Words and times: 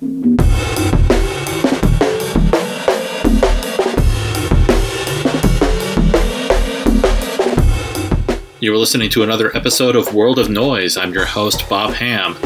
You 0.00 0.38
are 8.72 8.76
listening 8.76 9.10
to 9.10 9.24
another 9.24 9.56
episode 9.56 9.96
of 9.96 10.14
World 10.14 10.38
of 10.38 10.48
Noise. 10.48 10.96
I'm 10.96 11.12
your 11.12 11.24
host, 11.24 11.68
Bob 11.68 11.94
Ham. 11.94 12.36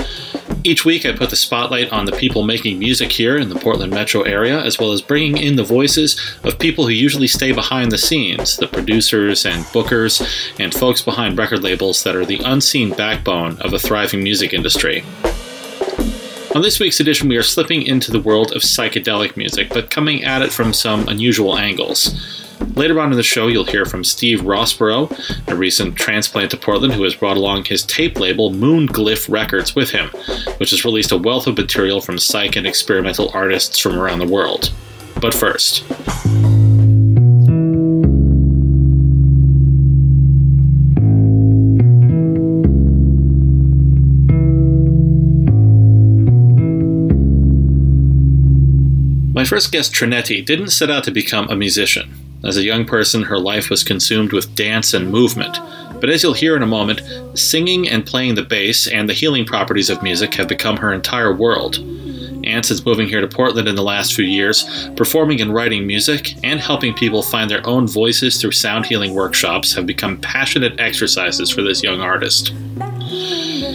Each 0.64 0.86
week, 0.86 1.04
I 1.04 1.12
put 1.12 1.28
the 1.28 1.36
spotlight 1.36 1.92
on 1.92 2.06
the 2.06 2.12
people 2.12 2.42
making 2.42 2.78
music 2.78 3.12
here 3.12 3.36
in 3.36 3.50
the 3.50 3.58
Portland 3.58 3.92
metro 3.92 4.22
area, 4.22 4.58
as 4.64 4.78
well 4.78 4.92
as 4.92 5.02
bringing 5.02 5.36
in 5.36 5.56
the 5.56 5.62
voices 5.62 6.18
of 6.44 6.58
people 6.58 6.86
who 6.86 6.92
usually 6.92 7.28
stay 7.28 7.52
behind 7.52 7.92
the 7.92 7.98
scenes 7.98 8.56
the 8.56 8.66
producers 8.66 9.44
and 9.44 9.62
bookers 9.66 10.58
and 10.58 10.72
folks 10.72 11.02
behind 11.02 11.36
record 11.36 11.62
labels 11.62 12.02
that 12.04 12.16
are 12.16 12.24
the 12.24 12.40
unseen 12.46 12.94
backbone 12.94 13.60
of 13.60 13.74
a 13.74 13.78
thriving 13.78 14.22
music 14.22 14.54
industry. 14.54 15.04
On 16.54 16.60
this 16.60 16.78
week's 16.78 17.00
edition, 17.00 17.30
we 17.30 17.38
are 17.38 17.42
slipping 17.42 17.80
into 17.80 18.12
the 18.12 18.20
world 18.20 18.52
of 18.52 18.60
psychedelic 18.60 19.38
music, 19.38 19.70
but 19.70 19.88
coming 19.88 20.22
at 20.22 20.42
it 20.42 20.52
from 20.52 20.74
some 20.74 21.08
unusual 21.08 21.56
angles. 21.56 22.14
Later 22.76 23.00
on 23.00 23.10
in 23.10 23.16
the 23.16 23.22
show, 23.22 23.46
you'll 23.46 23.64
hear 23.64 23.86
from 23.86 24.04
Steve 24.04 24.40
Rossborough, 24.40 25.48
a 25.48 25.56
recent 25.56 25.96
transplant 25.96 26.50
to 26.50 26.58
Portland 26.58 26.92
who 26.92 27.04
has 27.04 27.14
brought 27.14 27.38
along 27.38 27.64
his 27.64 27.86
tape 27.86 28.20
label 28.20 28.52
Moon 28.52 28.86
Glyph 28.86 29.32
Records 29.32 29.74
with 29.74 29.92
him, 29.92 30.10
which 30.58 30.72
has 30.72 30.84
released 30.84 31.10
a 31.10 31.16
wealth 31.16 31.46
of 31.46 31.56
material 31.56 32.02
from 32.02 32.18
psych 32.18 32.54
and 32.54 32.66
experimental 32.66 33.30
artists 33.32 33.78
from 33.78 33.98
around 33.98 34.18
the 34.18 34.28
world. 34.28 34.70
But 35.22 35.32
first, 35.32 35.84
My 49.42 49.46
first 49.46 49.72
guest, 49.72 49.92
Trinetti, 49.92 50.46
didn't 50.46 50.68
set 50.68 50.88
out 50.88 51.02
to 51.02 51.10
become 51.10 51.50
a 51.50 51.56
musician. 51.56 52.14
As 52.44 52.56
a 52.56 52.62
young 52.62 52.84
person, 52.84 53.24
her 53.24 53.40
life 53.40 53.70
was 53.70 53.82
consumed 53.82 54.32
with 54.32 54.54
dance 54.54 54.94
and 54.94 55.10
movement. 55.10 55.58
But 56.00 56.10
as 56.10 56.22
you'll 56.22 56.34
hear 56.34 56.54
in 56.54 56.62
a 56.62 56.66
moment, 56.68 57.02
singing 57.36 57.88
and 57.88 58.06
playing 58.06 58.36
the 58.36 58.44
bass 58.44 58.86
and 58.86 59.08
the 59.08 59.14
healing 59.14 59.44
properties 59.44 59.90
of 59.90 60.00
music 60.00 60.32
have 60.34 60.46
become 60.46 60.76
her 60.76 60.92
entire 60.92 61.34
world. 61.34 61.78
And 62.44 62.64
since 62.64 62.86
moving 62.86 63.08
here 63.08 63.20
to 63.20 63.26
Portland 63.26 63.66
in 63.66 63.74
the 63.74 63.82
last 63.82 64.14
few 64.14 64.24
years, 64.24 64.88
performing 64.94 65.40
and 65.40 65.52
writing 65.52 65.88
music 65.88 66.36
and 66.44 66.60
helping 66.60 66.94
people 66.94 67.24
find 67.24 67.50
their 67.50 67.66
own 67.66 67.88
voices 67.88 68.40
through 68.40 68.52
sound 68.52 68.86
healing 68.86 69.12
workshops 69.12 69.74
have 69.74 69.86
become 69.86 70.18
passionate 70.18 70.78
exercises 70.78 71.50
for 71.50 71.62
this 71.62 71.82
young 71.82 72.00
artist. 72.00 72.54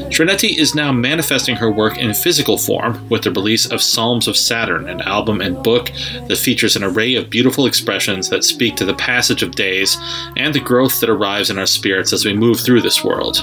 Trinetti 0.10 0.58
is 0.58 0.74
now 0.74 0.92
manifesting 0.92 1.56
her 1.58 1.70
work 1.70 1.98
in 1.98 2.14
physical 2.14 2.58
form 2.58 3.08
with 3.10 3.24
the 3.24 3.32
release 3.32 3.70
of 3.70 3.82
Psalms 3.82 4.28
of 4.28 4.38
Saturn, 4.38 4.88
an 4.90 5.02
album 5.02 5.42
and 5.42 5.62
book 5.64 5.92
that 6.28 6.38
features 6.38 6.76
an 6.76 6.84
array 6.84 7.16
of 7.16 7.30
beautiful 7.30 7.66
expressions 7.66 8.30
that 8.30 8.44
speak 8.44 8.76
to 8.78 8.86
the 8.86 8.96
passage 8.96 9.44
of 9.44 9.56
days 9.56 9.98
and 10.36 10.54
the 10.54 10.60
growth 10.60 11.00
that 11.00 11.10
arrives 11.10 11.50
in 11.50 11.60
our 11.60 11.66
spirits 11.66 12.14
as 12.14 12.26
we 12.26 12.34
move 12.34 12.60
through 12.60 12.82
this 12.82 13.04
world. 13.04 13.38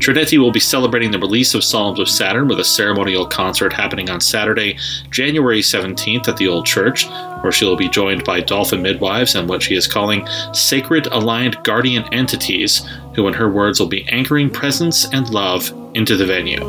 Trinetti 0.00 0.38
will 0.38 0.50
be 0.50 0.60
celebrating 0.60 1.10
the 1.10 1.18
release 1.18 1.54
of 1.54 1.62
Psalms 1.62 2.00
of 2.00 2.08
Saturn 2.08 2.48
with 2.48 2.58
a 2.58 2.64
ceremonial 2.64 3.26
concert 3.26 3.70
happening 3.70 4.08
on 4.08 4.20
Saturday, 4.20 4.78
January 5.10 5.60
17th 5.60 6.26
at 6.26 6.38
the 6.38 6.48
Old 6.48 6.64
Church, 6.64 7.06
where 7.42 7.52
she 7.52 7.66
will 7.66 7.76
be 7.76 7.88
joined 7.88 8.24
by 8.24 8.40
dolphin 8.40 8.80
midwives 8.80 9.34
and 9.34 9.46
what 9.46 9.62
she 9.62 9.76
is 9.76 9.86
calling 9.86 10.26
sacred 10.54 11.06
aligned 11.08 11.62
guardian 11.64 12.04
entities, 12.14 12.88
who, 13.20 13.28
in 13.28 13.34
her 13.34 13.50
words, 13.50 13.78
will 13.78 13.86
be 13.86 14.08
anchoring 14.08 14.48
presence 14.48 15.06
and 15.12 15.28
love 15.28 15.72
into 15.94 16.16
the 16.16 16.24
venue. 16.24 16.60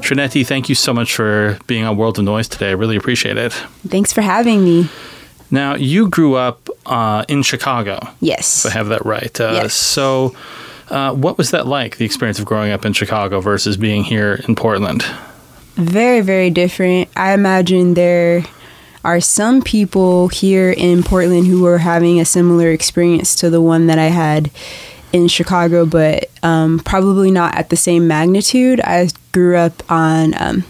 Trinetti, 0.00 0.44
thank 0.44 0.68
you 0.68 0.74
so 0.74 0.92
much 0.92 1.14
for 1.14 1.56
being 1.68 1.84
on 1.84 1.96
World 1.96 2.18
of 2.18 2.24
Noise 2.24 2.48
today. 2.48 2.70
I 2.70 2.72
really 2.72 2.96
appreciate 2.96 3.36
it. 3.36 3.52
Thanks 3.86 4.12
for 4.12 4.22
having 4.22 4.64
me. 4.64 4.88
Now, 5.50 5.76
you 5.76 6.08
grew 6.08 6.34
up 6.34 6.68
uh, 6.84 7.24
in 7.28 7.42
Chicago. 7.42 8.00
Yes. 8.20 8.64
If 8.64 8.72
I 8.72 8.74
have 8.74 8.88
that 8.88 9.06
right. 9.06 9.40
Uh, 9.40 9.60
yes. 9.62 9.74
So, 9.74 10.34
uh, 10.90 11.14
what 11.14 11.38
was 11.38 11.52
that 11.52 11.68
like, 11.68 11.98
the 11.98 12.04
experience 12.04 12.40
of 12.40 12.44
growing 12.44 12.72
up 12.72 12.84
in 12.84 12.92
Chicago 12.92 13.40
versus 13.40 13.76
being 13.76 14.02
here 14.02 14.40
in 14.48 14.56
Portland? 14.56 15.04
Very, 15.76 16.22
very 16.22 16.50
different. 16.50 17.08
I 17.16 17.34
imagine 17.34 17.94
there 17.94 18.44
are 19.04 19.20
some 19.20 19.62
people 19.62 20.28
here 20.28 20.70
in 20.70 21.02
Portland 21.02 21.46
who 21.46 21.64
are 21.66 21.78
having 21.78 22.18
a 22.18 22.24
similar 22.24 22.70
experience 22.70 23.34
to 23.36 23.50
the 23.50 23.60
one 23.60 23.86
that 23.86 23.98
I 23.98 24.06
had 24.06 24.50
in 25.12 25.28
Chicago, 25.28 25.86
but 25.86 26.30
um, 26.42 26.80
probably 26.80 27.30
not 27.30 27.54
at 27.54 27.70
the 27.70 27.76
same 27.76 28.08
magnitude. 28.08 28.80
I 28.80 29.08
grew 29.32 29.56
up 29.56 29.88
on 29.90 30.34
um, 30.40 30.64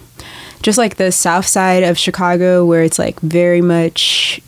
just 0.63 0.77
like 0.77 0.97
the 0.97 1.13
south 1.13 1.47
side 1.47 1.83
of 1.83 1.97
Chicago, 1.97 2.65
where 2.65 2.83
it's 2.83 2.99
like 2.99 3.19
very 3.21 3.63
much 3.63 4.41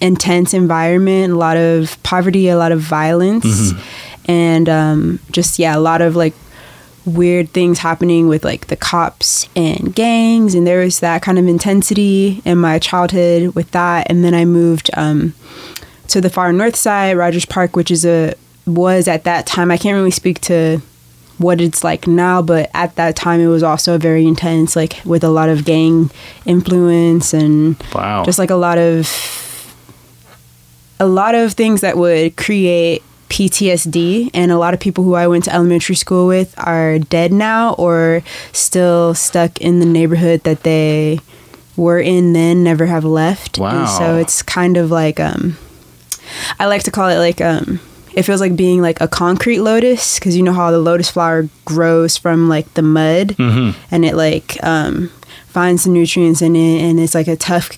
intense 0.00 0.54
environment, 0.54 1.32
a 1.32 1.36
lot 1.36 1.56
of 1.56 2.02
poverty, 2.02 2.48
a 2.48 2.56
lot 2.56 2.72
of 2.72 2.80
violence. 2.80 3.44
Mm-hmm 3.44 4.10
and 4.26 4.68
um, 4.68 5.20
just 5.30 5.58
yeah, 5.58 5.76
a 5.76 5.80
lot 5.80 6.00
of 6.00 6.16
like 6.16 6.34
weird 7.06 7.50
things 7.50 7.78
happening 7.78 8.28
with 8.28 8.44
like 8.44 8.68
the 8.68 8.76
cops 8.76 9.48
and 9.54 9.94
gangs, 9.94 10.54
and 10.54 10.66
there 10.66 10.80
was 10.80 11.00
that 11.00 11.22
kind 11.22 11.38
of 11.38 11.46
intensity 11.46 12.42
in 12.44 12.58
my 12.58 12.78
childhood 12.78 13.54
with 13.54 13.70
that. 13.72 14.10
And 14.10 14.24
then 14.24 14.34
I 14.34 14.44
moved 14.44 14.90
um, 14.94 15.34
to 16.08 16.20
the 16.20 16.30
far 16.30 16.52
north 16.52 16.76
side, 16.76 17.16
Rogers 17.16 17.44
Park, 17.44 17.76
which 17.76 17.90
is 17.90 18.04
a 18.04 18.34
was 18.66 19.08
at 19.08 19.24
that 19.24 19.46
time. 19.46 19.70
I 19.70 19.76
can't 19.76 19.94
really 19.94 20.10
speak 20.10 20.40
to 20.42 20.80
what 21.38 21.60
it's 21.60 21.82
like 21.82 22.06
now, 22.06 22.40
but 22.40 22.70
at 22.74 22.94
that 22.96 23.16
time 23.16 23.40
it 23.40 23.48
was 23.48 23.62
also 23.62 23.98
very 23.98 24.24
intense, 24.24 24.76
like 24.76 25.00
with 25.04 25.24
a 25.24 25.28
lot 25.28 25.48
of 25.48 25.64
gang 25.64 26.10
influence 26.46 27.34
and 27.34 27.76
wow. 27.94 28.24
just 28.24 28.38
like 28.38 28.50
a 28.50 28.56
lot 28.56 28.78
of 28.78 29.10
a 31.00 31.06
lot 31.06 31.34
of 31.34 31.52
things 31.52 31.80
that 31.80 31.96
would 31.96 32.36
create 32.36 33.02
PTSD, 33.28 34.30
and 34.34 34.50
a 34.50 34.58
lot 34.58 34.74
of 34.74 34.80
people 34.80 35.04
who 35.04 35.14
I 35.14 35.26
went 35.26 35.44
to 35.44 35.54
elementary 35.54 35.96
school 35.96 36.26
with 36.26 36.54
are 36.58 36.98
dead 36.98 37.32
now 37.32 37.74
or 37.74 38.22
still 38.52 39.14
stuck 39.14 39.60
in 39.60 39.80
the 39.80 39.86
neighborhood 39.86 40.44
that 40.44 40.62
they 40.62 41.20
were 41.76 41.98
in 41.98 42.32
then, 42.32 42.62
never 42.62 42.86
have 42.86 43.04
left. 43.04 43.58
Wow. 43.58 43.80
And 43.80 43.88
so 43.88 44.16
it's 44.16 44.42
kind 44.42 44.76
of 44.76 44.90
like 44.90 45.18
um, 45.18 45.56
I 46.58 46.66
like 46.66 46.82
to 46.84 46.90
call 46.90 47.08
it 47.08 47.18
like 47.18 47.40
um, 47.40 47.80
it 48.14 48.22
feels 48.22 48.40
like 48.40 48.56
being 48.56 48.80
like 48.80 49.00
a 49.00 49.08
concrete 49.08 49.60
lotus 49.60 50.18
because 50.18 50.36
you 50.36 50.42
know 50.42 50.52
how 50.52 50.70
the 50.70 50.78
lotus 50.78 51.10
flower 51.10 51.48
grows 51.64 52.16
from 52.16 52.48
like 52.48 52.72
the 52.74 52.82
mud 52.82 53.28
mm-hmm. 53.28 53.78
and 53.90 54.04
it 54.04 54.14
like 54.14 54.62
um, 54.62 55.10
finds 55.46 55.84
the 55.84 55.90
nutrients 55.90 56.42
in 56.42 56.56
it 56.56 56.82
and 56.82 57.00
it's 57.00 57.14
like 57.14 57.28
a 57.28 57.36
tough 57.36 57.70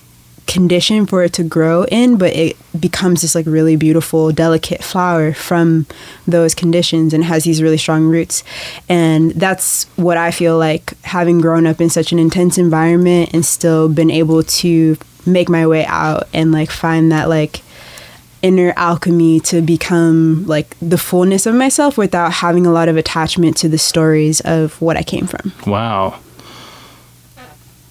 condition 0.47 1.05
for 1.05 1.23
it 1.23 1.33
to 1.33 1.43
grow 1.43 1.83
in, 1.85 2.17
but 2.17 2.33
it 2.33 2.57
becomes 2.79 3.21
this 3.21 3.35
like 3.35 3.45
really 3.45 3.75
beautiful, 3.75 4.31
delicate 4.31 4.83
flower 4.83 5.33
from 5.33 5.85
those 6.25 6.55
conditions 6.55 7.13
and 7.13 7.23
has 7.23 7.43
these 7.43 7.61
really 7.61 7.77
strong 7.77 8.05
roots. 8.05 8.43
And 8.89 9.31
that's 9.31 9.83
what 9.97 10.17
I 10.17 10.31
feel 10.31 10.57
like 10.57 10.99
having 11.03 11.41
grown 11.41 11.67
up 11.67 11.81
in 11.81 11.89
such 11.89 12.11
an 12.11 12.19
intense 12.19 12.57
environment 12.57 13.31
and 13.33 13.45
still 13.45 13.89
been 13.89 14.09
able 14.09 14.43
to 14.43 14.97
make 15.25 15.49
my 15.49 15.67
way 15.67 15.85
out 15.85 16.27
and 16.33 16.51
like 16.51 16.71
find 16.71 17.11
that 17.11 17.27
like 17.27 17.61
inner 18.41 18.73
alchemy 18.77 19.39
to 19.41 19.61
become 19.61 20.45
like 20.45 20.77
the 20.79 20.97
fullness 20.97 21.45
of 21.45 21.55
myself 21.55 21.97
without 21.97 22.31
having 22.31 22.65
a 22.65 22.71
lot 22.71 22.87
of 22.87 22.95
attachment 22.95 23.57
to 23.57 23.67
the 23.67 23.77
stories 23.77 24.39
of 24.41 24.79
what 24.81 24.95
I 24.95 25.03
came 25.03 25.27
from. 25.27 25.51
Wow. 25.65 26.19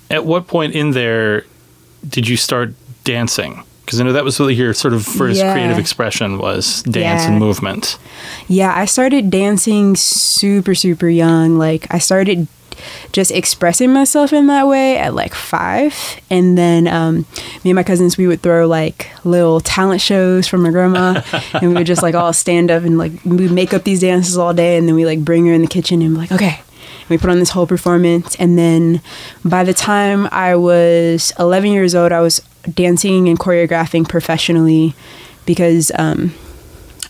At 0.09 0.25
what 0.25 0.47
point 0.47 0.75
in 0.75 0.93
there 0.93 1.45
did 2.09 2.29
you 2.29 2.37
start 2.37 2.73
dancing? 3.05 3.63
Because 3.85 4.01
I 4.01 4.05
know 4.05 4.13
that 4.13 4.25
was 4.25 4.41
really 4.41 4.55
your 4.55 4.75
sort 4.75 4.95
of 4.95 5.07
first 5.07 5.39
yeah. 5.39 5.53
creative 5.53 5.79
expression 5.79 6.39
was 6.39 6.83
dance 6.83 7.23
yeah. 7.23 7.31
and 7.31 7.39
movement. 7.39 7.99
Yeah, 8.49 8.75
I 8.77 8.85
started 8.85 9.31
dancing 9.31 9.95
super, 9.95 10.75
super 10.75 11.09
young. 11.09 11.57
Like 11.57 11.87
I 11.95 11.99
started 11.99 12.49
just 13.13 13.31
expressing 13.31 13.93
myself 13.93 14.33
in 14.33 14.47
that 14.49 14.67
way 14.67 14.99
at 14.99 15.15
like 15.15 15.35
five. 15.35 15.95
And 16.31 16.57
then 16.57 16.87
um, 16.89 17.27
me 17.65 17.71
and 17.71 17.77
my 17.77 17.83
cousins, 17.83 18.17
we 18.17 18.27
would 18.27 18.43
throw 18.43 18.67
like 18.67 19.11
little 19.25 19.61
talent 19.61 20.01
shows 20.01 20.47
from 20.47 20.63
my 20.63 20.71
grandma. 20.71 21.23
and 21.55 21.69
we 21.69 21.75
would 21.75 21.87
just 21.87 22.03
like 22.03 22.15
all 22.15 22.33
stand 22.33 22.71
up 22.71 22.83
and 22.83 22.99
like 22.99 23.13
we 23.25 23.49
make 23.49 23.73
up 23.73 23.85
these 23.85 24.01
dances 24.01 24.37
all 24.37 24.53
day. 24.53 24.77
And 24.77 24.89
then 24.89 24.95
we 24.95 25.07
like 25.07 25.25
bring 25.25 25.47
her 25.47 25.53
in 25.53 25.63
the 25.63 25.69
kitchen 25.69 26.03
and 26.03 26.15
be 26.15 26.21
like, 26.21 26.33
okay, 26.33 26.61
we 27.09 27.19
put 27.19 27.31
on 27.31 27.39
this 27.39 27.51
whole 27.51 27.67
performance. 27.67 28.35
And 28.37 28.59
then 28.59 29.01
by 29.45 29.65
the 29.65 29.75
time 29.75 30.29
I 30.33 30.57
was 30.57 31.33
11 31.39 31.71
years 31.73 31.95
old, 31.95 32.13
I 32.13 32.21
was 32.21 32.41
dancing 32.75 33.29
and 33.29 33.39
choreographing 33.39 34.09
professionally 34.09 34.95
because 35.45 35.93
um, 35.97 36.35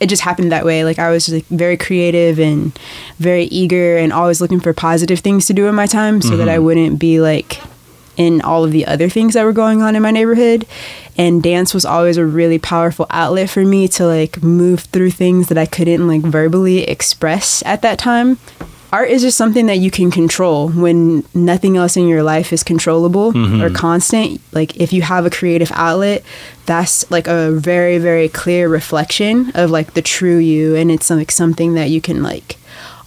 it 0.01 0.09
just 0.09 0.23
happened 0.23 0.53
that 0.53 0.65
way. 0.65 0.85
Like 0.85 0.99
I 0.99 1.11
was 1.11 1.29
like 1.29 1.47
very 1.47 1.77
creative 1.77 2.39
and 2.39 2.79
very 3.19 3.45
eager 3.45 3.97
and 3.97 4.13
always 4.13 4.41
looking 4.41 4.61
for 4.61 4.73
positive 4.73 5.21
things 5.21 5.47
to 5.47 5.55
do 5.55 5.67
in 5.67 5.75
my 5.75 5.87
time 5.87 6.21
so 6.21 6.31
mm-hmm. 6.31 6.39
that 6.39 6.49
I 6.49 6.57
mm-hmm. 6.57 6.65
wouldn't 6.65 6.99
be 6.99 7.21
like 7.21 7.61
in 8.17 8.41
all 8.41 8.65
of 8.65 8.73
the 8.73 8.87
other 8.87 9.09
things 9.09 9.35
that 9.35 9.45
were 9.45 9.53
going 9.53 9.83
on 9.83 9.95
in 9.95 10.03
my 10.03 10.11
neighborhood 10.11 10.67
and 11.19 11.43
dance 11.43 11.75
was 11.75 11.85
always 11.85 12.17
a 12.17 12.25
really 12.25 12.59
powerful 12.59 13.07
outlet 13.11 13.51
for 13.51 13.65
me 13.65 13.87
to 13.89 14.07
like 14.07 14.43
move 14.43 14.81
through 14.81 15.11
things 15.11 15.49
that 15.49 15.59
I 15.59 15.67
couldn't 15.67 16.07
like 16.07 16.23
verbally 16.23 16.85
express 16.85 17.63
at 17.67 17.83
that 17.83 17.99
time 17.99 18.39
art 18.97 19.11
is 19.11 19.23
just 19.23 19.37
something 19.39 19.67
that 19.67 19.79
you 19.85 19.91
can 19.91 20.11
control 20.11 20.69
when 20.85 21.23
nothing 21.35 21.77
else 21.77 21.97
in 21.97 22.07
your 22.09 22.23
life 22.23 22.53
is 22.53 22.63
controllable 22.63 23.33
Mm-hmm. 23.33 23.63
or 23.63 23.71
constant. 23.71 24.41
Like 24.53 24.77
if 24.85 24.93
you 24.93 25.03
have 25.03 25.25
a 25.27 25.31
creative 25.39 25.71
outlet, 25.75 26.23
that's 26.71 27.09
like 27.11 27.27
a 27.29 27.51
very 27.53 27.99
very 27.99 28.29
clear 28.29 28.69
reflection 28.69 29.51
of 29.55 29.71
like 29.71 29.95
the 29.95 30.03
true 30.03 30.39
you 30.53 30.75
and 30.77 30.91
it's 30.91 31.09
like 31.11 31.31
something 31.31 31.75
that 31.75 31.89
you 31.91 32.01
can 32.01 32.23
like 32.23 32.57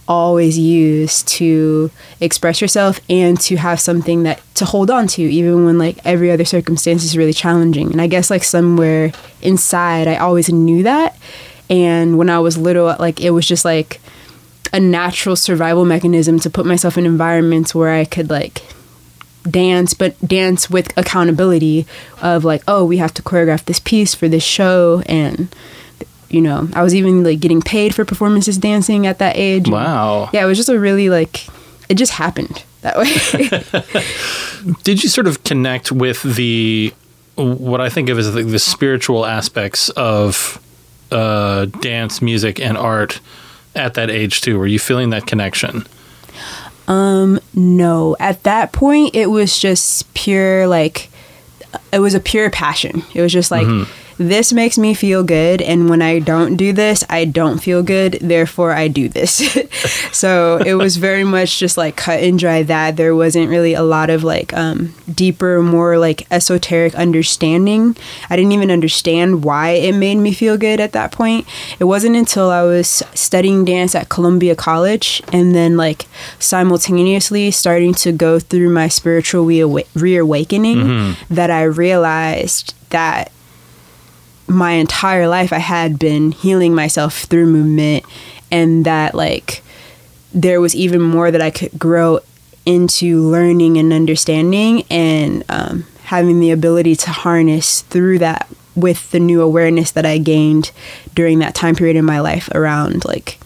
always 0.08 0.58
use 0.58 1.22
to 1.38 1.88
express 2.20 2.60
yourself 2.60 3.00
and 3.08 3.38
to 3.40 3.54
have 3.56 3.78
something 3.80 4.24
that 4.24 4.40
to 4.54 4.64
hold 4.64 4.90
on 4.90 5.06
to 5.06 5.22
even 5.22 5.64
when 5.64 5.78
like 5.78 5.98
every 6.04 6.30
other 6.32 6.44
circumstance 6.44 7.04
is 7.04 7.16
really 7.16 7.32
challenging 7.32 7.92
and 7.92 8.00
i 8.02 8.08
guess 8.08 8.28
like 8.28 8.42
somewhere 8.42 9.12
inside 9.40 10.08
i 10.08 10.16
always 10.16 10.48
knew 10.50 10.82
that 10.82 11.16
and 11.68 12.18
when 12.18 12.28
i 12.28 12.40
was 12.40 12.58
little 12.58 12.86
like 12.98 13.20
it 13.20 13.30
was 13.30 13.46
just 13.46 13.64
like 13.64 13.99
a 14.72 14.80
natural 14.80 15.36
survival 15.36 15.84
mechanism 15.84 16.38
to 16.38 16.48
put 16.50 16.64
myself 16.66 16.96
in 16.98 17.06
environments 17.06 17.74
where 17.74 17.90
i 17.90 18.04
could 18.04 18.30
like 18.30 18.62
dance 19.48 19.94
but 19.94 20.18
dance 20.26 20.68
with 20.68 20.96
accountability 20.98 21.86
of 22.20 22.44
like 22.44 22.62
oh 22.68 22.84
we 22.84 22.98
have 22.98 23.12
to 23.14 23.22
choreograph 23.22 23.64
this 23.64 23.78
piece 23.80 24.14
for 24.14 24.28
this 24.28 24.42
show 24.42 25.02
and 25.06 25.54
you 26.28 26.40
know 26.40 26.68
i 26.74 26.82
was 26.82 26.94
even 26.94 27.24
like 27.24 27.40
getting 27.40 27.62
paid 27.62 27.94
for 27.94 28.04
performances 28.04 28.58
dancing 28.58 29.06
at 29.06 29.18
that 29.18 29.36
age 29.36 29.68
Wow. 29.68 30.28
yeah 30.32 30.42
it 30.44 30.46
was 30.46 30.58
just 30.58 30.68
a 30.68 30.78
really 30.78 31.08
like 31.08 31.46
it 31.88 31.94
just 31.94 32.12
happened 32.12 32.62
that 32.82 32.96
way 32.98 34.04
Did 34.82 35.02
you 35.02 35.08
sort 35.08 35.26
of 35.26 35.42
connect 35.44 35.90
with 35.90 36.22
the 36.22 36.92
what 37.36 37.80
I 37.80 37.88
think 37.88 38.10
of 38.10 38.18
as 38.18 38.32
the, 38.34 38.42
the 38.42 38.58
spiritual 38.58 39.24
aspects 39.24 39.88
of 39.90 40.60
uh, 41.10 41.64
dance, 41.64 42.20
music, 42.20 42.60
and 42.60 42.76
art 42.76 43.20
at 43.74 43.94
that 43.94 44.10
age 44.10 44.40
too? 44.40 44.58
Were 44.58 44.66
you 44.66 44.78
feeling 44.78 45.10
that 45.10 45.26
connection? 45.26 45.86
Um, 46.88 47.38
no 47.54 48.16
at 48.18 48.42
that 48.42 48.72
point 48.72 49.14
it 49.14 49.26
was 49.26 49.56
just 49.58 50.12
pure 50.14 50.66
like 50.66 51.08
it 51.92 52.00
was 52.00 52.14
a 52.14 52.20
pure 52.20 52.50
passion 52.50 53.04
it 53.14 53.22
was 53.22 53.32
just 53.32 53.52
like 53.52 53.66
this 54.20 54.52
makes 54.52 54.76
me 54.76 54.92
feel 54.92 55.24
good 55.24 55.62
and 55.62 55.88
when 55.88 56.02
i 56.02 56.18
don't 56.18 56.56
do 56.56 56.74
this 56.74 57.02
i 57.08 57.24
don't 57.24 57.58
feel 57.58 57.82
good 57.82 58.18
therefore 58.20 58.72
i 58.72 58.86
do 58.86 59.08
this. 59.08 59.40
So 60.12 60.58
it 60.58 60.74
was 60.74 60.96
very 60.96 61.24
much 61.24 61.58
just 61.58 61.78
like 61.78 61.96
cut 61.96 62.20
and 62.20 62.38
dry 62.38 62.62
that. 62.64 62.96
There 62.96 63.14
wasn't 63.14 63.48
really 63.48 63.72
a 63.72 63.82
lot 63.82 64.10
of 64.10 64.22
like 64.22 64.52
um, 64.52 64.92
deeper 65.12 65.62
more 65.62 65.96
like 65.98 66.26
esoteric 66.30 66.94
understanding. 66.94 67.96
I 68.28 68.36
didn't 68.36 68.52
even 68.52 68.70
understand 68.70 69.44
why 69.44 69.70
it 69.70 69.94
made 69.94 70.16
me 70.16 70.32
feel 70.34 70.58
good 70.58 70.80
at 70.80 70.92
that 70.92 71.12
point. 71.12 71.46
It 71.78 71.84
wasn't 71.84 72.16
until 72.16 72.50
i 72.50 72.62
was 72.62 73.02
studying 73.14 73.64
dance 73.64 73.94
at 73.94 74.08
columbia 74.10 74.54
college 74.54 75.22
and 75.32 75.54
then 75.54 75.76
like 75.76 76.06
simultaneously 76.38 77.50
starting 77.50 77.94
to 77.94 78.12
go 78.12 78.38
through 78.38 78.68
my 78.68 78.88
spiritual 78.88 79.46
reawa- 79.46 79.86
reawakening 79.94 81.16
that 81.30 81.50
i 81.50 81.62
realized 81.62 82.74
that 82.90 83.32
my 84.48 84.72
entire 84.72 85.28
life 85.28 85.52
I 85.52 85.58
had 85.58 85.98
been 85.98 86.32
healing 86.32 86.74
myself 86.74 87.20
through 87.22 87.46
movement 87.46 88.04
and 88.50 88.84
that 88.84 89.14
like 89.14 89.62
there 90.32 90.60
was 90.60 90.74
even 90.74 91.00
more 91.00 91.30
that 91.30 91.40
I 91.40 91.50
could 91.50 91.78
grow 91.78 92.20
into 92.66 93.22
learning 93.22 93.78
and 93.78 93.92
understanding 93.92 94.84
and 94.90 95.44
um, 95.48 95.86
having 96.04 96.40
the 96.40 96.50
ability 96.50 96.94
to 96.96 97.10
harness 97.10 97.82
through 97.82 98.18
that 98.18 98.48
with 98.76 99.10
the 99.10 99.20
new 99.20 99.42
awareness 99.42 99.90
that 99.92 100.06
I 100.06 100.18
gained 100.18 100.70
during 101.14 101.40
that 101.40 101.54
time 101.54 101.74
period 101.74 101.96
in 101.96 102.04
my 102.04 102.20
life 102.20 102.48
around 102.54 103.04
like 103.04 103.38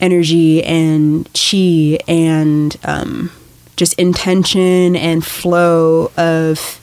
energy 0.00 0.62
and 0.64 1.28
chi 1.32 1.98
and 2.08 2.76
um, 2.84 3.30
just 3.76 3.94
intention 3.94 4.96
and 4.96 5.24
flow 5.24 6.10
of 6.16 6.80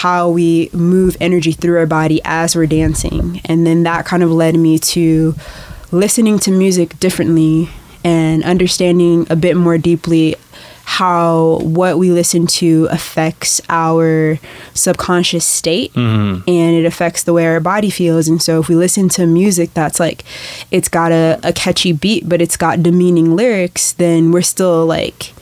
how 0.00 0.30
we 0.30 0.70
move 0.72 1.14
energy 1.20 1.52
through 1.52 1.78
our 1.78 1.84
body 1.84 2.22
as 2.24 2.56
we're 2.56 2.64
dancing. 2.64 3.38
And 3.44 3.66
then 3.66 3.82
that 3.82 4.06
kind 4.06 4.22
of 4.22 4.32
led 4.32 4.54
me 4.54 4.78
to 4.78 5.34
listening 5.92 6.38
to 6.38 6.50
music 6.50 6.98
differently 6.98 7.68
and 8.02 8.42
understanding 8.42 9.26
a 9.28 9.36
bit 9.36 9.58
more 9.58 9.76
deeply 9.76 10.36
how 10.84 11.58
what 11.62 11.98
we 11.98 12.10
listen 12.10 12.46
to 12.46 12.88
affects 12.90 13.60
our 13.68 14.38
subconscious 14.72 15.44
state 15.44 15.92
mm-hmm. 15.92 16.48
and 16.48 16.76
it 16.76 16.86
affects 16.86 17.24
the 17.24 17.34
way 17.34 17.46
our 17.46 17.60
body 17.60 17.90
feels. 17.90 18.26
And 18.26 18.40
so 18.40 18.58
if 18.58 18.70
we 18.70 18.76
listen 18.76 19.10
to 19.10 19.26
music 19.26 19.74
that's 19.74 20.00
like 20.00 20.24
it's 20.70 20.88
got 20.88 21.12
a, 21.12 21.38
a 21.42 21.52
catchy 21.52 21.92
beat 21.92 22.26
but 22.26 22.40
it's 22.40 22.56
got 22.56 22.82
demeaning 22.82 23.36
lyrics 23.36 23.92
then 23.92 24.32
we're 24.32 24.40
still 24.40 24.86
like 24.86 25.34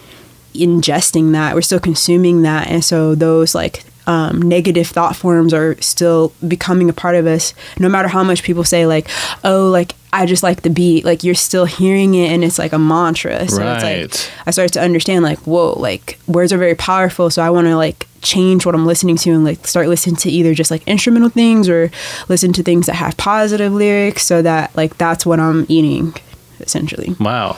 ingesting 0.53 1.31
that. 1.31 1.55
We're 1.55 1.63
still 1.63 1.79
consuming 1.79 2.43
that. 2.43 2.67
And 2.67 2.85
so 2.85 3.15
those 3.15 3.55
like 3.55 3.85
um, 4.09 4.41
negative 4.41 4.87
thought 4.87 5.15
forms 5.15 5.53
are 5.53 5.77
still 5.83 6.33
becoming 6.47 6.89
a 6.89 6.93
part 6.95 7.15
of 7.15 7.27
us 7.27 7.53
no 7.79 7.89
matter 7.91 8.09
how 8.09 8.25
much 8.25 8.43
people 8.43 8.65
say 8.65 8.87
like 8.87 9.07
oh 9.45 9.69
like 9.71 9.93
i 10.15 10.25
just 10.25 10.43
like 10.43 10.63
the 10.63 10.71
beat 10.71 11.05
like 11.05 11.23
you're 11.23 11.35
still 11.35 11.67
hearing 11.67 12.15
it 12.15 12.33
and 12.33 12.43
it's 12.43 12.59
like 12.59 12.73
a 12.73 12.79
mantra 12.79 13.37
so 13.41 13.43
it's 13.45 13.59
Right. 13.59 14.01
like 14.11 14.31
i 14.47 14.51
started 14.51 14.73
to 14.73 14.81
understand 14.81 15.25
like 15.25 15.39
whoa 15.41 15.75
like 15.79 16.19
words 16.27 16.53
are 16.55 16.59
very 16.59 16.75
powerful 16.75 17.29
so 17.29 17.43
i 17.43 17.51
want 17.51 17.67
to 17.67 17.77
like 17.77 18.07
change 18.23 18.65
what 18.65 18.75
i'm 18.75 18.87
listening 18.87 19.17
to 19.17 19.31
and 19.31 19.45
like 19.45 19.67
start 19.67 19.89
listening 19.89 20.17
to 20.17 20.31
either 20.31 20.55
just 20.55 20.71
like 20.71 20.83
instrumental 20.89 21.29
things 21.29 21.69
or 21.69 21.91
listen 22.31 22.53
to 22.55 22.63
things 22.63 22.87
that 22.87 22.95
have 22.95 23.15
positive 23.19 23.73
lyrics 23.75 24.25
so 24.25 24.41
that 24.41 24.75
like 24.75 24.97
that's 24.97 25.27
what 25.27 25.39
i'm 25.39 25.67
eating 25.69 26.15
essentially 26.61 27.15
Wow. 27.21 27.57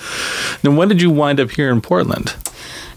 Then 0.63 0.75
when 0.77 0.89
did 0.89 1.01
you 1.01 1.11
wind 1.11 1.39
up 1.41 1.51
here 1.53 1.71
in 1.71 1.81
Portland? 1.81 2.35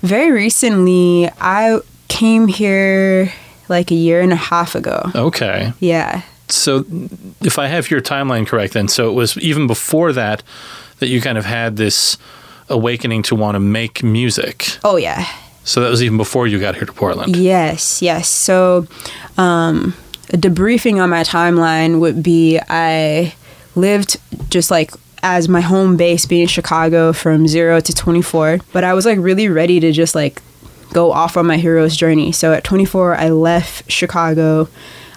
very 0.02 0.32
recently 0.32 1.30
i 1.40 1.80
came 2.10 2.48
here 2.48 3.32
like 3.70 3.92
a 3.92 3.96
year 3.96 4.22
and 4.22 4.32
a 4.34 4.38
half 4.52 4.76
ago 4.76 5.12
Okay. 5.16 5.72
yeah 5.80 6.22
So 6.50 6.86
if 7.42 7.58
I 7.58 7.68
have 7.68 7.90
your 7.90 8.02
timeline 8.02 8.46
correct, 8.46 8.74
then 8.74 8.88
so 8.88 9.10
it 9.10 9.14
was 9.14 9.38
even 9.38 9.68
before 9.68 10.14
that 10.14 10.44
that 11.00 11.08
you 11.08 11.22
kind 11.22 11.38
of 11.38 11.46
had 11.46 11.78
this 11.78 12.18
awakening 12.70 13.24
to 13.24 13.36
want 13.36 13.56
to 13.56 13.60
make 13.60 14.04
music. 14.04 14.78
oh 14.84 14.98
yeah 14.98 15.26
So 15.64 15.82
that 15.82 15.90
was 15.90 16.02
even 16.04 16.18
before 16.18 16.46
you 16.48 16.60
got 16.60 16.76
here 16.76 16.86
to 16.86 16.94
Portland. 16.94 17.36
Yes, 17.38 18.02
yes. 18.02 18.28
So, 18.28 18.86
um, 19.38 19.94
a 20.34 20.38
debriefing 20.38 21.02
on 21.02 21.10
my 21.10 21.24
timeline 21.24 22.00
would 22.02 22.22
be 22.22 22.60
I 22.70 23.34
lived 23.76 24.18
just 24.50 24.70
like 24.72 24.92
as 25.22 25.48
my 25.48 25.62
home 25.62 25.96
base 25.96 26.26
being 26.28 26.48
Chicago 26.48 27.14
from 27.14 27.48
zero 27.48 27.80
to 27.80 27.94
24, 27.94 28.60
but 28.74 28.84
I 28.84 28.94
was 28.94 29.06
like 29.06 29.20
really 29.22 29.48
ready 29.48 29.80
to 29.80 29.92
just 29.94 30.16
like 30.16 30.42
go 30.94 31.12
off 31.12 31.36
on 31.38 31.46
my 31.48 31.58
hero's 31.58 31.96
journey. 31.98 32.32
So 32.32 32.54
at 32.54 32.64
24, 32.64 33.16
I 33.16 33.30
left 33.30 33.92
Chicago. 33.92 34.70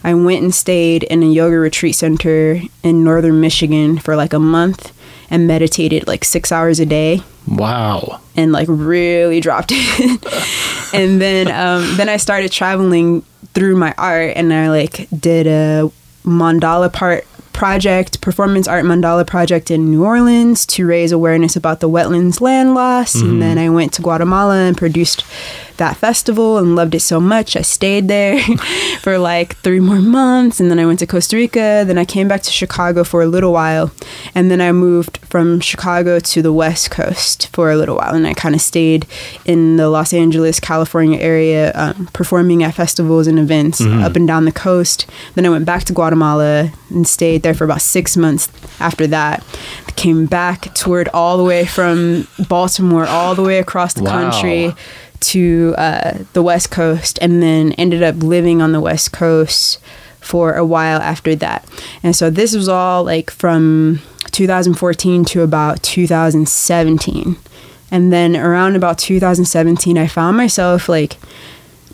I 0.03 0.15
went 0.15 0.43
and 0.43 0.55
stayed 0.55 1.03
in 1.05 1.23
a 1.23 1.27
yoga 1.27 1.59
retreat 1.59 1.95
center 1.97 2.61
in 2.83 3.05
northern 3.05 3.41
Michigan 3.41 3.99
for 3.99 4.17
like 4.17 4.33
a 4.33 4.39
month 4.39 4.93
and 5.31 5.47
meditated 5.47 6.07
like 6.07 6.25
six 6.25 6.53
hours 6.53 6.79
a 6.79 6.87
day 6.87 7.21
Wow. 7.49 8.21
and 8.37 8.53
like 8.53 8.69
really 8.71 9.41
dropped 9.41 9.71
it. 9.75 10.95
and 10.95 11.21
then 11.21 11.49
um, 11.49 11.97
then 11.97 12.09
I 12.09 12.17
started 12.17 12.53
traveling 12.53 13.23
through 13.55 13.77
my 13.77 13.95
art, 13.99 14.35
and 14.37 14.53
I 14.53 14.69
like 14.71 15.09
did 15.19 15.47
a 15.47 15.91
mandala 16.25 16.93
part 16.93 17.27
project, 17.57 18.21
performance 18.21 18.69
art 18.69 18.85
mandala 18.85 19.27
project 19.27 19.71
in 19.71 19.91
New 19.91 20.05
Orleans 20.05 20.67
to 20.67 20.87
raise 20.87 21.11
awareness 21.11 21.57
about 21.57 21.81
the 21.81 21.89
wetlands 21.89 22.41
land 22.43 22.75
loss. 22.75 23.15
And 23.15 23.25
mm-hmm. 23.25 23.39
then 23.41 23.59
I 23.59 23.71
went 23.71 23.95
to 23.95 24.03
Guatemala 24.03 24.57
and 24.57 24.77
produced 24.77 25.25
that 25.79 25.97
festival 25.97 26.59
and 26.59 26.75
loved 26.77 26.95
it 26.95 27.01
so 27.01 27.21
much. 27.21 27.57
I 27.57 27.63
stayed 27.63 28.09
there 28.09 28.39
for 29.01 29.19
like 29.19 29.57
three 29.59 29.81
more 29.81 30.01
months. 30.01 30.61
And 30.61 30.71
then 30.71 30.79
I 30.79 30.87
went 30.87 30.99
to 31.01 31.07
Costa 31.07 31.37
Rica. 31.37 31.85
Then 31.87 31.99
I 31.99 32.05
came 32.05 32.29
back 32.29 32.43
to 32.43 32.51
Chicago 32.51 33.05
for 33.05 33.23
a 33.23 33.27
little 33.27 33.53
while. 33.53 33.91
And 34.35 34.51
then 34.51 34.61
I 34.61 34.73
moved 34.73 35.19
from 35.27 35.61
Chicago 35.61 36.19
to 36.21 36.43
the 36.43 36.53
West 36.53 36.91
Coast 36.91 37.49
for 37.55 37.71
a 37.71 37.77
little 37.77 37.97
while. 37.97 38.15
And 38.15 38.27
I 38.27 38.35
kind 38.35 38.55
of 38.55 38.61
stayed 38.61 39.07
in 39.45 39.77
the 39.77 39.89
Los 39.89 40.13
Angeles, 40.13 40.61
California 40.61 41.19
area, 41.19 41.73
um, 41.75 42.09
performing 42.13 42.63
at 42.63 42.75
festivals 42.75 43.27
and 43.27 43.39
events 43.39 43.81
up 43.81 44.17
and 44.17 44.27
down 44.27 44.45
the 44.45 44.53
coast. 44.53 45.07
Then 45.35 45.47
I 45.47 45.51
went 45.51 45.65
back 45.65 45.85
to 45.85 45.93
Guatemala 45.93 46.71
and 46.91 47.07
stayed 47.07 47.43
there 47.43 47.55
for 47.55 47.65
about 47.65 47.83
six 47.83 48.17
months 48.17 48.49
after 48.81 49.07
that. 49.09 49.45
Came 49.97 50.27
back, 50.27 50.75
toured 50.75 51.09
all 51.15 51.39
the 51.39 51.45
way 51.45 51.65
from 51.65 52.29
Baltimore, 52.49 53.07
all 53.07 53.35
the 53.35 53.43
way 53.43 53.59
across 53.59 53.95
the 53.95 54.03
Wow. 54.03 54.31
country 54.31 54.75
to 55.21 55.75
uh, 55.79 56.19
the 56.33 56.43
West 56.43 56.71
Coast, 56.71 57.19
and 57.21 57.43
then 57.43 57.73
ended 57.73 58.03
up 58.03 58.17
living 58.17 58.63
on 58.63 58.73
the 58.73 58.81
West 58.81 59.13
Coast 59.13 59.79
for 60.21 60.55
a 60.55 60.65
while 60.65 61.01
after 61.01 61.35
that. 61.37 61.65
And 62.03 62.17
so 62.17 62.31
this 62.31 62.55
was 62.55 62.69
all 62.69 63.05
like 63.05 63.31
from 63.31 64.01
2014 64.33 65.25
to 65.27 65.43
about 65.43 65.83
2017. 65.83 67.37
And 67.91 68.13
then 68.13 68.37
around 68.37 68.75
about 68.75 68.99
2017, 68.99 69.97
I 69.97 70.07
found 70.09 70.37
myself 70.37 70.89
like 70.89 71.17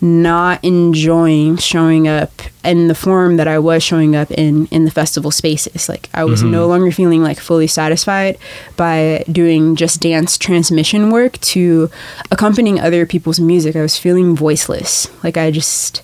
not 0.02 0.62
enjoying 0.64 1.56
showing 1.56 2.08
up 2.08 2.42
in 2.64 2.88
the 2.88 2.94
form 2.94 3.36
that 3.36 3.46
I 3.46 3.60
was 3.60 3.84
showing 3.84 4.16
up 4.16 4.32
in 4.32 4.66
in 4.66 4.84
the 4.84 4.90
festival 4.90 5.30
spaces. 5.30 5.88
Like 5.88 6.10
I 6.12 6.24
was 6.24 6.42
no 6.42 6.62
mm-hmm. 6.62 6.70
longer 6.70 6.90
feeling 6.90 7.22
like 7.22 7.38
fully 7.38 7.68
satisfied 7.68 8.36
by 8.76 9.24
doing 9.30 9.76
just 9.76 10.00
dance 10.00 10.36
transmission 10.36 11.10
work 11.10 11.38
to 11.52 11.88
accompanying 12.32 12.80
other 12.80 13.06
people's 13.06 13.38
music. 13.38 13.76
I 13.76 13.82
was 13.82 13.96
feeling 13.96 14.34
voiceless. 14.34 15.08
Like 15.22 15.36
I 15.36 15.52
just 15.52 16.02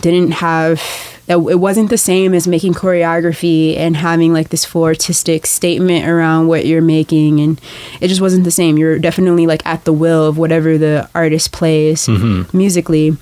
didn't 0.00 0.30
have 0.30 0.80
it 1.30 1.60
wasn't 1.60 1.90
the 1.90 1.98
same 1.98 2.34
as 2.34 2.48
making 2.48 2.74
choreography 2.74 3.76
and 3.76 3.96
having 3.96 4.32
like 4.32 4.48
this 4.48 4.64
full 4.64 4.84
artistic 4.84 5.46
statement 5.46 6.08
around 6.08 6.48
what 6.48 6.66
you're 6.66 6.82
making 6.82 7.40
and 7.40 7.60
it 8.00 8.08
just 8.08 8.20
wasn't 8.20 8.44
the 8.44 8.50
same. 8.50 8.78
You're 8.78 8.98
definitely 8.98 9.46
like 9.46 9.64
at 9.66 9.84
the 9.84 9.92
will 9.92 10.26
of 10.26 10.38
whatever 10.38 10.76
the 10.78 11.08
artist 11.14 11.52
plays 11.52 12.08
musically 12.52 13.16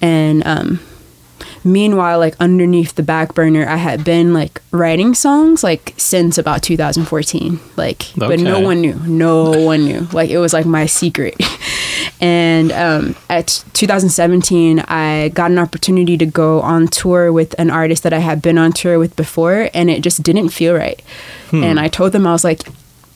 and 0.00 0.46
um 0.46 0.80
meanwhile 1.64 2.18
like 2.18 2.34
underneath 2.40 2.94
the 2.94 3.02
back 3.02 3.34
burner 3.34 3.66
i 3.68 3.76
had 3.76 4.02
been 4.04 4.32
like 4.32 4.62
writing 4.70 5.14
songs 5.14 5.62
like 5.62 5.92
since 5.96 6.38
about 6.38 6.62
2014 6.62 7.60
like 7.76 8.06
but 8.16 8.40
no 8.40 8.60
one 8.60 8.80
knew. 8.80 8.94
No 9.06 9.50
one 9.50 9.84
knew. 9.84 10.06
Like 10.12 10.30
it 10.30 10.38
was 10.38 10.52
like 10.52 10.66
my 10.66 10.86
secret. 10.86 11.36
And 12.22 12.70
um, 12.72 13.16
at 13.30 13.64
2017 13.72 14.80
i 14.80 15.30
got 15.30 15.50
an 15.50 15.58
opportunity 15.58 16.18
to 16.18 16.26
go 16.26 16.60
on 16.60 16.86
tour 16.88 17.32
with 17.32 17.54
an 17.58 17.70
artist 17.70 18.02
that 18.02 18.12
i 18.12 18.18
had 18.18 18.42
been 18.42 18.58
on 18.58 18.72
tour 18.72 18.98
with 18.98 19.16
before 19.16 19.70
and 19.72 19.88
it 19.88 20.02
just 20.02 20.22
didn't 20.22 20.50
feel 20.50 20.74
right. 20.74 21.00
And 21.50 21.80
i 21.80 21.88
told 21.88 22.12
them 22.12 22.26
i 22.26 22.32
was 22.32 22.44
like 22.44 22.60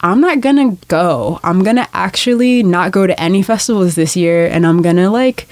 i'm 0.00 0.20
not 0.20 0.40
gonna 0.40 0.76
go. 0.88 1.40
I'm 1.44 1.62
gonna 1.62 1.88
actually 1.92 2.62
not 2.62 2.92
go 2.92 3.06
to 3.06 3.18
any 3.20 3.42
festivals 3.42 3.94
this 3.94 4.16
year 4.16 4.46
and 4.46 4.66
i'm 4.66 4.80
gonna 4.80 5.10
like 5.10 5.46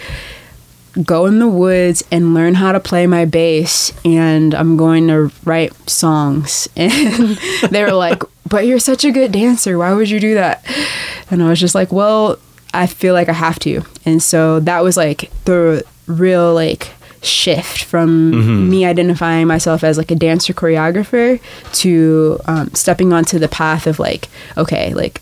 go 1.02 1.26
in 1.26 1.38
the 1.38 1.48
woods 1.48 2.02
and 2.10 2.34
learn 2.34 2.54
how 2.54 2.72
to 2.72 2.80
play 2.80 3.06
my 3.06 3.24
bass 3.24 3.92
and 4.04 4.54
I'm 4.54 4.76
going 4.76 5.08
to 5.08 5.30
write 5.44 5.72
songs. 5.88 6.68
And 6.76 7.38
they 7.70 7.82
were 7.82 7.92
like, 7.92 8.22
But 8.48 8.66
you're 8.66 8.78
such 8.78 9.04
a 9.04 9.10
good 9.10 9.32
dancer. 9.32 9.78
Why 9.78 9.94
would 9.94 10.10
you 10.10 10.20
do 10.20 10.34
that? 10.34 10.64
And 11.30 11.42
I 11.42 11.48
was 11.48 11.60
just 11.60 11.74
like, 11.74 11.92
Well, 11.92 12.38
I 12.74 12.86
feel 12.86 13.14
like 13.14 13.28
I 13.28 13.34
have 13.34 13.58
to. 13.60 13.82
And 14.04 14.22
so 14.22 14.60
that 14.60 14.82
was 14.82 14.96
like 14.96 15.30
the 15.44 15.84
real 16.06 16.52
like 16.54 16.90
shift 17.22 17.84
from 17.84 18.68
me 18.68 18.84
identifying 18.84 19.46
myself 19.46 19.84
as 19.84 19.96
like 19.96 20.10
a 20.10 20.16
dancer 20.16 20.52
choreographer 20.52 21.40
to 21.72 22.40
um, 22.46 22.74
stepping 22.74 23.12
onto 23.12 23.38
the 23.38 23.48
path 23.48 23.86
of 23.86 23.98
like, 23.98 24.28
okay, 24.56 24.92
like 24.92 25.21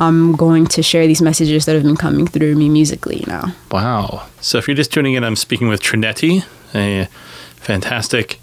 I'm 0.00 0.32
going 0.32 0.66
to 0.68 0.82
share 0.82 1.06
these 1.06 1.20
messages 1.20 1.66
that 1.66 1.74
have 1.74 1.82
been 1.82 1.96
coming 1.96 2.26
through 2.26 2.54
me 2.56 2.70
musically 2.70 3.22
now. 3.26 3.54
Wow. 3.70 4.26
So 4.40 4.56
if 4.56 4.66
you're 4.66 4.74
just 4.74 4.92
tuning 4.92 5.14
in, 5.14 5.22
I'm 5.22 5.36
speaking 5.36 5.68
with 5.68 5.82
Trinetti, 5.82 6.42
a 6.74 7.06
fantastic 7.56 8.40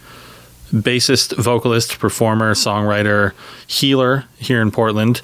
bassist, 0.72 1.36
vocalist, 1.36 1.98
performer, 1.98 2.54
songwriter, 2.54 3.34
healer 3.66 4.26
here 4.38 4.62
in 4.62 4.70
Portland. 4.70 5.22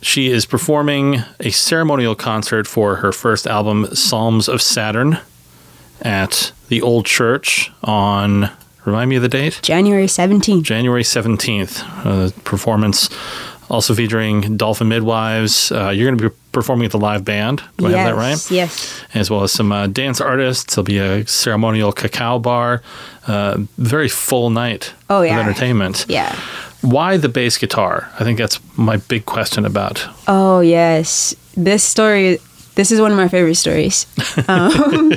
She 0.00 0.30
is 0.30 0.46
performing 0.46 1.22
a 1.40 1.50
ceremonial 1.50 2.14
concert 2.14 2.68
for 2.68 2.96
her 2.96 3.10
first 3.10 3.46
album, 3.46 3.86
Psalms 3.94 4.48
of 4.48 4.62
Saturn, 4.62 5.18
at 6.02 6.52
the 6.68 6.82
Old 6.82 7.06
Church 7.06 7.72
on, 7.82 8.50
remind 8.84 9.10
me 9.10 9.16
of 9.16 9.22
the 9.22 9.28
date? 9.28 9.60
January 9.62 10.06
17th. 10.06 10.62
January 10.62 11.02
17th. 11.02 11.82
Uh, 12.04 12.30
performance 12.44 13.08
also 13.70 13.94
featuring 13.94 14.56
Dolphin 14.56 14.88
Midwives. 14.88 15.72
Uh, 15.72 15.90
you're 15.90 16.06
going 16.08 16.18
to 16.18 16.30
be 16.30 16.36
performing 16.52 16.84
at 16.86 16.92
the 16.92 16.98
live 16.98 17.24
band. 17.24 17.62
Do 17.78 17.86
I 17.86 17.90
have 17.92 18.06
that 18.06 18.14
right? 18.16 18.50
Yes. 18.50 19.00
as 19.14 19.30
well 19.30 19.42
as 19.42 19.52
some 19.52 19.72
uh, 19.72 19.86
dance 19.88 20.20
artists. 20.20 20.74
There'll 20.74 20.84
be 20.84 20.98
a 20.98 21.26
ceremonial 21.26 21.92
cacao 21.92 22.38
bar. 22.38 22.82
Uh, 23.26 23.58
very 23.78 24.08
full 24.08 24.50
night 24.50 24.92
Oh, 25.10 25.22
yeah. 25.22 25.38
of 25.40 25.46
entertainment. 25.46 26.04
Yeah. 26.08 26.34
Why 26.82 27.16
the 27.16 27.28
bass 27.30 27.56
guitar? 27.58 28.10
I 28.20 28.24
think 28.24 28.38
that's 28.38 28.60
my 28.76 28.98
big 28.98 29.24
question 29.24 29.64
about. 29.64 30.04
Oh, 30.28 30.60
yes. 30.60 31.34
This 31.56 31.82
story, 31.82 32.38
this 32.74 32.90
is 32.92 33.00
one 33.00 33.10
of 33.10 33.16
my 33.16 33.28
favorite 33.28 33.54
stories. 33.56 34.06
Um, 34.48 35.12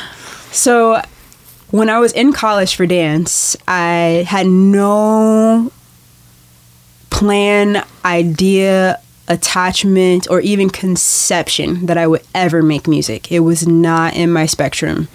so, 0.52 1.00
when 1.70 1.88
I 1.88 1.98
was 1.98 2.12
in 2.12 2.32
college 2.32 2.74
for 2.76 2.86
dance, 2.86 3.56
I 3.66 4.24
had 4.28 4.46
no 4.46 5.72
plan, 7.10 7.84
idea, 8.04 9.00
attachment, 9.28 10.28
or 10.30 10.40
even 10.40 10.70
conception 10.70 11.86
that 11.86 11.98
I 11.98 12.06
would 12.06 12.22
ever 12.34 12.62
make 12.62 12.86
music. 12.86 13.30
It 13.32 13.40
was 13.40 13.66
not 13.66 14.14
in 14.14 14.32
my 14.32 14.46
spectrum 14.46 15.08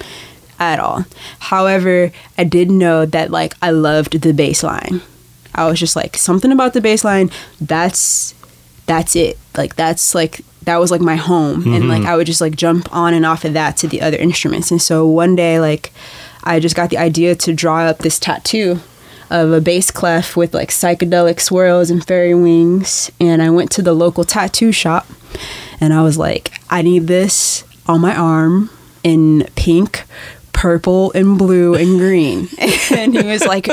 at 0.59 0.79
all. 0.79 1.05
However, 1.39 2.11
I 2.37 2.43
did 2.43 2.69
know 2.69 3.05
that 3.05 3.31
like 3.31 3.53
I 3.61 3.71
loved 3.71 4.21
the 4.21 4.33
bass 4.33 4.63
line. 4.63 5.01
I 5.53 5.67
was 5.67 5.79
just 5.79 5.95
like 5.95 6.15
something 6.17 6.51
about 6.51 6.73
the 6.73 6.81
bass 6.81 7.03
line, 7.03 7.31
that's 7.59 8.33
that's 8.85 9.15
it. 9.15 9.37
Like 9.57 9.75
that's 9.75 10.15
like 10.15 10.41
that 10.63 10.77
was 10.77 10.91
like 10.91 11.01
my 11.01 11.15
home 11.15 11.73
and 11.73 11.89
like 11.89 12.01
mm-hmm. 12.01 12.07
I 12.07 12.15
would 12.15 12.27
just 12.27 12.41
like 12.41 12.55
jump 12.55 12.93
on 12.93 13.13
and 13.13 13.25
off 13.25 13.43
of 13.45 13.53
that 13.53 13.77
to 13.77 13.87
the 13.87 14.01
other 14.01 14.17
instruments. 14.17 14.71
And 14.71 14.81
so 14.81 15.07
one 15.07 15.35
day 15.35 15.59
like 15.59 15.91
I 16.43 16.59
just 16.59 16.75
got 16.75 16.89
the 16.89 16.97
idea 16.97 17.35
to 17.35 17.53
draw 17.53 17.81
up 17.81 17.99
this 17.99 18.19
tattoo 18.19 18.79
of 19.31 19.51
a 19.51 19.61
bass 19.61 19.89
clef 19.89 20.35
with 20.35 20.53
like 20.53 20.69
psychedelic 20.69 21.39
swirls 21.39 21.89
and 21.89 22.05
fairy 22.05 22.35
wings 22.35 23.09
and 23.19 23.41
I 23.41 23.49
went 23.49 23.71
to 23.71 23.81
the 23.81 23.93
local 23.93 24.23
tattoo 24.23 24.71
shop 24.71 25.07
and 25.79 25.93
I 25.93 26.03
was 26.03 26.17
like 26.17 26.51
I 26.69 26.81
need 26.81 27.07
this 27.07 27.63
on 27.87 28.01
my 28.01 28.15
arm 28.15 28.69
in 29.03 29.47
pink 29.55 30.05
purple 30.53 31.11
and 31.13 31.37
blue 31.39 31.73
and 31.73 31.97
green. 31.97 32.47
And 32.91 33.17
he 33.17 33.25
was 33.25 33.43
like 33.45 33.67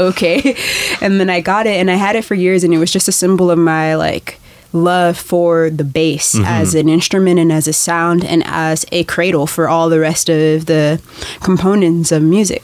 okay. 0.00 0.56
And 1.00 1.20
then 1.20 1.28
I 1.28 1.40
got 1.40 1.66
it 1.66 1.76
and 1.78 1.90
I 1.90 1.94
had 1.94 2.16
it 2.16 2.24
for 2.24 2.34
years 2.34 2.64
and 2.64 2.72
it 2.72 2.78
was 2.78 2.90
just 2.90 3.06
a 3.06 3.12
symbol 3.12 3.50
of 3.50 3.58
my 3.58 3.94
like 3.96 4.40
love 4.72 5.18
for 5.18 5.68
the 5.68 5.84
bass 5.84 6.34
mm-hmm. 6.34 6.44
as 6.46 6.74
an 6.74 6.88
instrument 6.88 7.38
and 7.38 7.52
as 7.52 7.68
a 7.68 7.72
sound 7.72 8.24
and 8.24 8.42
as 8.46 8.86
a 8.90 9.04
cradle 9.04 9.46
for 9.46 9.68
all 9.68 9.90
the 9.90 10.00
rest 10.00 10.30
of 10.30 10.66
the 10.66 11.00
components 11.40 12.10
of 12.10 12.22
music. 12.22 12.62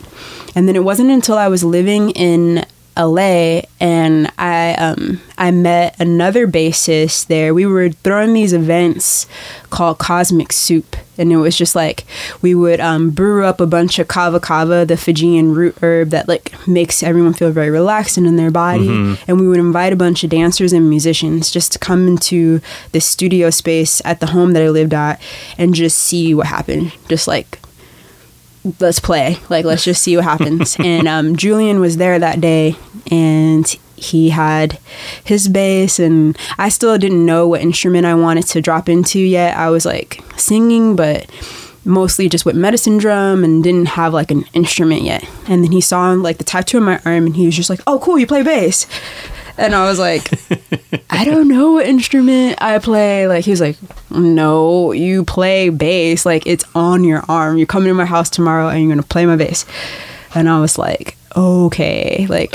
And 0.55 0.69
then 0.69 0.77
it 0.77 0.85
wasn't 0.85 1.11
until 1.11 1.37
I 1.37 1.49
was 1.49 1.65
living 1.65 2.11
in 2.11 2.65
LA 2.97 3.63
and 3.79 4.31
I 4.39 4.75
um 4.75 5.21
I 5.37 5.53
met 5.53 5.95
another 6.01 6.49
bassist 6.49 7.29
there. 7.29 7.55
We 7.55 7.65
were 7.65 7.91
throwing 7.91 8.35
these 8.35 8.53
events 8.53 9.27
called 9.71 9.99
Cosmic 9.99 10.53
Soup 10.53 10.97
and 11.19 11.33
it 11.33 11.37
was 11.37 11.57
just 11.57 11.75
like 11.75 12.05
we 12.43 12.55
would 12.55 12.81
um, 12.81 13.11
brew 13.11 13.45
up 13.45 13.61
a 13.61 13.67
bunch 13.67 13.99
of 13.99 14.09
kava 14.09 14.41
kava, 14.41 14.87
the 14.87 14.97
Fijian 14.97 15.53
root 15.53 15.77
herb 15.83 16.11
that 16.11 16.29
like 16.29 16.53
makes 16.67 17.03
everyone 17.03 17.35
feel 17.35 17.51
very 17.51 17.71
relaxed 17.71 18.17
and 18.17 18.27
in 18.27 18.37
their 18.37 18.51
body. 18.53 18.89
And 19.27 19.41
we 19.41 19.49
would 19.49 19.59
invite 19.59 19.93
a 19.93 19.97
bunch 19.97 20.23
of 20.25 20.31
dancers 20.31 20.73
and 20.73 20.89
musicians 20.89 21.51
just 21.51 21.73
to 21.73 21.79
come 21.79 22.07
into 22.07 22.61
this 22.93 23.05
studio 23.05 23.51
space 23.51 24.01
at 24.05 24.21
the 24.21 24.27
home 24.27 24.53
that 24.53 24.63
I 24.63 24.69
lived 24.71 24.95
at 24.95 25.21
and 25.59 25.75
just 25.75 25.99
see 25.99 26.35
what 26.35 26.47
happened. 26.47 26.93
Just 27.09 27.27
like 27.27 27.59
let's 28.81 29.01
play. 29.01 29.39
Like 29.49 29.65
let's 29.65 29.85
just 29.85 30.03
see 30.03 30.17
what 30.17 30.25
happens. 30.25 30.77
And 30.89 31.09
um, 31.09 31.37
julian 31.37 31.81
was 31.81 31.97
there 31.97 32.19
that 32.19 32.41
day 32.41 32.77
and 33.11 33.67
he 33.97 34.31
had 34.31 34.79
his 35.25 35.49
bass 35.49 35.99
and 35.99 36.39
i 36.57 36.69
still 36.69 36.97
didn't 36.99 37.27
know 37.27 37.49
what 37.49 37.61
instrument 37.61 38.07
i 38.07 38.15
wanted 38.15 38.47
to 38.47 38.61
drop 38.61 38.89
into 38.89 39.19
yet. 39.19 39.57
I 39.57 39.71
was 39.71 39.85
like 39.85 40.23
singing 40.37 40.95
but 40.95 41.29
mostly 41.85 42.29
just 42.29 42.45
with 42.45 42.55
medicine 42.55 42.99
drum 42.99 43.43
and 43.45 43.65
didn't 43.65 43.87
have 43.87 44.13
like 44.13 44.31
an 44.31 44.45
instrument 44.53 45.03
yet. 45.03 45.25
And 45.49 45.65
then 45.65 45.73
he 45.73 45.81
saw 45.81 46.13
like 46.13 46.39
the 46.39 46.45
tattoo 46.45 46.79
on 46.79 46.85
my 46.85 47.01
arm 47.05 47.27
and 47.27 47.37
he 47.37 47.47
was 47.47 47.57
just 47.57 47.71
like 47.71 47.81
oh 47.87 47.99
cool 47.99 48.19
you 48.19 48.27
play 48.27 48.43
bass 48.43 48.87
and 49.59 49.75
i 49.75 49.89
was 49.89 49.99
like 49.99 50.31
I 51.11 51.25
don't 51.25 51.49
know 51.49 51.73
what 51.73 51.87
instrument 51.87 52.59
I 52.61 52.79
play. 52.79 53.27
Like 53.27 53.45
he 53.45 53.51
was 53.51 53.61
like, 53.61 53.77
No, 54.11 54.93
you 54.93 55.25
play 55.25 55.69
bass. 55.69 56.27
Like 56.27 56.47
it's 56.47 56.65
on 56.75 57.03
your 57.03 57.23
arm. 57.29 57.57
You're 57.57 57.67
coming 57.67 57.89
to 57.89 57.95
my 57.95 58.05
house 58.05 58.31
tomorrow 58.31 58.69
and 58.69 58.81
you're 58.83 58.91
gonna 58.91 59.03
play 59.03 59.27
my 59.27 59.37
bass. 59.37 59.65
And 60.35 60.49
I 60.49 60.61
was 60.61 60.79
like, 60.79 61.17
Okay. 61.35 62.27
Like 62.29 62.55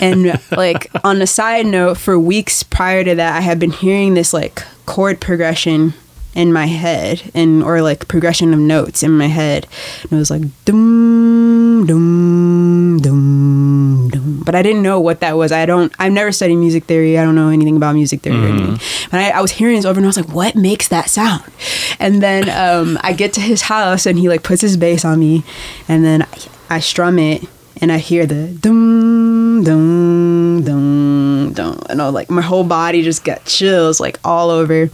and 0.00 0.40
like 0.50 0.90
on 1.04 1.20
a 1.20 1.26
side 1.26 1.66
note, 1.66 1.98
for 1.98 2.18
weeks 2.18 2.62
prior 2.62 3.04
to 3.04 3.14
that, 3.14 3.36
I 3.36 3.40
had 3.40 3.58
been 3.58 3.70
hearing 3.70 4.14
this 4.14 4.32
like 4.32 4.62
chord 4.86 5.20
progression 5.20 5.94
in 6.34 6.52
my 6.52 6.66
head 6.66 7.30
and 7.34 7.62
or 7.62 7.80
like 7.82 8.08
progression 8.08 8.52
of 8.52 8.60
notes 8.60 9.02
in 9.02 9.12
my 9.12 9.26
head. 9.26 9.66
And 10.02 10.12
it 10.12 10.16
was 10.16 10.30
like 10.30 10.42
dum 10.64 11.86
dum 11.86 12.98
dum 13.00 14.08
dum. 14.10 14.42
But 14.44 14.54
I 14.54 14.62
didn't 14.62 14.82
know 14.82 15.00
what 15.00 15.20
that 15.20 15.36
was. 15.36 15.52
I 15.52 15.66
don't 15.66 15.92
I've 15.98 16.12
never 16.12 16.32
studied 16.32 16.56
music 16.56 16.84
theory. 16.84 17.18
I 17.18 17.24
don't 17.24 17.34
know 17.34 17.48
anything 17.48 17.76
about 17.76 17.94
music 17.94 18.20
theory 18.22 18.36
or 18.36 18.48
anything. 18.48 18.80
And 19.12 19.20
I, 19.20 19.30
I 19.30 19.40
was 19.40 19.52
hearing 19.52 19.76
this 19.76 19.84
over 19.84 19.98
and 19.98 20.06
I 20.06 20.08
was 20.08 20.16
like, 20.16 20.32
what 20.32 20.54
makes 20.54 20.88
that 20.88 21.08
sound? 21.08 21.44
And 21.98 22.22
then 22.22 22.48
um, 22.50 22.98
I 23.02 23.12
get 23.12 23.32
to 23.34 23.40
his 23.40 23.62
house 23.62 24.06
and 24.06 24.18
he 24.18 24.28
like 24.28 24.42
puts 24.42 24.62
his 24.62 24.76
bass 24.76 25.04
on 25.04 25.20
me 25.20 25.44
and 25.88 26.04
then 26.04 26.22
I, 26.22 26.76
I 26.76 26.80
strum 26.80 27.18
it 27.18 27.44
and 27.80 27.92
I 27.92 27.98
hear 27.98 28.26
the 28.26 28.48
dum 28.48 29.62
dum 29.64 30.62
dum 30.64 31.52
dum 31.52 31.82
and 31.88 32.00
I 32.00 32.06
was 32.06 32.14
like 32.14 32.30
my 32.30 32.42
whole 32.42 32.64
body 32.64 33.02
just 33.02 33.24
got 33.24 33.44
chills 33.44 34.00
like 34.00 34.18
all 34.24 34.50
over. 34.50 34.90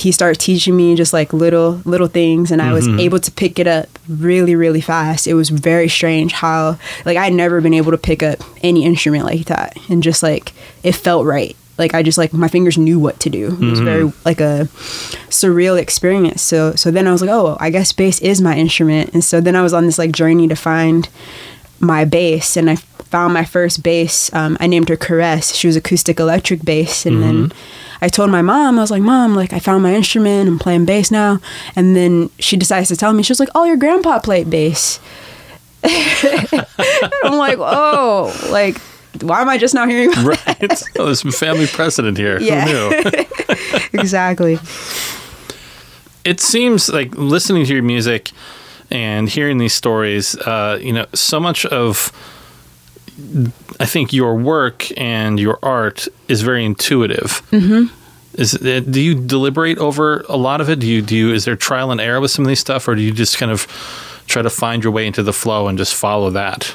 He 0.00 0.12
started 0.12 0.40
teaching 0.40 0.76
me 0.76 0.94
just 0.94 1.12
like 1.12 1.32
little 1.32 1.82
little 1.84 2.06
things 2.06 2.50
and 2.50 2.62
i 2.62 2.72
was 2.72 2.86
mm-hmm. 2.86 3.00
able 3.00 3.18
to 3.18 3.30
pick 3.30 3.58
it 3.58 3.66
up 3.66 3.86
really 4.08 4.54
really 4.54 4.80
fast 4.80 5.26
it 5.26 5.34
was 5.34 5.50
very 5.50 5.88
strange 5.88 6.32
how 6.32 6.78
like 7.04 7.16
i'd 7.16 7.32
never 7.32 7.60
been 7.60 7.74
able 7.74 7.90
to 7.90 7.98
pick 7.98 8.22
up 8.22 8.38
any 8.62 8.84
instrument 8.84 9.24
like 9.24 9.46
that 9.46 9.76
and 9.88 10.02
just 10.02 10.22
like 10.22 10.52
it 10.82 10.92
felt 10.92 11.26
right 11.26 11.56
like 11.78 11.94
i 11.94 12.02
just 12.02 12.18
like 12.18 12.32
my 12.32 12.48
fingers 12.48 12.78
knew 12.78 12.98
what 12.98 13.18
to 13.20 13.30
do 13.30 13.46
it 13.46 13.70
was 13.70 13.80
very 13.80 14.04
mm-hmm. 14.04 14.22
like 14.24 14.40
a 14.40 14.68
surreal 15.30 15.78
experience 15.78 16.42
so 16.42 16.74
so 16.74 16.90
then 16.90 17.06
i 17.06 17.12
was 17.12 17.20
like 17.20 17.30
oh 17.30 17.56
i 17.60 17.70
guess 17.70 17.92
bass 17.92 18.20
is 18.20 18.40
my 18.40 18.56
instrument 18.56 19.12
and 19.12 19.22
so 19.22 19.40
then 19.40 19.54
i 19.56 19.62
was 19.62 19.72
on 19.72 19.86
this 19.86 19.98
like 19.98 20.12
journey 20.12 20.48
to 20.48 20.56
find 20.56 21.08
my 21.80 22.04
bass 22.04 22.56
and 22.56 22.68
I 22.68 22.76
found 22.76 23.34
my 23.34 23.44
first 23.44 23.82
bass. 23.82 24.32
Um, 24.32 24.56
I 24.60 24.66
named 24.66 24.88
her 24.88 24.96
Caress. 24.96 25.54
She 25.54 25.66
was 25.66 25.76
acoustic 25.76 26.20
electric 26.20 26.62
bass. 26.62 27.04
And 27.04 27.22
then 27.22 27.48
mm-hmm. 27.48 27.89
I 28.02 28.08
told 28.08 28.30
my 28.30 28.42
mom, 28.42 28.78
I 28.78 28.82
was 28.82 28.90
like, 28.90 29.02
Mom, 29.02 29.34
like 29.34 29.52
I 29.52 29.58
found 29.58 29.82
my 29.82 29.94
instrument. 29.94 30.48
I'm 30.48 30.58
playing 30.58 30.84
bass 30.86 31.10
now. 31.10 31.38
And 31.76 31.94
then 31.94 32.30
she 32.38 32.56
decides 32.56 32.88
to 32.88 32.96
tell 32.96 33.12
me, 33.12 33.22
she 33.22 33.30
was 33.32 33.40
like, 33.40 33.50
Oh, 33.54 33.64
your 33.64 33.76
grandpa 33.76 34.18
played 34.20 34.48
bass. 34.50 34.98
I'm 35.84 37.36
like, 37.36 37.58
Oh, 37.58 38.34
like, 38.50 38.78
why 39.22 39.40
am 39.42 39.48
I 39.48 39.58
just 39.58 39.74
now 39.74 39.86
hearing 39.86 40.12
about 40.12 40.24
Right. 40.46 40.82
oh, 40.98 41.04
there's 41.06 41.20
some 41.20 41.32
family 41.32 41.66
precedent 41.66 42.16
here. 42.16 42.40
Yeah. 42.40 42.66
Who 42.66 43.00
knew? 43.10 43.26
exactly. 44.00 44.58
it 46.24 46.40
seems 46.40 46.88
like 46.88 47.14
listening 47.16 47.64
to 47.66 47.72
your 47.74 47.82
music 47.82 48.30
and 48.90 49.28
hearing 49.28 49.58
these 49.58 49.72
stories, 49.74 50.36
uh, 50.38 50.78
you 50.80 50.92
know, 50.92 51.06
so 51.14 51.38
much 51.40 51.64
of 51.66 52.12
I 53.80 53.86
think 53.86 54.12
your 54.12 54.36
work 54.36 54.86
and 54.96 55.40
your 55.40 55.58
art 55.62 56.06
is 56.28 56.42
very 56.42 56.64
intuitive. 56.64 57.42
Mm-hmm. 57.50 57.92
Is 58.34 58.54
it, 58.54 58.92
do 58.92 59.00
you 59.00 59.14
deliberate 59.14 59.78
over 59.78 60.20
a 60.28 60.36
lot 60.36 60.60
of 60.60 60.70
it? 60.70 60.78
Do 60.78 60.86
you 60.86 61.02
do 61.02 61.16
you 61.16 61.34
is 61.34 61.44
there 61.46 61.56
trial 61.56 61.90
and 61.90 62.00
error 62.00 62.20
with 62.20 62.30
some 62.30 62.44
of 62.44 62.48
these 62.48 62.60
stuff, 62.60 62.86
or 62.86 62.94
do 62.94 63.02
you 63.02 63.10
just 63.10 63.38
kind 63.38 63.50
of 63.50 63.66
try 64.28 64.42
to 64.42 64.50
find 64.50 64.84
your 64.84 64.92
way 64.92 65.06
into 65.06 65.24
the 65.24 65.32
flow 65.32 65.66
and 65.66 65.76
just 65.76 65.94
follow 65.94 66.30
that? 66.30 66.72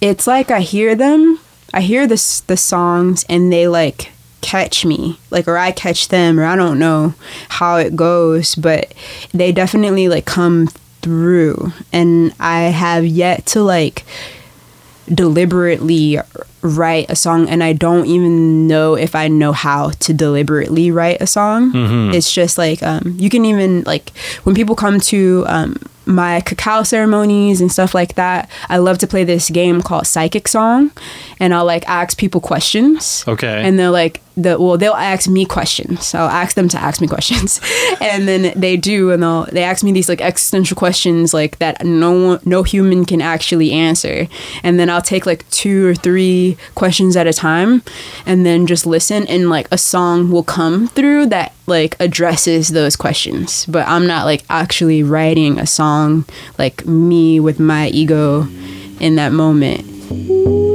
it's 0.00 0.26
like 0.26 0.50
I 0.50 0.60
hear 0.60 0.94
them, 0.94 1.40
I 1.72 1.80
hear 1.80 2.06
this 2.06 2.40
the 2.40 2.56
songs 2.56 3.24
and 3.28 3.52
they 3.52 3.68
like 3.68 4.12
catch 4.40 4.84
me, 4.84 5.18
like 5.30 5.48
or 5.48 5.56
I 5.58 5.72
catch 5.72 6.08
them 6.08 6.38
or 6.38 6.44
I 6.44 6.56
don't 6.56 6.78
know 6.78 7.14
how 7.48 7.76
it 7.76 7.96
goes, 7.96 8.54
but 8.54 8.92
they 9.32 9.52
definitely 9.52 10.08
like 10.08 10.26
come 10.26 10.68
through 11.02 11.72
and 11.92 12.34
I 12.40 12.62
have 12.64 13.06
yet 13.06 13.46
to 13.46 13.62
like 13.62 14.04
deliberately 15.14 16.18
write 16.62 17.08
a 17.10 17.16
song 17.16 17.48
and 17.48 17.62
I 17.62 17.72
don't 17.72 18.06
even 18.06 18.66
know 18.66 18.94
if 18.94 19.14
I 19.14 19.28
know 19.28 19.52
how 19.52 19.90
to 19.90 20.12
deliberately 20.12 20.90
write 20.90 21.20
a 21.20 21.26
song. 21.26 21.70
It's 22.14 22.32
just 22.32 22.58
like 22.58 22.82
um, 22.82 23.14
you 23.18 23.30
can 23.30 23.44
even 23.44 23.82
like 23.82 24.10
when 24.44 24.54
people 24.54 24.74
come 24.74 24.98
to 25.00 25.44
um, 25.46 25.76
my 26.06 26.40
cacao 26.40 26.82
ceremonies 26.82 27.60
and 27.60 27.70
stuff 27.70 27.94
like 27.94 28.14
that, 28.14 28.50
I 28.68 28.78
love 28.78 28.98
to 28.98 29.06
play 29.06 29.24
this 29.24 29.50
game 29.50 29.82
called 29.82 30.06
Psychic 30.06 30.48
Song 30.48 30.90
and 31.38 31.54
I'll 31.54 31.64
like 31.64 31.88
ask 31.88 32.18
people 32.18 32.40
questions. 32.40 33.24
Okay. 33.28 33.62
And 33.64 33.78
they're 33.78 33.90
like 33.90 34.20
the 34.36 34.58
well 34.60 34.76
they'll 34.76 34.92
ask 34.92 35.28
me 35.28 35.44
questions. 35.44 36.14
I'll 36.14 36.28
ask 36.28 36.54
them 36.54 36.68
to 36.68 36.78
ask 36.78 37.00
me 37.00 37.08
questions. 37.08 37.60
and 38.00 38.28
then 38.28 38.58
they 38.58 38.76
do 38.76 39.10
and 39.10 39.22
they'll 39.22 39.44
they 39.46 39.64
ask 39.64 39.82
me 39.82 39.92
these 39.92 40.08
like 40.08 40.20
existential 40.20 40.76
questions 40.76 41.32
like 41.32 41.58
that 41.58 41.84
no 41.84 42.38
no 42.44 42.62
human 42.62 43.04
can 43.04 43.22
actually 43.22 43.72
answer. 43.72 44.28
And 44.62 44.78
then 44.78 44.90
I'll 44.90 45.02
take 45.02 45.26
like 45.26 45.48
two 45.50 45.86
or 45.86 45.94
three 45.94 46.56
questions 46.74 47.16
at 47.16 47.26
a 47.26 47.32
time 47.32 47.82
and 48.26 48.44
then 48.44 48.66
just 48.66 48.86
listen 48.86 49.26
and 49.26 49.48
like 49.48 49.68
a 49.72 49.78
song 49.78 50.30
will 50.30 50.44
come 50.44 50.88
through 50.88 51.26
that 51.26 51.54
like 51.66 51.96
addresses 51.98 52.68
those 52.68 52.94
questions. 52.94 53.64
But 53.66 53.88
I'm 53.88 54.06
not 54.06 54.26
like 54.26 54.44
actually 54.50 55.02
writing 55.02 55.58
a 55.58 55.66
song 55.66 56.26
like 56.58 56.86
me 56.86 57.40
with 57.40 57.58
my 57.58 57.88
ego 57.88 58.46
in 59.00 59.16
that 59.16 59.32
moment. 59.32 60.65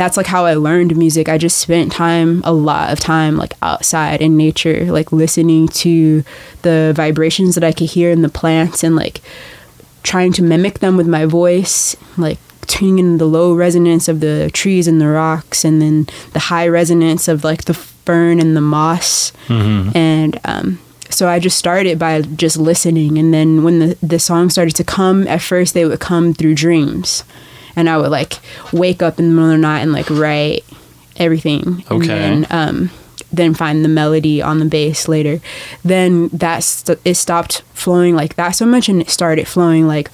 That's 0.00 0.16
like 0.16 0.26
how 0.26 0.46
i 0.46 0.54
learned 0.54 0.96
music. 0.96 1.28
I 1.28 1.36
just 1.38 1.58
spent 1.58 1.92
time 1.92 2.40
a 2.44 2.52
lot 2.52 2.92
of 2.92 2.98
time 2.98 3.36
like 3.36 3.54
outside 3.60 4.20
in 4.22 4.36
nature 4.36 4.86
like 4.98 5.12
listening 5.12 5.68
to 5.84 6.24
the 6.62 6.92
vibrations 6.96 7.54
that 7.54 7.64
i 7.64 7.72
could 7.72 7.90
hear 7.90 8.10
in 8.10 8.22
the 8.22 8.28
plants 8.40 8.82
and 8.82 8.96
like 8.96 9.20
trying 10.02 10.32
to 10.32 10.42
mimic 10.42 10.78
them 10.78 10.96
with 10.96 11.06
my 11.06 11.26
voice 11.26 11.94
like 12.16 12.38
tuning 12.66 12.98
in 12.98 13.18
the 13.18 13.26
low 13.26 13.52
resonance 13.54 14.08
of 14.08 14.20
the 14.20 14.50
trees 14.54 14.86
and 14.88 15.00
the 15.00 15.08
rocks 15.08 15.64
and 15.64 15.82
then 15.82 16.06
the 16.32 16.38
high 16.38 16.66
resonance 16.68 17.28
of 17.28 17.44
like 17.44 17.64
the 17.64 17.74
fern 17.74 18.40
and 18.40 18.56
the 18.56 18.60
moss. 18.60 19.32
And 19.94 20.40
um, 20.44 20.78
so 21.10 21.28
I 21.28 21.38
just 21.40 21.58
started 21.58 21.98
by 21.98 22.22
just 22.22 22.56
listening, 22.56 23.18
and 23.18 23.34
then 23.34 23.64
when 23.64 23.78
the 23.80 23.98
the 24.02 24.18
songs 24.18 24.52
started 24.52 24.76
to 24.76 24.84
come, 24.84 25.26
at 25.26 25.42
first 25.42 25.74
they 25.74 25.84
would 25.84 25.98
come 26.00 26.32
through 26.32 26.54
dreams, 26.54 27.24
and 27.76 27.88
I 27.88 27.96
would 27.96 28.10
like 28.10 28.34
wake 28.72 29.02
up 29.02 29.18
in 29.18 29.28
the 29.28 29.34
middle 29.34 29.50
of 29.50 29.56
the 29.56 29.58
night 29.62 29.80
and 29.80 29.92
like 29.92 30.08
write 30.10 30.64
everything, 31.16 31.62
and 31.66 31.84
Okay. 31.90 32.06
then 32.06 32.46
um, 32.50 32.90
then 33.32 33.54
find 33.54 33.84
the 33.84 33.88
melody 33.88 34.40
on 34.42 34.58
the 34.58 34.64
bass 34.64 35.06
later. 35.08 35.40
Then 35.84 36.28
that 36.28 36.64
st- 36.64 36.98
it 37.04 37.14
stopped 37.14 37.62
flowing 37.74 38.14
like 38.14 38.36
that 38.36 38.50
so 38.52 38.66
much, 38.66 38.88
and 38.88 39.00
it 39.00 39.10
started 39.10 39.46
flowing 39.46 39.86
like 39.86 40.10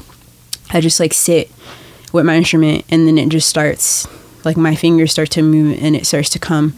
I 0.71 0.81
just 0.81 0.99
like 1.01 1.14
sit 1.14 1.51
with 2.12 2.25
my 2.27 2.37
instrument, 2.37 2.85
and 2.90 3.07
then 3.07 3.19
it 3.19 3.29
just 3.29 3.49
starts 3.49 4.07
like 4.45 4.57
my 4.57 4.75
fingers 4.75 5.12
start 5.12 5.31
to 5.33 5.42
move, 5.42 5.79
and 5.83 5.97
it 5.97 6.07
starts 6.07 6.29
to 6.31 6.38
come. 6.38 6.75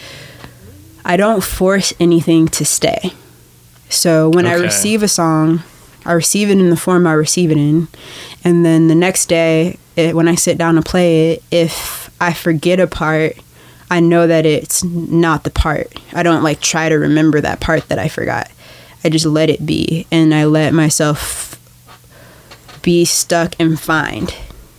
i 1.05 1.17
don't 1.17 1.43
force 1.43 1.93
anything 1.99 2.47
to 2.47 2.65
stay. 2.65 3.11
So 3.89 4.29
when 4.29 4.45
i 4.45 4.53
receive 4.53 5.03
a 5.03 5.07
song 5.07 5.63
i 6.05 6.13
receive 6.13 6.49
it 6.49 6.57
in 6.57 6.69
the 6.69 6.77
form 6.77 7.07
i 7.07 7.13
receive 7.13 7.51
it 7.51 7.57
in. 7.57 7.87
And 8.43 8.65
then 8.65 8.87
the 8.87 8.95
next 8.95 9.27
day 9.27 9.77
it, 9.95 10.15
when 10.15 10.27
i 10.27 10.35
sit 10.35 10.57
down 10.57 10.75
to 10.75 10.81
play 10.81 11.31
it 11.31 11.43
if 11.51 12.09
i 12.21 12.33
forget 12.33 12.79
a 12.79 12.87
part 12.87 13.37
i 13.91 13.99
know 13.99 14.27
that 14.27 14.45
it's 14.45 14.83
not 14.83 15.43
the 15.43 15.51
part. 15.51 15.93
I 16.13 16.23
don't 16.23 16.43
like 16.43 16.59
try 16.59 16.89
to 16.89 16.95
remember 16.95 17.41
that 17.41 17.59
part 17.59 17.87
that 17.89 17.99
i 17.99 18.07
forgot. 18.07 18.49
I 19.03 19.09
just 19.09 19.25
let 19.25 19.49
it 19.49 19.65
be 19.65 20.07
and 20.11 20.33
i 20.33 20.45
let 20.45 20.73
myself 20.73 21.49
be 22.81 23.05
stuck 23.05 23.55
and 23.59 23.79
find 23.79 24.33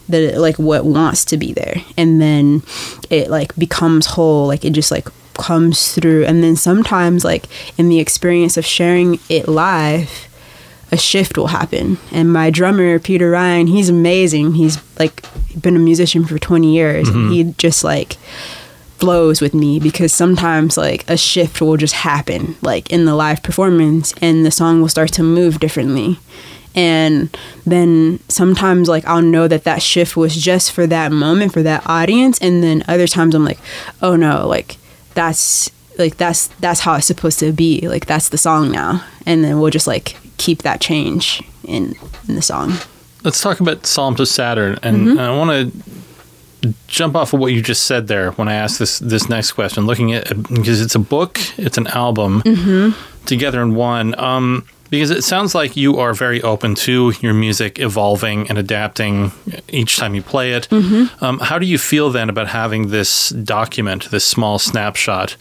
the 0.09 0.39
like 0.39 0.59
what 0.59 0.85
wants 0.85 1.25
to 1.27 1.37
be 1.37 1.53
there. 1.53 1.77
And 1.97 2.21
then 2.21 2.63
it 3.11 3.29
like 3.31 3.55
becomes 3.57 4.07
whole 4.07 4.47
like 4.47 4.65
it 4.65 4.73
just 4.73 4.91
like 4.91 5.09
comes 5.35 5.95
through. 5.95 6.25
And 6.25 6.43
then 6.43 6.57
sometimes 6.57 7.25
like 7.25 7.47
in 7.79 7.89
the 7.89 8.01
experience 8.01 8.57
of 8.57 8.67
sharing 8.67 9.19
it 9.29 9.49
live 9.49 10.29
a 10.93 10.97
shift 10.97 11.37
will 11.37 11.49
happen. 11.49 11.99
And 12.13 12.33
my 12.33 12.51
drummer 12.51 12.99
peter 12.99 13.31
ryan 13.31 13.67
he's 13.67 13.89
amazing. 13.89 14.55
He's 14.55 14.79
like 14.99 15.25
been 15.61 15.77
a 15.77 15.81
musician 15.81 16.25
for 16.25 16.39
20 16.39 16.73
years. 16.73 17.09
And 17.09 17.33
he 17.33 17.45
just 17.59 17.83
like 17.85 18.17
flows 18.99 19.41
with 19.41 19.55
me 19.55 19.81
because 19.81 20.13
sometimes 20.13 20.77
like 20.77 21.09
a 21.11 21.17
shift 21.17 21.61
will 21.61 21.77
just 21.77 21.95
happen 21.95 22.57
like 22.63 22.91
in 22.93 23.05
the 23.05 23.15
live 23.15 23.43
performance 23.43 24.15
and 24.23 24.47
the 24.47 24.51
song 24.51 24.81
will 24.81 24.89
start 24.89 25.13
to 25.13 25.23
move 25.23 25.59
differently 25.59 26.19
and 26.75 27.37
then 27.65 28.19
sometimes 28.29 28.89
like 28.89 29.07
I'll 29.07 29.23
know 29.23 29.49
that 29.49 29.65
that 29.65 29.83
shift 29.83 30.17
was 30.17 30.37
just 30.37 30.73
for 30.73 30.87
that 30.87 31.13
moment 31.13 31.53
for 31.53 31.63
that 31.63 31.83
audience. 31.87 32.39
And 32.41 32.63
then 32.63 32.85
other 32.89 33.07
times 33.07 33.35
I'm 33.35 33.45
like 33.45 33.59
oh 34.03 34.17
no 34.17 34.47
like 34.47 34.77
that's 35.15 35.71
like 35.99 36.17
that's 36.17 36.49
that's 36.59 36.81
how 36.81 36.95
it's 36.95 37.07
supposed 37.07 37.39
to 37.41 37.53
be. 37.53 37.89
Like 37.89 38.07
that's 38.07 38.29
the 38.29 38.39
song 38.39 38.71
now. 38.71 39.05
And 39.27 39.45
then 39.45 39.61
we'll 39.61 39.71
just 39.71 39.87
like 39.87 40.17
keep 40.37 40.63
that 40.63 40.81
change 40.81 41.43
in 41.65 41.95
in 42.29 42.35
the 42.35 42.43
song. 42.43 42.75
Let's 43.23 43.41
talk 43.41 43.61
about 43.61 43.87
Psalms 43.87 44.21
of 44.21 44.29
Saturn, 44.29 44.79
and 44.83 45.19
I 45.19 45.35
want 45.35 45.73
to 45.73 46.75
jump 46.89 47.15
off 47.17 47.33
of 47.33 47.41
what 47.41 47.53
you 47.53 47.63
just 47.63 47.87
said 47.87 48.07
there 48.07 48.33
when 48.33 48.49
I 48.49 48.55
asked 48.55 48.79
this 48.79 48.99
this 48.99 49.29
next 49.29 49.53
question. 49.53 49.87
Looking 49.87 50.13
at 50.13 50.29
because 50.29 50.83
it's 50.83 50.95
a 50.95 50.99
book, 50.99 51.39
it's 51.59 51.79
an 51.79 51.87
album 51.89 52.43
together 53.27 53.63
in 53.63 53.75
one. 53.75 54.19
Um, 54.19 54.67
because 54.95 55.11
it 55.11 55.25
sounds 55.25 55.55
like 55.55 55.77
you 55.77 55.99
are 55.99 56.15
very 56.15 56.41
open 56.43 56.75
to 56.77 57.13
your 57.21 57.35
music 57.35 57.79
evolving 57.79 58.49
and 58.49 58.59
adapting 58.59 59.33
each 59.69 59.97
time 59.99 60.15
you 60.15 60.23
play 60.23 60.53
it. 60.53 60.73
Um, 60.73 61.39
how 61.41 61.59
do 61.59 61.67
you 61.67 61.79
feel 61.79 62.11
then 62.11 62.29
about 62.29 62.49
having 62.49 62.89
this 62.89 63.31
document, 63.31 64.11
this 64.11 64.25
small 64.25 64.59
snapshot 64.59 65.37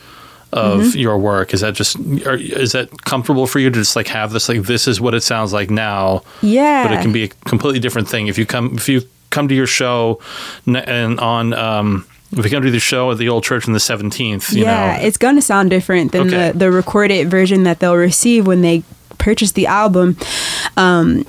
of 0.52 0.96
your 0.96 1.18
work? 1.18 1.54
Is 1.54 1.62
that 1.62 1.74
just 1.74 1.98
are, 2.28 2.36
is 2.36 2.74
that 2.74 2.90
comfortable 3.06 3.48
for 3.48 3.60
you 3.60 3.70
to 3.70 3.80
just 3.80 3.96
like 3.96 4.08
have 4.08 4.32
this 4.32 4.48
like 4.50 4.62
this 4.64 4.88
is 4.88 5.02
what 5.02 5.14
it 5.14 5.22
sounds 5.24 5.52
like 5.54 5.70
now? 5.72 6.22
yeah 6.42 6.88
but 6.88 6.94
it 6.98 7.02
can 7.02 7.12
be 7.12 7.24
a 7.24 7.28
completely 7.50 7.80
different 7.80 8.08
thing 8.08 8.28
if 8.28 8.38
you 8.38 8.46
come 8.46 8.76
if 8.76 8.88
you 8.88 9.02
come 9.32 9.48
to 9.48 9.56
your 9.56 9.66
show 9.66 10.20
and 10.68 11.20
on 11.20 11.54
um 11.54 12.06
if 12.34 12.44
you 12.46 12.52
come 12.52 12.64
to 12.64 12.70
the 12.72 12.80
show 12.80 13.12
at 13.12 13.18
the 13.18 13.30
old 13.30 13.44
church 13.44 13.68
on 13.68 13.74
the 13.74 13.80
17th 13.80 14.54
you 14.54 14.64
yeah, 14.64 14.98
know 14.98 15.04
it's 15.04 15.18
gonna 15.18 15.42
sound 15.42 15.70
different 15.72 16.12
than 16.12 16.28
Okay. 16.28 16.52
the 16.52 16.58
the 16.60 16.72
recorded 16.72 17.30
version 17.32 17.64
that 17.64 17.80
they'll 17.80 17.96
receive 17.96 18.46
when 18.46 18.62
they 18.62 18.84
purchase 19.24 19.54
the 19.54 19.68
album. 19.68 20.18
Um, 20.76 21.26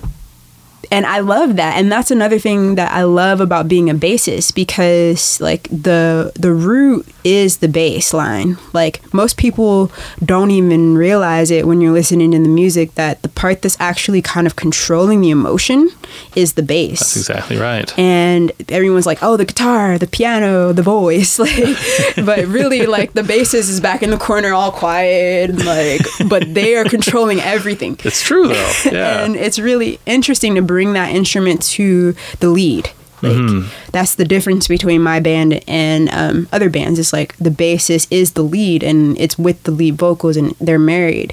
and 0.90 1.06
I 1.06 1.20
love 1.20 1.56
that, 1.56 1.76
and 1.78 1.90
that's 1.90 2.10
another 2.10 2.38
thing 2.38 2.74
that 2.76 2.92
I 2.92 3.02
love 3.04 3.40
about 3.40 3.68
being 3.68 3.88
a 3.90 3.94
bassist 3.94 4.54
because 4.54 5.40
like 5.40 5.64
the 5.68 6.32
the 6.34 6.52
root 6.52 7.06
is 7.24 7.58
the 7.58 7.68
bass 7.68 8.12
line. 8.12 8.58
Like 8.72 9.12
most 9.14 9.36
people 9.36 9.90
don't 10.24 10.50
even 10.50 10.96
realize 10.96 11.50
it 11.50 11.66
when 11.66 11.80
you're 11.80 11.92
listening 11.92 12.32
to 12.32 12.38
the 12.38 12.48
music 12.48 12.94
that 12.96 13.22
the 13.22 13.28
part 13.30 13.62
that's 13.62 13.76
actually 13.80 14.20
kind 14.22 14.46
of 14.46 14.56
controlling 14.56 15.20
the 15.22 15.30
emotion 15.30 15.88
is 16.36 16.52
the 16.54 16.62
bass. 16.62 17.00
That's 17.00 17.16
exactly 17.16 17.56
right. 17.56 17.96
And 17.98 18.52
everyone's 18.68 19.06
like, 19.06 19.22
"Oh, 19.22 19.36
the 19.36 19.44
guitar, 19.46 19.98
the 19.98 20.06
piano, 20.06 20.72
the 20.72 20.82
voice," 20.82 21.38
like, 21.44 21.76
but 22.24 22.44
really, 22.46 22.86
like 22.86 23.14
the 23.14 23.22
bassist 23.22 23.70
is 23.70 23.80
back 23.80 24.02
in 24.02 24.10
the 24.10 24.18
corner, 24.18 24.52
all 24.52 24.70
quiet, 24.72 25.50
and, 25.50 25.64
like, 25.64 26.02
but 26.28 26.52
they 26.54 26.76
are 26.76 26.84
controlling 26.84 27.40
everything, 27.40 27.98
it's 28.04 28.22
true 28.22 28.48
though. 28.48 28.72
Yeah. 28.94 29.24
and 29.24 29.34
it's 29.34 29.58
really 29.58 29.98
interesting 30.06 30.54
to 30.56 30.62
bring 30.74 30.92
that 30.94 31.14
instrument 31.14 31.62
to 31.62 32.16
the 32.40 32.48
lead. 32.48 32.90
Like 33.22 33.70
that's 33.90 34.16
the 34.16 34.24
difference 34.24 34.68
between 34.68 35.00
my 35.00 35.18
band 35.18 35.62
and 35.66 36.10
um, 36.10 36.48
other 36.52 36.68
bands. 36.68 36.98
It's 36.98 37.12
like 37.12 37.34
the 37.38 37.48
bassist 37.48 38.08
is 38.10 38.32
the 38.32 38.42
lead, 38.42 38.82
and 38.82 39.18
it's 39.18 39.38
with 39.38 39.62
the 39.62 39.70
lead 39.70 39.94
vocals, 39.94 40.36
and 40.36 40.50
they're 40.60 40.78
married, 40.78 41.32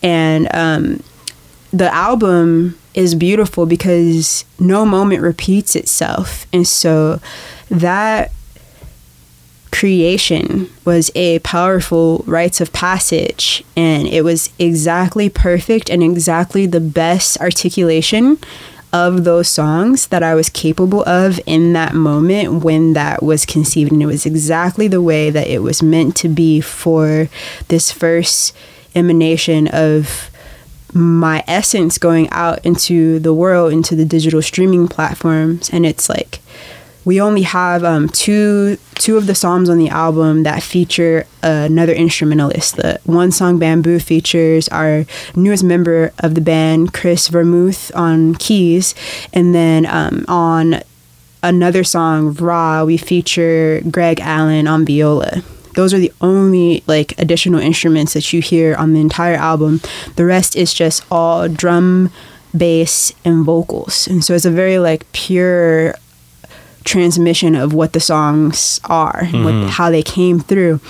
and 0.00 0.54
um, 0.54 1.02
the 1.72 1.92
album 1.92 2.78
is 2.94 3.16
beautiful 3.16 3.66
because 3.66 4.44
no 4.60 4.86
moment 4.86 5.22
repeats 5.22 5.74
itself. 5.74 6.46
And 6.52 6.68
so 6.68 7.20
that 7.68 8.30
creation 9.72 10.70
was 10.84 11.10
a 11.16 11.40
powerful 11.40 12.22
rites 12.28 12.60
of 12.60 12.72
passage 12.72 13.64
and 13.76 14.06
it 14.06 14.22
was 14.22 14.48
exactly 14.56 15.28
perfect 15.28 15.90
and 15.90 16.00
exactly 16.00 16.64
the 16.64 16.78
best 16.78 17.36
articulation 17.40 18.38
of 18.94 19.24
those 19.24 19.48
songs 19.48 20.06
that 20.06 20.22
I 20.22 20.36
was 20.36 20.48
capable 20.48 21.06
of 21.08 21.40
in 21.46 21.72
that 21.72 21.94
moment 21.94 22.62
when 22.62 22.92
that 22.92 23.24
was 23.24 23.44
conceived. 23.44 23.90
And 23.90 24.00
it 24.00 24.06
was 24.06 24.24
exactly 24.24 24.86
the 24.86 25.02
way 25.02 25.30
that 25.30 25.48
it 25.48 25.62
was 25.62 25.82
meant 25.82 26.14
to 26.18 26.28
be 26.28 26.60
for 26.60 27.28
this 27.66 27.90
first 27.90 28.54
emanation 28.94 29.66
of 29.66 30.30
my 30.92 31.42
essence 31.48 31.98
going 31.98 32.30
out 32.30 32.64
into 32.64 33.18
the 33.18 33.34
world 33.34 33.72
into 33.72 33.96
the 33.96 34.04
digital 34.04 34.40
streaming 34.40 34.86
platforms. 34.86 35.68
And 35.70 35.84
it's 35.84 36.08
like 36.08 36.38
we 37.04 37.20
only 37.20 37.42
have 37.42 37.84
um, 37.84 38.08
two 38.08 38.78
two 38.94 39.16
of 39.16 39.26
the 39.26 39.34
psalms 39.34 39.68
on 39.68 39.78
the 39.78 39.88
album 39.88 40.42
that 40.44 40.62
feature 40.62 41.26
another 41.42 41.92
instrumentalist. 41.92 42.76
The 42.76 43.00
one 43.04 43.30
song 43.30 43.58
"Bamboo" 43.58 43.98
features 43.98 44.68
our 44.68 45.04
newest 45.36 45.64
member 45.64 46.12
of 46.18 46.34
the 46.34 46.40
band, 46.40 46.94
Chris 46.94 47.28
Vermouth, 47.28 47.94
on 47.94 48.34
keys, 48.36 48.94
and 49.32 49.54
then 49.54 49.86
um, 49.86 50.24
on 50.28 50.82
another 51.42 51.84
song, 51.84 52.32
"Raw," 52.34 52.84
we 52.84 52.96
feature 52.96 53.82
Greg 53.90 54.20
Allen 54.20 54.66
on 54.66 54.84
viola. 54.86 55.42
Those 55.74 55.92
are 55.92 55.98
the 55.98 56.12
only 56.20 56.84
like 56.86 57.18
additional 57.18 57.60
instruments 57.60 58.14
that 58.14 58.32
you 58.32 58.40
hear 58.40 58.76
on 58.76 58.92
the 58.92 59.00
entire 59.00 59.34
album. 59.34 59.80
The 60.16 60.24
rest 60.24 60.54
is 60.56 60.72
just 60.72 61.04
all 61.10 61.48
drum, 61.48 62.10
bass, 62.56 63.12
and 63.24 63.44
vocals, 63.44 64.06
and 64.06 64.24
so 64.24 64.34
it's 64.34 64.44
a 64.44 64.50
very 64.50 64.78
like 64.78 65.10
pure 65.12 65.96
transmission 66.84 67.54
of 67.54 67.72
what 67.72 67.92
the 67.92 68.00
songs 68.00 68.80
are, 68.84 69.20
and 69.32 69.44
what, 69.44 69.70
how 69.70 69.90
they 69.90 70.02
came 70.02 70.38
through. 70.40 70.80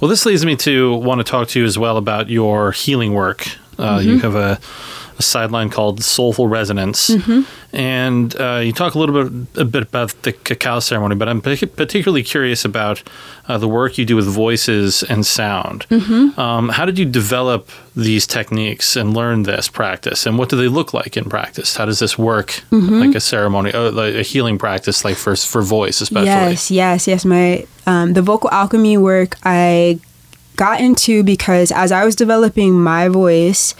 well 0.00 0.08
this 0.08 0.24
leads 0.24 0.44
me 0.46 0.56
to 0.56 0.94
want 0.94 1.18
to 1.18 1.24
talk 1.24 1.48
to 1.48 1.58
you 1.60 1.64
as 1.66 1.76
well 1.78 1.96
about 1.96 2.28
your 2.30 2.72
healing 2.72 3.12
work 3.12 3.46
uh, 3.78 3.98
Mm-hmm. 3.98 4.08
you 4.08 4.18
have 4.20 4.34
a 4.36 4.58
sideline 5.20 5.70
called 5.70 6.02
soulful 6.02 6.48
resonance 6.48 7.10
Mm-hmm. 7.10 7.42
and 7.76 8.34
uh, 8.40 8.60
you 8.64 8.72
talk 8.72 8.94
a 8.94 8.98
little 8.98 9.24
bit 9.24 9.60
a 9.60 9.64
bit 9.64 9.82
about 9.82 10.10
the 10.22 10.32
cacao 10.32 10.80
ceremony 10.80 11.14
but 11.14 11.28
i'm 11.28 11.40
particularly 11.40 12.22
curious 12.22 12.64
about 12.64 13.02
uh, 13.48 13.58
the 13.58 13.68
work 13.68 13.96
you 13.98 14.04
do 14.04 14.16
with 14.16 14.26
voices 14.26 15.02
and 15.04 15.24
sound 15.26 15.86
Mm-hmm. 15.90 16.38
um, 16.40 16.68
how 16.70 16.84
did 16.84 16.98
you 16.98 17.04
develop 17.04 17.68
these 17.96 18.26
techniques 18.26 18.96
and 18.96 19.14
learn 19.14 19.42
this 19.44 19.68
practice 19.68 20.26
and 20.26 20.38
what 20.38 20.48
do 20.48 20.56
they 20.56 20.68
look 20.68 20.92
like 20.94 21.16
in 21.16 21.24
practice 21.24 21.76
how 21.76 21.84
does 21.84 21.98
this 21.98 22.16
work 22.18 22.48
Mm-hmm. 22.70 23.00
like 23.00 23.14
a 23.14 23.20
ceremony 23.20 23.72
uh, 23.72 23.90
like 23.92 24.14
a 24.14 24.22
healing 24.22 24.58
practice 24.58 25.04
like 25.04 25.16
for 25.16 25.34
for 25.36 25.62
voice 25.62 26.00
especially 26.00 26.26
Yes, 26.26 26.70
yes, 26.70 27.06
yes. 27.08 27.24
My 27.24 27.66
um, 27.86 28.12
the 28.14 28.22
vocal 28.22 28.50
alchemy 28.50 28.96
work 28.98 29.36
I 29.44 29.98
got 30.56 30.80
into 30.80 31.22
because 31.24 31.72
as 31.72 31.90
I 31.92 32.04
was 32.04 32.14
developing 32.14 32.72
my 32.82 33.08
voice, 33.08 33.74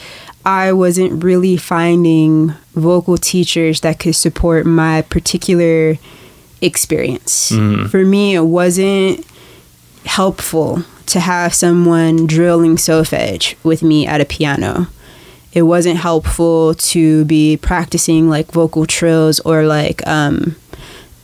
I 0.45 0.73
wasn't 0.73 1.23
really 1.23 1.57
finding 1.57 2.55
vocal 2.75 3.17
teachers 3.17 3.81
that 3.81 3.99
could 3.99 4.17
support 4.17 4.65
my 4.67 5.03
particular 5.03 5.99
experience. 6.61 7.51
For 7.91 8.05
me, 8.05 8.35
it 8.35 8.45
wasn't 8.45 9.27
helpful 10.07 10.83
to 11.07 11.21
have 11.21 11.53
someone 11.53 12.27
drilling 12.27 12.77
solfege 12.77 13.55
with 13.65 13.83
me 13.83 14.07
at 14.07 14.21
a 14.21 14.25
piano. 14.25 14.87
It 15.53 15.63
wasn't 15.63 15.99
helpful 15.99 16.75
to 16.75 17.25
be 17.25 17.57
practicing 17.57 18.29
like 18.31 18.53
vocal 18.53 18.87
trills 18.87 19.41
or 19.41 19.65
like 19.65 20.07
um 20.07 20.55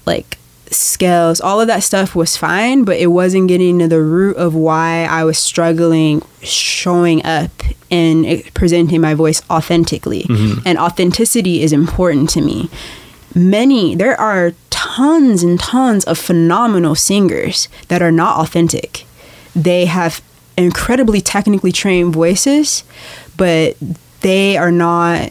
like 0.04 0.36
scales. 0.70 1.40
All 1.40 1.60
of 1.60 1.66
that 1.68 1.82
stuff 1.82 2.14
was 2.14 2.36
fine, 2.36 2.84
but 2.84 2.96
it 2.96 3.08
wasn't 3.08 3.48
getting 3.48 3.78
to 3.78 3.88
the 3.88 4.02
root 4.02 4.36
of 4.36 4.54
why 4.54 5.04
I 5.04 5.24
was 5.24 5.38
struggling 5.38 6.22
showing 6.42 7.24
up 7.24 7.50
and 7.90 8.42
presenting 8.54 9.00
my 9.00 9.14
voice 9.14 9.42
authentically. 9.50 10.24
Mm-hmm. 10.24 10.60
And 10.66 10.78
authenticity 10.78 11.62
is 11.62 11.72
important 11.72 12.30
to 12.30 12.40
me 12.40 12.70
many 13.36 13.94
there 13.94 14.18
are 14.18 14.54
tons 14.70 15.42
and 15.42 15.60
tons 15.60 16.04
of 16.04 16.18
phenomenal 16.18 16.94
singers 16.94 17.68
that 17.88 18.00
are 18.00 18.10
not 18.10 18.38
authentic 18.38 19.04
they 19.54 19.84
have 19.84 20.22
incredibly 20.56 21.20
technically 21.20 21.70
trained 21.70 22.14
voices 22.14 22.82
but 23.36 23.76
they 24.22 24.56
are 24.56 24.72
not 24.72 25.30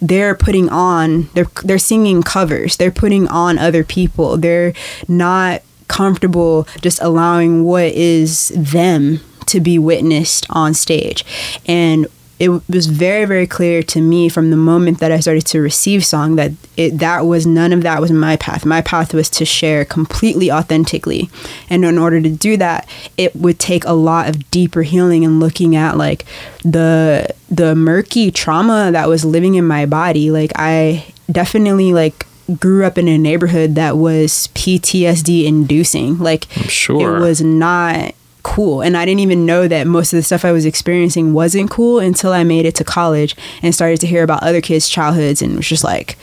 they're 0.00 0.34
putting 0.34 0.68
on 0.68 1.28
they're 1.34 1.48
they're 1.64 1.78
singing 1.78 2.22
covers. 2.22 2.76
They're 2.76 2.90
putting 2.90 3.28
on 3.28 3.58
other 3.58 3.84
people. 3.84 4.36
They're 4.36 4.74
not 5.08 5.62
comfortable 5.88 6.66
just 6.80 7.00
allowing 7.02 7.64
what 7.64 7.92
is 7.92 8.48
them 8.56 9.20
to 9.46 9.60
be 9.60 9.78
witnessed 9.78 10.46
on 10.50 10.74
stage. 10.74 11.24
And 11.66 12.06
it 12.38 12.48
was 12.68 12.86
very 12.86 13.24
very 13.24 13.46
clear 13.46 13.82
to 13.82 14.00
me 14.00 14.28
from 14.28 14.50
the 14.50 14.56
moment 14.56 14.98
that 14.98 15.12
i 15.12 15.20
started 15.20 15.46
to 15.46 15.60
receive 15.60 16.04
song 16.04 16.34
that 16.34 16.50
it 16.76 16.98
that 16.98 17.26
was 17.26 17.46
none 17.46 17.72
of 17.72 17.82
that 17.82 18.00
was 18.00 18.10
my 18.10 18.36
path. 18.36 18.66
My 18.66 18.80
path 18.80 19.14
was 19.14 19.30
to 19.30 19.44
share 19.44 19.84
completely 19.84 20.50
authentically. 20.50 21.30
And 21.70 21.84
in 21.84 21.98
order 21.98 22.20
to 22.20 22.28
do 22.28 22.56
that, 22.56 22.88
it 23.16 23.34
would 23.36 23.58
take 23.58 23.84
a 23.84 23.92
lot 23.92 24.28
of 24.28 24.50
deeper 24.50 24.82
healing 24.82 25.24
and 25.24 25.40
looking 25.40 25.76
at 25.76 25.96
like 25.96 26.24
the 26.62 27.32
the 27.48 27.74
murky 27.74 28.30
trauma 28.30 28.90
that 28.92 29.08
was 29.08 29.24
living 29.24 29.54
in 29.54 29.66
my 29.66 29.86
body. 29.86 30.30
Like 30.30 30.52
I 30.56 31.06
definitely 31.30 31.92
like 31.92 32.26
grew 32.58 32.84
up 32.84 32.98
in 32.98 33.08
a 33.08 33.16
neighborhood 33.16 33.74
that 33.76 33.96
was 33.96 34.48
PTSD 34.54 35.44
inducing. 35.44 36.18
Like 36.18 36.50
sure. 36.68 37.16
it 37.16 37.20
was 37.20 37.40
not 37.40 38.14
cool 38.42 38.82
and 38.82 38.94
I 38.94 39.06
didn't 39.06 39.20
even 39.20 39.46
know 39.46 39.66
that 39.68 39.86
most 39.86 40.12
of 40.12 40.18
the 40.18 40.22
stuff 40.22 40.44
I 40.44 40.52
was 40.52 40.66
experiencing 40.66 41.32
wasn't 41.32 41.70
cool 41.70 41.98
until 41.98 42.30
I 42.30 42.44
made 42.44 42.66
it 42.66 42.74
to 42.74 42.84
college 42.84 43.34
and 43.62 43.74
started 43.74 44.00
to 44.00 44.06
hear 44.06 44.22
about 44.22 44.42
other 44.42 44.60
kids' 44.60 44.86
childhoods 44.86 45.40
and 45.40 45.56
was 45.56 45.66
just 45.66 45.82
like 45.82 46.18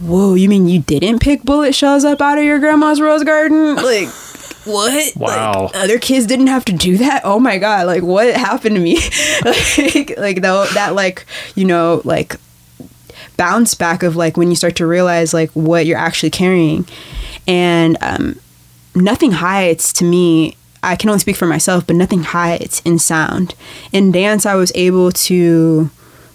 Whoa, 0.00 0.34
you 0.34 0.48
mean 0.48 0.66
you 0.66 0.80
didn't 0.80 1.20
pick 1.20 1.42
bullet 1.42 1.74
shells 1.74 2.04
up 2.04 2.20
out 2.20 2.38
of 2.38 2.44
your 2.44 2.58
grandma's 2.58 3.00
rose 3.00 3.24
garden? 3.24 3.76
Like 3.90 4.08
what? 4.66 5.16
Wow. 5.16 5.70
Like, 5.72 5.76
other 5.76 5.98
kids 5.98 6.26
didn't 6.26 6.48
have 6.48 6.66
to 6.66 6.72
do 6.72 6.98
that? 6.98 7.22
Oh 7.24 7.40
my 7.40 7.56
god, 7.56 7.86
like 7.86 8.02
what 8.02 8.34
happened 8.34 8.76
to 8.76 8.80
me? 8.80 8.96
like 9.44 10.18
like 10.18 10.42
though 10.42 10.66
that 10.74 10.94
like, 10.94 11.24
you 11.54 11.64
know, 11.64 12.02
like 12.04 12.36
bounce 13.36 13.74
back 13.74 14.02
of 14.02 14.16
like 14.16 14.36
when 14.36 14.50
you 14.50 14.54
start 14.54 14.76
to 14.76 14.86
realize 14.86 15.32
like 15.32 15.50
what 15.52 15.86
you're 15.86 15.96
actually 15.96 16.28
carrying 16.28 16.86
and 17.48 17.96
um, 18.02 18.38
nothing 18.94 19.32
hides 19.32 19.94
to 19.94 20.04
me 20.04 20.54
i 20.82 20.94
can 20.94 21.08
only 21.08 21.20
speak 21.20 21.36
for 21.36 21.46
myself 21.46 21.86
but 21.86 21.96
nothing 21.96 22.22
hides 22.22 22.82
in 22.84 22.98
sound 22.98 23.54
in 23.92 24.12
dance 24.12 24.44
i 24.44 24.54
was 24.54 24.70
able 24.74 25.10
to 25.10 25.90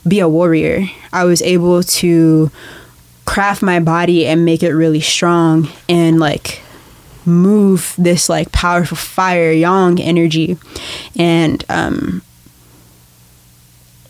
be 0.07 0.19
a 0.19 0.27
warrior 0.27 0.87
i 1.13 1.23
was 1.23 1.43
able 1.43 1.83
to 1.83 2.49
craft 3.25 3.61
my 3.61 3.79
body 3.79 4.25
and 4.25 4.45
make 4.45 4.63
it 4.63 4.71
really 4.73 5.01
strong 5.01 5.67
and 5.89 6.19
like 6.19 6.61
move 7.25 7.95
this 7.97 8.29
like 8.29 8.51
powerful 8.51 8.95
fire 8.95 9.51
yang 9.51 9.99
energy 9.99 10.57
and 11.17 11.65
um 11.69 12.21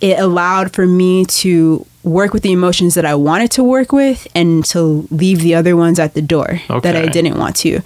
it 0.02 0.20
allowed 0.20 0.74
for 0.74 0.86
me 0.86 1.26
to 1.26 1.86
work 2.04 2.34
with 2.34 2.44
the 2.44 2.52
emotions 2.52 2.94
that 2.94 3.06
I 3.06 3.16
wanted 3.16 3.50
to 3.52 3.64
work 3.64 3.92
with 3.92 4.28
and 4.36 4.64
to 4.66 5.08
leave 5.10 5.40
the 5.40 5.56
other 5.56 5.76
ones 5.76 5.98
at 5.98 6.14
the 6.14 6.22
door 6.22 6.62
that 6.82 6.96
I 6.96 7.08
didn't 7.08 7.40
want 7.40 7.56
to. 7.58 7.80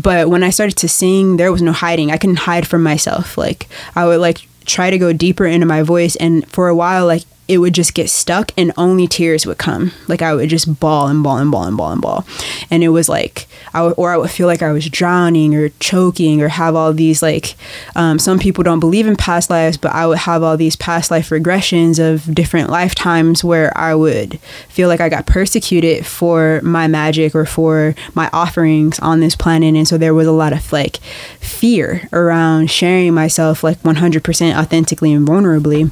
But 0.00 0.28
when 0.28 0.42
I 0.42 0.50
started 0.50 0.76
to 0.78 0.88
sing, 0.88 1.36
there 1.36 1.52
was 1.52 1.62
no 1.62 1.72
hiding. 1.72 2.10
I 2.10 2.18
couldn't 2.18 2.40
hide 2.40 2.66
from 2.66 2.82
myself. 2.82 3.38
Like 3.38 3.68
I 3.94 4.04
would 4.06 4.20
like 4.20 4.46
try 4.66 4.90
to 4.90 4.98
go 4.98 5.12
deeper 5.12 5.46
into 5.46 5.66
my 5.66 5.82
voice 5.82 6.16
and 6.16 6.46
for 6.50 6.68
a 6.68 6.74
while 6.74 7.06
like 7.06 7.22
it 7.52 7.58
would 7.58 7.74
just 7.74 7.92
get 7.92 8.08
stuck 8.08 8.50
and 8.56 8.72
only 8.78 9.06
tears 9.06 9.44
would 9.44 9.58
come. 9.58 9.92
Like 10.08 10.22
I 10.22 10.34
would 10.34 10.48
just 10.48 10.80
bawl 10.80 11.08
and 11.08 11.22
bawl 11.22 11.36
and 11.36 11.50
bawl 11.50 11.64
and 11.64 11.76
bawl 11.76 11.92
and 11.92 12.00
bawl. 12.00 12.26
And 12.70 12.82
it 12.82 12.88
was 12.88 13.10
like 13.10 13.46
I 13.74 13.82
would, 13.82 13.94
or 13.98 14.10
I 14.10 14.16
would 14.16 14.30
feel 14.30 14.46
like 14.46 14.62
I 14.62 14.72
was 14.72 14.88
drowning 14.88 15.54
or 15.54 15.68
choking 15.80 16.40
or 16.40 16.48
have 16.48 16.74
all 16.74 16.94
these 16.94 17.22
like 17.22 17.54
um, 17.94 18.18
some 18.18 18.38
people 18.38 18.64
don't 18.64 18.80
believe 18.80 19.06
in 19.06 19.16
past 19.16 19.50
lives, 19.50 19.76
but 19.76 19.92
I 19.92 20.06
would 20.06 20.18
have 20.18 20.42
all 20.42 20.56
these 20.56 20.76
past 20.76 21.10
life 21.10 21.28
regressions 21.28 21.98
of 21.98 22.34
different 22.34 22.70
lifetimes 22.70 23.44
where 23.44 23.76
I 23.76 23.94
would 23.94 24.40
feel 24.68 24.88
like 24.88 25.00
I 25.00 25.10
got 25.10 25.26
persecuted 25.26 26.06
for 26.06 26.60
my 26.62 26.88
magic 26.88 27.34
or 27.34 27.44
for 27.44 27.94
my 28.14 28.30
offerings 28.32 28.98
on 29.00 29.20
this 29.20 29.36
planet. 29.36 29.74
And 29.74 29.86
so 29.86 29.98
there 29.98 30.14
was 30.14 30.26
a 30.26 30.32
lot 30.32 30.54
of 30.54 30.72
like 30.72 30.96
fear 31.40 32.08
around 32.14 32.70
sharing 32.70 33.12
myself 33.12 33.62
like 33.62 33.78
100% 33.82 34.58
authentically 34.58 35.12
and 35.12 35.28
vulnerably. 35.28 35.90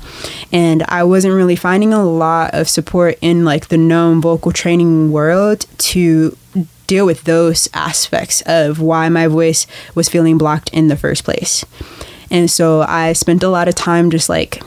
And 0.53 0.83
I 0.85 1.05
wasn't 1.05 1.35
really 1.35 1.50
finding 1.57 1.93
a 1.93 2.05
lot 2.05 2.55
of 2.55 2.69
support 2.69 3.19
in 3.21 3.45
like 3.45 3.69
the 3.69 3.77
known 3.77 4.21
vocal 4.21 4.53
training 4.53 5.13
world 5.13 5.67
to 5.79 6.37
deal 6.87 7.07
with 7.07 7.23
those 7.25 7.69
aspects 7.73 8.43
of 8.47 8.81
why 8.81 9.09
my 9.09 9.27
voice 9.29 9.67
was 9.95 10.09
feeling 10.09 10.37
blocked 10.39 10.71
in 10.71 10.89
the 10.89 10.97
first 10.97 11.25
place. 11.25 11.65
And 12.31 12.51
so 12.51 12.83
I 12.83 13.13
spent 13.13 13.43
a 13.43 13.49
lot 13.49 13.69
of 13.69 13.75
time 13.75 14.11
just 14.11 14.29
like 14.29 14.63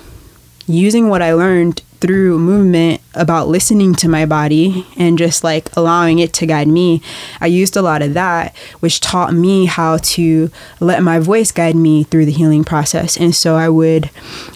using 0.67 1.09
what 1.09 1.21
I 1.21 1.33
learned 1.33 1.81
through 2.03 2.37
movement 2.37 2.99
about 3.13 3.47
listening 3.47 3.95
to 3.95 4.09
my 4.09 4.25
body 4.25 4.85
and 4.97 5.17
just 5.17 5.41
like 5.41 5.69
allowing 5.77 6.19
it 6.19 6.33
to 6.33 6.45
guide 6.45 6.67
me. 6.67 7.01
I 7.39 7.45
used 7.45 7.77
a 7.77 7.81
lot 7.81 8.01
of 8.01 8.13
that, 8.13 8.53
which 8.81 8.99
taught 8.99 9.33
me 9.33 9.67
how 9.67 9.97
to 9.97 10.51
let 10.81 11.01
my 11.01 11.19
voice 11.19 11.53
guide 11.53 11.77
me 11.77 12.03
through 12.03 12.25
the 12.25 12.33
healing 12.33 12.65
process. 12.65 13.15
And 13.15 13.33
so 13.33 13.55
I 13.55 13.69
would 13.69 14.09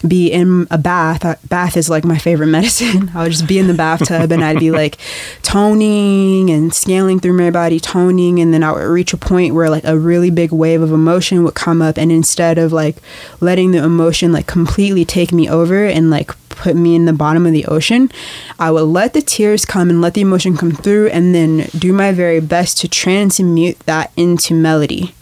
be 0.06 0.30
in 0.30 0.66
a 0.70 0.76
bath. 0.76 1.24
Uh, 1.24 1.36
Bath 1.48 1.78
is 1.78 1.88
like 1.88 2.04
my 2.04 2.18
favorite 2.18 2.46
medicine. 2.58 3.10
I 3.14 3.22
would 3.22 3.32
just 3.32 3.48
be 3.48 3.58
in 3.58 3.66
the 3.66 3.72
bathtub 3.72 4.30
and 4.30 4.44
I'd 4.44 4.58
be 4.58 4.70
like 4.70 4.98
toning 5.40 6.50
and 6.50 6.74
scaling 6.74 7.18
through 7.18 7.32
my 7.32 7.50
body, 7.50 7.80
toning. 7.80 8.40
And 8.40 8.52
then 8.52 8.62
I 8.62 8.72
would 8.72 8.80
reach 8.80 9.14
a 9.14 9.16
point 9.16 9.54
where 9.54 9.70
like 9.70 9.84
a 9.84 9.98
really 9.98 10.30
big 10.30 10.52
wave 10.52 10.82
of 10.82 10.92
emotion 10.92 11.44
would 11.44 11.54
come 11.54 11.80
up. 11.80 11.96
And 11.96 12.12
instead 12.12 12.58
of 12.58 12.74
like 12.74 12.96
letting 13.40 13.70
the 13.70 13.82
emotion 13.82 14.32
like 14.32 14.46
completely 14.46 15.06
take 15.06 15.32
me 15.32 15.48
over 15.48 15.86
and 15.86 16.10
like 16.10 16.32
put 16.58 16.76
me 16.76 16.94
in 16.94 17.06
the 17.06 17.12
bottom 17.12 17.46
of 17.46 17.52
the 17.52 17.64
ocean, 17.66 18.10
I 18.58 18.70
would 18.70 18.82
let 18.82 19.14
the 19.14 19.22
tears 19.22 19.64
come 19.64 19.88
and 19.88 20.02
let 20.02 20.14
the 20.14 20.20
emotion 20.20 20.56
come 20.56 20.72
through 20.72 21.08
and 21.08 21.34
then 21.34 21.68
do 21.78 21.92
my 21.92 22.12
very 22.12 22.40
best 22.40 22.78
to 22.78 22.88
transmute 22.88 23.78
that 23.80 24.12
into 24.16 24.54
melody. 24.54 25.14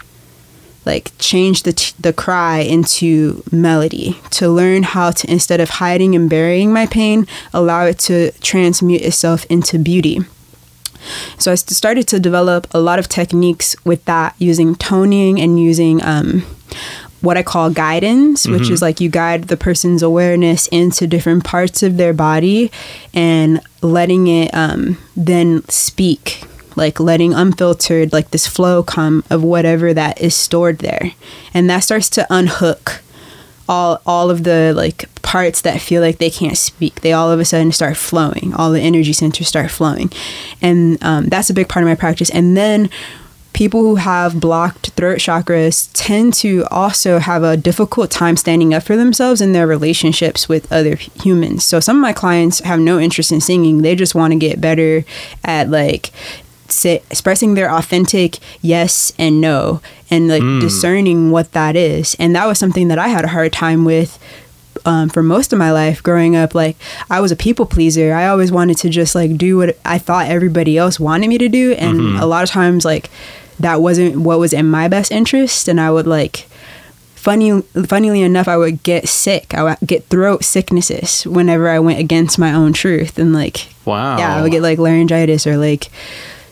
Like 0.85 1.11
change 1.19 1.63
the 1.63 1.73
t- 1.73 1.93
the 1.99 2.13
cry 2.13 2.59
into 2.59 3.43
melody 3.51 4.19
to 4.31 4.49
learn 4.49 4.83
how 4.83 5.11
to 5.11 5.29
instead 5.29 5.59
of 5.59 5.69
hiding 5.69 6.15
and 6.15 6.29
burying 6.29 6.71
my 6.71 6.85
pain, 6.85 7.27
allow 7.53 7.85
it 7.85 7.99
to 8.07 8.31
transmute 8.39 9.01
itself 9.01 9.45
into 9.49 9.77
beauty. 9.77 10.19
So 11.37 11.51
I 11.51 11.55
started 11.55 12.07
to 12.09 12.19
develop 12.19 12.67
a 12.71 12.79
lot 12.79 12.99
of 12.99 13.07
techniques 13.07 13.75
with 13.85 14.03
that 14.05 14.35
using 14.39 14.75
toning 14.75 15.39
and 15.39 15.59
using 15.59 16.01
um, 16.03 16.43
what 17.21 17.37
I 17.37 17.43
call 17.43 17.69
guidance, 17.71 18.47
which 18.47 18.69
is 18.69 18.81
like 18.81 19.01
you 19.01 19.09
guide 19.09 19.45
the 19.45 19.57
person's 19.57 20.03
awareness 20.03 20.67
into 20.67 21.07
different 21.07 21.43
parts 21.43 21.81
of 21.81 21.97
their 21.97 22.13
body 22.13 22.71
and 23.13 23.59
letting 23.81 24.27
it 24.27 24.53
um, 24.53 24.97
then 25.15 25.67
speak, 25.67 26.43
like 26.75 26.99
letting 26.99 27.33
unfiltered, 27.33 28.13
like 28.13 28.31
this 28.31 28.45
flow 28.45 28.83
come 28.83 29.23
of 29.29 29.43
whatever 29.43 29.93
that 29.93 30.21
is 30.21 30.35
stored 30.35 30.77
there. 30.79 31.13
And 31.53 31.69
that 31.69 31.79
starts 31.79 32.09
to 32.11 32.27
unhook 32.29 33.01
all 33.69 34.01
all 34.05 34.29
of 34.29 34.43
the 34.43 34.73
like 34.75 35.09
parts 35.23 35.61
that 35.61 35.81
feel 35.81 36.01
like 36.01 36.19
they 36.19 36.29
can't 36.29 36.57
speak. 36.57 37.01
They 37.01 37.13
all 37.13 37.31
of 37.31 37.39
a 37.39 37.45
sudden 37.45 37.71
start 37.71 37.97
flowing. 37.97 38.53
All 38.55 38.71
the 38.71 38.79
energy 38.79 39.11
centers 39.11 39.47
start 39.47 39.71
flowing. 39.71 40.11
And 40.61 41.03
um, 41.03 41.27
that's 41.27 41.49
a 41.49 41.53
big 41.53 41.67
part 41.67 41.83
of 41.83 41.89
my 41.89 41.95
practice. 41.95 42.29
And 42.29 42.55
then 42.55 42.89
people 43.57 43.81
who 43.81 43.95
have 43.95 44.39
blocked 44.39 44.91
throat 44.91 45.17
chakras 45.17 45.89
tend 45.93 46.31
to 46.31 46.63
also 46.69 47.17
have 47.17 47.41
a 47.41 47.57
difficult 47.57 48.11
time 48.11 48.37
standing 48.37 48.71
up 48.71 48.83
for 48.83 48.95
themselves 48.95 49.41
in 49.41 49.51
their 49.51 49.65
relationships 49.65 50.47
with 50.47 50.71
other 50.71 50.93
humans. 50.93 51.63
So 51.63 51.79
some 51.79 51.97
of 51.97 52.01
my 52.03 52.13
clients 52.13 52.59
have 52.59 52.79
no 52.79 52.99
interest 52.99 53.31
in 53.31 53.41
singing. 53.41 53.81
They 53.81 53.95
just 53.95 54.13
want 54.13 54.31
to 54.31 54.37
get 54.37 54.61
better 54.61 55.03
at 55.43 55.71
like 55.71 56.11
say, 56.67 56.97
expressing 57.09 57.55
their 57.55 57.73
authentic 57.73 58.37
yes 58.61 59.11
and 59.17 59.41
no 59.41 59.81
and 60.11 60.27
like 60.27 60.43
discerning 60.61 61.31
what 61.31 61.53
that 61.53 61.75
is. 61.75 62.15
And 62.19 62.35
that 62.35 62.45
was 62.45 62.59
something 62.59 62.89
that 62.89 62.99
i 62.99 63.07
had 63.07 63.25
a 63.25 63.29
hard 63.29 63.53
time 63.53 63.85
with 63.85 64.19
um, 64.85 65.09
for 65.09 65.23
most 65.23 65.51
of 65.51 65.57
my 65.57 65.71
life 65.71 66.03
growing 66.03 66.35
up. 66.35 66.53
Like 66.53 66.77
i 67.09 67.19
was 67.19 67.31
a 67.31 67.35
people 67.35 67.65
pleaser. 67.65 68.13
I 68.13 68.27
always 68.27 68.51
wanted 68.51 68.77
to 68.77 68.89
just 68.89 69.15
like 69.15 69.35
do 69.35 69.57
what 69.57 69.79
i 69.83 69.97
thought 69.97 70.27
everybody 70.27 70.77
else 70.77 70.99
wanted 70.99 71.27
me 71.27 71.39
to 71.39 71.49
do. 71.49 71.73
And 71.73 72.19
a 72.19 72.27
lot 72.27 72.43
of 72.43 72.51
times 72.51 72.85
like 72.85 73.09
that 73.59 73.81
wasn't 73.81 74.15
what 74.17 74.39
was 74.39 74.53
in 74.53 74.65
my 74.69 74.87
best 74.87 75.11
interest 75.11 75.67
and 75.67 75.79
i 75.81 75.89
would 75.91 76.07
like 76.07 76.47
funny 77.15 77.61
funnily 77.85 78.21
enough 78.21 78.47
i 78.47 78.55
would 78.55 78.81
get 78.83 79.07
sick 79.07 79.53
i 79.53 79.63
would 79.63 79.77
get 79.85 80.05
throat 80.05 80.43
sicknesses 80.43 81.23
whenever 81.25 81.67
i 81.67 81.79
went 81.79 81.99
against 81.99 82.39
my 82.39 82.53
own 82.53 82.71
truth 82.73 83.17
and 83.19 83.33
like 83.33 83.69
Wow. 83.85 84.17
yeah 84.17 84.35
i 84.35 84.41
would 84.41 84.51
get 84.51 84.61
like 84.61 84.77
laryngitis 84.79 85.45
or 85.47 85.57
like 85.57 85.89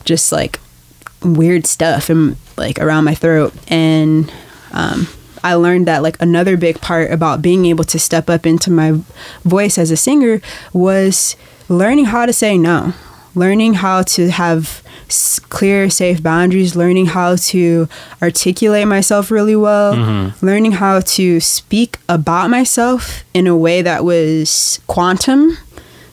just 0.04 0.32
like 0.32 0.60
weird 1.24 1.66
stuff 1.66 2.10
and 2.10 2.36
like 2.58 2.80
around 2.80 3.04
my 3.06 3.16
throat 3.16 3.54
and 3.68 4.32
um, 4.72 5.08
i 5.44 5.54
learned 5.54 5.88
that 5.88 6.04
like 6.04 6.20
another 6.22 6.58
big 6.58 6.82
part 6.82 7.12
about 7.12 7.42
being 7.42 7.66
able 7.66 7.84
to 7.86 7.98
step 8.00 8.30
up 8.30 8.46
into 8.46 8.70
my 8.72 8.94
voice 9.44 9.78
as 9.78 9.92
a 9.92 9.98
singer 9.98 10.42
was 10.74 11.36
learning 11.70 12.06
how 12.06 12.26
to 12.26 12.34
say 12.34 12.58
no 12.58 12.94
learning 13.34 13.76
how 13.76 14.02
to 14.02 14.30
have 14.30 14.82
s- 15.08 15.40
clear 15.40 15.90
safe 15.90 16.22
boundaries 16.22 16.76
learning 16.76 17.08
how 17.08 17.36
to 17.36 17.88
articulate 18.22 18.88
myself 18.88 19.32
really 19.32 19.56
well 19.56 19.94
mm-hmm. 19.94 20.46
learning 20.46 20.74
how 20.74 21.00
to 21.00 21.40
speak 21.40 21.98
about 22.10 22.50
myself 22.50 23.24
in 23.34 23.48
a 23.48 23.56
way 23.56 23.82
that 23.82 24.04
was 24.04 24.80
quantum 24.88 25.58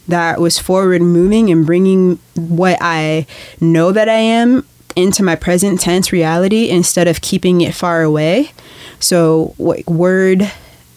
that 0.08 0.40
was 0.40 0.58
forward 0.58 1.02
moving 1.02 1.50
and 1.50 1.64
bringing 1.64 2.18
what 2.34 2.76
I 2.80 3.26
know 3.60 3.92
that 3.92 4.08
I 4.08 4.18
am 4.18 4.66
into 4.96 5.22
my 5.22 5.36
present 5.36 5.80
tense 5.80 6.12
reality 6.12 6.68
instead 6.68 7.08
of 7.08 7.20
keeping 7.20 7.60
it 7.60 7.74
far 7.74 8.02
away. 8.02 8.52
So, 9.00 9.54
what 9.56 9.86
word 9.86 10.50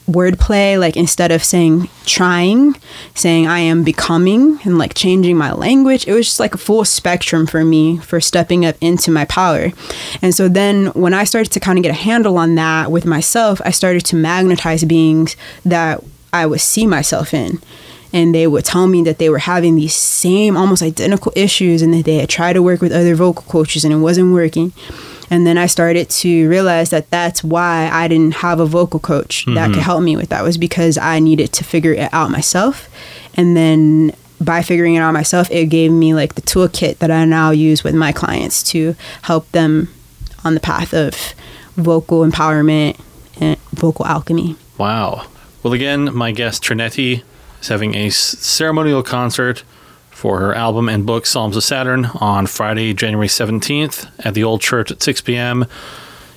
wordplay 0.08 0.80
like 0.80 0.96
instead 0.96 1.32
of 1.32 1.44
saying 1.44 1.90
trying 2.06 2.76
saying 3.16 3.48
i 3.48 3.60
am 3.60 3.84
becoming 3.84 4.60
and 4.64 4.78
like 4.78 4.94
changing 4.94 5.36
my 5.36 5.52
language 5.52 6.08
it 6.08 6.14
was 6.14 6.28
just 6.28 6.40
like 6.40 6.54
a 6.54 6.60
full 6.60 6.86
spectrum 6.86 7.48
for 7.48 7.64
me 7.64 7.98
for 7.98 8.22
stepping 8.22 8.66
up 8.66 8.76
into 8.82 9.10
my 9.10 9.26
power. 9.26 9.72
And 10.22 10.34
so 10.36 10.48
then 10.48 10.88
when 10.88 11.14
i 11.14 11.24
started 11.24 11.52
to 11.54 11.60
kind 11.60 11.80
of 11.80 11.84
get 11.84 11.90
a 11.90 11.94
handle 11.94 12.38
on 12.38 12.56
that 12.56 12.92
with 12.92 13.06
myself 13.06 13.60
i 13.66 13.72
started 13.72 14.06
to 14.06 14.16
magnetize 14.16 14.84
beings 14.84 15.36
that 15.66 16.04
i 16.32 16.46
would 16.46 16.62
see 16.62 16.86
myself 16.86 17.34
in. 17.34 17.60
And 18.14 18.34
they 18.34 18.48
would 18.48 18.64
tell 18.64 18.88
me 18.88 19.04
that 19.04 19.18
they 19.18 19.30
were 19.30 19.40
having 19.40 19.76
these 19.76 19.96
same 19.96 20.56
almost 20.56 20.82
identical 20.82 21.34
issues 21.36 21.82
and 21.82 21.94
that 21.94 22.06
they 22.06 22.18
had 22.18 22.30
tried 22.30 22.54
to 22.54 22.64
work 22.64 22.80
with 22.80 22.94
other 22.94 23.14
vocal 23.14 23.44
coaches 23.44 23.84
and 23.84 23.94
it 23.94 23.98
wasn't 23.98 24.32
working 24.32 24.72
and 25.30 25.46
then 25.46 25.58
I 25.58 25.66
started 25.66 26.10
to 26.10 26.50
realize 26.50 26.90
that 26.92 27.10
that's 27.10 27.44
why 27.44 27.90
I 27.92 28.08
didn't 28.08 28.36
have 28.36 28.60
a 28.60 28.66
vocal 28.66 29.00
coach 29.00 29.46
that 29.46 29.68
could 29.68 29.76
mm-hmm. 29.76 29.82
help 29.82 30.04
me 30.04 30.16
with 30.16 30.30
that 30.30 30.44
was 30.44 30.58
because 30.58 30.98
I 30.98 31.20
needed 31.20 31.52
to 31.54 31.64
figure 31.64 31.94
it 31.94 32.14
out 32.14 32.32
myself. 32.32 32.90
And 33.36 33.58
then 33.58 34.16
by 34.40 34.62
figuring 34.62 34.96
it 34.96 35.00
out 35.00 35.14
myself, 35.14 35.50
it 35.52 35.68
gave 35.68 35.92
me 35.92 36.14
like 36.14 36.36
the 36.36 36.42
toolkit 36.42 37.00
that 37.00 37.12
I 37.12 37.26
now 37.26 37.52
use 37.52 37.84
with 37.84 37.96
my 37.96 38.12
clients 38.12 38.62
to 38.64 38.96
help 39.24 39.50
them 39.52 39.90
on 40.44 40.54
the 40.54 40.60
path 40.60 40.94
of 40.94 41.34
vocal 41.76 42.22
empowerment 42.22 43.00
and 43.40 43.58
vocal 43.72 44.06
alchemy. 44.06 44.56
Wow. 44.78 45.28
Well, 45.64 45.74
again, 45.74 46.14
my 46.16 46.32
guest 46.32 46.64
Trinetti 46.64 47.24
is 47.62 47.68
having 47.68 47.96
a 47.96 48.08
s- 48.08 48.16
ceremonial 48.18 49.02
concert 49.02 49.64
for 50.16 50.40
her 50.40 50.56
album 50.56 50.88
and 50.88 51.06
book 51.06 51.26
Psalms 51.26 51.58
of 51.58 51.64
Saturn 51.64 52.06
on 52.06 52.48
Friday, 52.48 52.94
January 52.94 53.28
17th 53.28 54.10
at 54.26 54.34
the 54.34 54.44
Old 54.44 54.62
Church 54.62 54.90
at 54.90 55.04
6 55.04 55.22
p.m. 55.22 55.66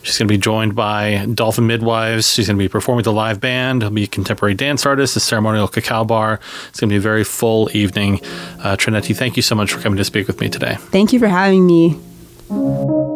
She's 0.03 0.19
going 0.19 0.29
to 0.29 0.35
be 0.35 0.39
joined 0.39 0.75
by 0.75 1.27
Dolphin 1.33 1.67
Midwives. 1.67 2.33
She's 2.33 2.49
going 2.49 2.57
to 2.57 2.63
be 2.63 2.69
performing 2.69 2.99
with 2.99 3.07
a 3.07 3.13
live 3.13 3.41
band. 3.41 3.83
There'll 3.83 3.95
be 3.95 4.05
a 4.05 4.09
contemporary 4.09 4.55
dance 4.55 4.85
artist, 4.85 5.17
a 5.17 5.21
ceremonial 5.21 5.69
cacao 5.69 6.05
bar. 6.05 6.41
It's 6.69 6.81
going 6.81 6.89
to 6.89 6.93
be 6.93 6.97
a 6.97 7.01
very 7.01 7.25
full 7.25 7.71
evening. 7.73 8.21
Uh, 8.61 8.77
Trinetti, 8.77 9.17
thank 9.17 9.37
you 9.37 9.43
so 9.43 9.55
much 9.55 9.73
for 9.73 9.81
coming 9.81 9.97
to 9.97 10.05
speak 10.05 10.27
with 10.27 10.41
me 10.41 10.49
today. 10.49 10.75
Thank 10.77 11.13
you 11.13 11.19
for 11.19 11.29
having 11.29 11.67
me. 11.67 13.08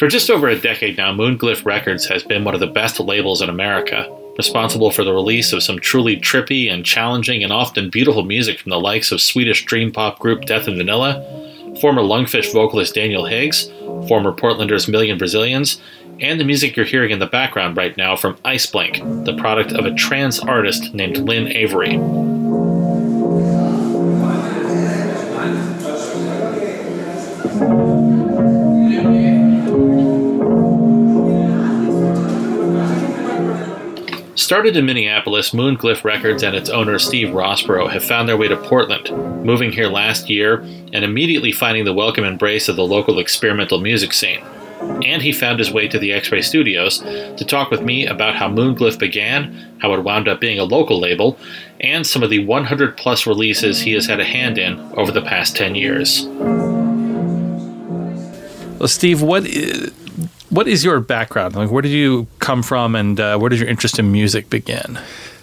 For 0.00 0.08
just 0.08 0.30
over 0.30 0.48
a 0.48 0.58
decade 0.58 0.96
now, 0.96 1.12
Moonglyph 1.12 1.66
Records 1.66 2.06
has 2.06 2.22
been 2.22 2.42
one 2.42 2.54
of 2.54 2.60
the 2.60 2.66
best 2.66 2.98
labels 2.98 3.42
in 3.42 3.50
America, 3.50 4.10
responsible 4.38 4.90
for 4.90 5.04
the 5.04 5.12
release 5.12 5.52
of 5.52 5.62
some 5.62 5.78
truly 5.78 6.16
trippy 6.16 6.72
and 6.72 6.86
challenging 6.86 7.44
and 7.44 7.52
often 7.52 7.90
beautiful 7.90 8.24
music 8.24 8.58
from 8.58 8.70
the 8.70 8.80
likes 8.80 9.12
of 9.12 9.20
Swedish 9.20 9.66
dream 9.66 9.92
pop 9.92 10.18
group 10.18 10.46
Death 10.46 10.66
and 10.68 10.78
Vanilla, 10.78 11.22
former 11.82 12.00
Lungfish 12.00 12.50
vocalist 12.50 12.94
Daniel 12.94 13.26
Higgs, 13.26 13.68
former 14.08 14.32
Portlanders 14.32 14.88
Million 14.88 15.18
Brazilians, 15.18 15.82
and 16.18 16.40
the 16.40 16.44
music 16.44 16.76
you're 16.76 16.86
hearing 16.86 17.10
in 17.10 17.18
the 17.18 17.26
background 17.26 17.76
right 17.76 17.94
now 17.98 18.16
from 18.16 18.36
Iceblink, 18.36 19.26
the 19.26 19.36
product 19.36 19.72
of 19.72 19.84
a 19.84 19.94
trans 19.96 20.40
artist 20.40 20.94
named 20.94 21.18
Lynn 21.18 21.48
Avery. 21.48 22.39
Started 34.40 34.74
in 34.74 34.86
Minneapolis, 34.86 35.50
Moonglyph 35.50 36.02
Records 36.02 36.42
and 36.42 36.56
its 36.56 36.70
owner 36.70 36.98
Steve 36.98 37.28
Rossborough 37.34 37.90
have 37.90 38.02
found 38.02 38.26
their 38.26 38.38
way 38.38 38.48
to 38.48 38.56
Portland, 38.56 39.10
moving 39.44 39.70
here 39.70 39.86
last 39.86 40.30
year 40.30 40.60
and 40.94 41.04
immediately 41.04 41.52
finding 41.52 41.84
the 41.84 41.92
welcome 41.92 42.24
embrace 42.24 42.66
of 42.66 42.76
the 42.76 42.82
local 42.82 43.18
experimental 43.18 43.82
music 43.82 44.14
scene. 44.14 44.42
And 45.04 45.20
he 45.20 45.30
found 45.30 45.58
his 45.58 45.70
way 45.70 45.88
to 45.88 45.98
the 45.98 46.14
X 46.14 46.32
Ray 46.32 46.40
Studios 46.40 47.00
to 47.00 47.44
talk 47.44 47.70
with 47.70 47.82
me 47.82 48.06
about 48.06 48.34
how 48.34 48.48
Moonglyph 48.48 48.98
began, 48.98 49.76
how 49.82 49.92
it 49.92 50.02
wound 50.02 50.26
up 50.26 50.40
being 50.40 50.58
a 50.58 50.64
local 50.64 50.98
label, 50.98 51.38
and 51.80 52.06
some 52.06 52.22
of 52.22 52.30
the 52.30 52.42
100 52.42 52.96
plus 52.96 53.26
releases 53.26 53.82
he 53.82 53.92
has 53.92 54.06
had 54.06 54.20
a 54.20 54.24
hand 54.24 54.56
in 54.56 54.80
over 54.96 55.12
the 55.12 55.20
past 55.20 55.54
10 55.54 55.74
years. 55.74 56.24
Well, 58.78 58.88
Steve, 58.88 59.20
what 59.20 59.44
what 60.50 60.68
is 60.68 60.84
your 60.84 61.00
background? 61.00 61.54
Like, 61.56 61.70
where 61.70 61.82
did 61.82 61.92
you 61.92 62.26
come 62.38 62.62
from, 62.62 62.94
and 62.94 63.18
uh, 63.18 63.38
where 63.38 63.48
did 63.48 63.58
your 63.58 63.68
interest 63.68 63.98
in 63.98 64.12
music 64.12 64.50
begin? 64.50 64.98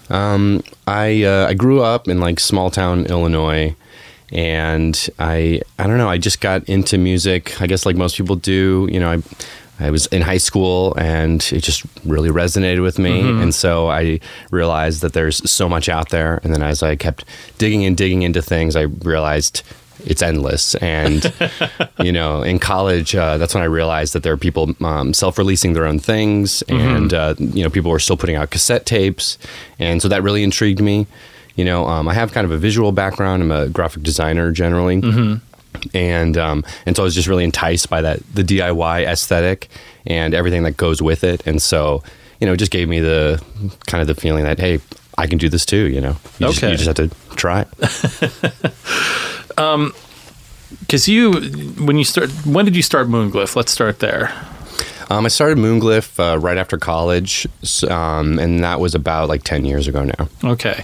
Um, 0.10 0.64
I 0.86 1.24
uh, 1.24 1.48
I 1.48 1.54
grew 1.54 1.82
up 1.82 2.08
in 2.08 2.20
like 2.20 2.40
small 2.40 2.70
town 2.70 3.06
Illinois, 3.08 3.76
and 4.32 5.10
I 5.20 5.62
I 5.80 5.88
don't 5.88 5.98
know. 5.98 6.10
I 6.10 6.18
just 6.18 6.42
got 6.42 6.64
into 6.70 6.98
music. 6.98 7.62
I 7.62 7.68
guess 7.68 7.86
like 7.86 7.96
most 7.96 8.16
people 8.18 8.36
do. 8.36 8.88
You 8.92 9.00
know, 9.00 9.12
I 9.12 9.22
I 9.80 9.92
was 9.92 10.08
in 10.08 10.22
high 10.22 10.38
school, 10.38 10.96
and 10.98 11.42
it 11.52 11.62
just 11.64 11.84
really 12.06 12.30
resonated 12.30 12.82
with 12.82 13.00
me. 13.00 13.22
And 13.22 13.54
so 13.54 13.90
I 13.90 14.20
realized 14.50 15.02
that 15.02 15.14
there's 15.14 15.50
so 15.50 15.70
much 15.70 15.88
out 15.88 16.10
there. 16.10 16.40
And 16.44 16.54
then 16.54 16.64
as 16.64 16.82
I 16.82 16.96
kept 16.96 17.26
digging 17.58 17.86
and 17.86 17.96
digging 17.96 18.24
into 18.24 18.42
things, 18.42 18.76
I 18.76 18.82
realized 18.82 19.62
it's 20.06 20.22
endless. 20.22 20.76
And 20.76 21.32
you 22.00 22.12
know, 22.12 22.42
in 22.44 22.60
college, 22.60 23.16
uh, 23.16 23.38
that's 23.38 23.54
when 23.54 23.64
I 23.64 23.68
realized 23.68 24.14
that 24.14 24.24
there 24.24 24.34
are 24.34 24.38
people 24.38 24.76
um, 24.84 25.14
self-releasing 25.14 25.74
their 25.74 25.86
own 25.86 26.00
things, 26.00 26.62
and 26.64 27.14
uh, 27.14 27.36
you 27.40 27.64
know, 27.64 27.70
people 27.70 27.92
were 27.92 28.00
still 28.00 28.18
putting 28.18 28.36
out 28.36 28.50
cassette 28.50 28.86
tapes, 28.86 29.38
and 29.80 30.02
so 30.02 30.08
that 30.08 30.24
really 30.24 30.44
intrigued 30.44 30.82
me. 30.82 31.08
You 31.56 31.66
know, 31.66 31.88
um, 31.88 32.08
I 32.08 32.14
have 32.14 32.32
kind 32.34 32.46
of 32.46 32.52
a 32.52 32.58
visual 32.58 32.92
background. 32.92 33.42
I'm 33.42 33.52
a 33.52 33.68
graphic 33.70 34.04
designer 34.04 34.52
generally, 34.52 35.02
and 35.94 36.38
um, 36.38 36.64
and 36.86 36.96
so 36.96 37.04
I 37.04 37.06
was 37.06 37.16
just 37.16 37.28
really 37.28 37.44
enticed 37.44 37.90
by 37.90 38.02
that 38.02 38.20
the 38.34 38.44
DIY 38.44 39.06
aesthetic 39.08 39.68
and 40.06 40.34
everything 40.34 40.64
that 40.64 40.78
goes 40.78 41.02
with 41.02 41.24
it. 41.24 41.46
And 41.48 41.62
so, 41.62 42.04
you 42.40 42.48
know, 42.48 42.54
it 42.54 42.58
just 42.58 42.72
gave 42.72 42.88
me 42.88 43.00
the 43.00 43.44
kind 43.88 44.02
of 44.02 44.08
the 44.08 44.16
feeling 44.16 44.44
that 44.44 44.60
hey, 44.60 44.80
I 45.18 45.26
can 45.28 45.38
do 45.40 45.50
this 45.50 45.66
too. 45.66 45.88
You 45.90 46.00
know, 46.02 46.16
you, 46.40 46.48
just, 46.48 46.58
Okay. 46.60 46.72
you 46.72 46.78
just 46.78 46.88
have 46.98 47.10
to 47.10 47.36
try 47.36 47.66
it. 49.58 49.96
Because 50.82 51.08
you, 51.08 51.32
when 51.80 51.98
you 51.98 52.04
start, 52.04 52.30
when 52.46 52.66
did 52.66 52.76
you 52.76 52.82
start 52.82 53.08
Moonglyph? 53.08 53.56
Let's 53.56 53.72
start 53.72 54.00
there. 54.00 54.34
Um, 55.10 55.26
I 55.26 55.30
started 55.30 55.58
Moonglyph 55.58 56.20
uh, 56.20 56.38
right 56.40 56.58
after 56.58 56.78
college, 56.78 57.48
um, 57.90 58.38
and 58.40 58.62
that 58.64 58.82
was 58.82 58.94
about 58.94 59.30
like 59.30 59.44
ten 59.44 59.64
years 59.64 59.88
ago 59.88 60.04
now. 60.04 60.28
Okay, 60.44 60.84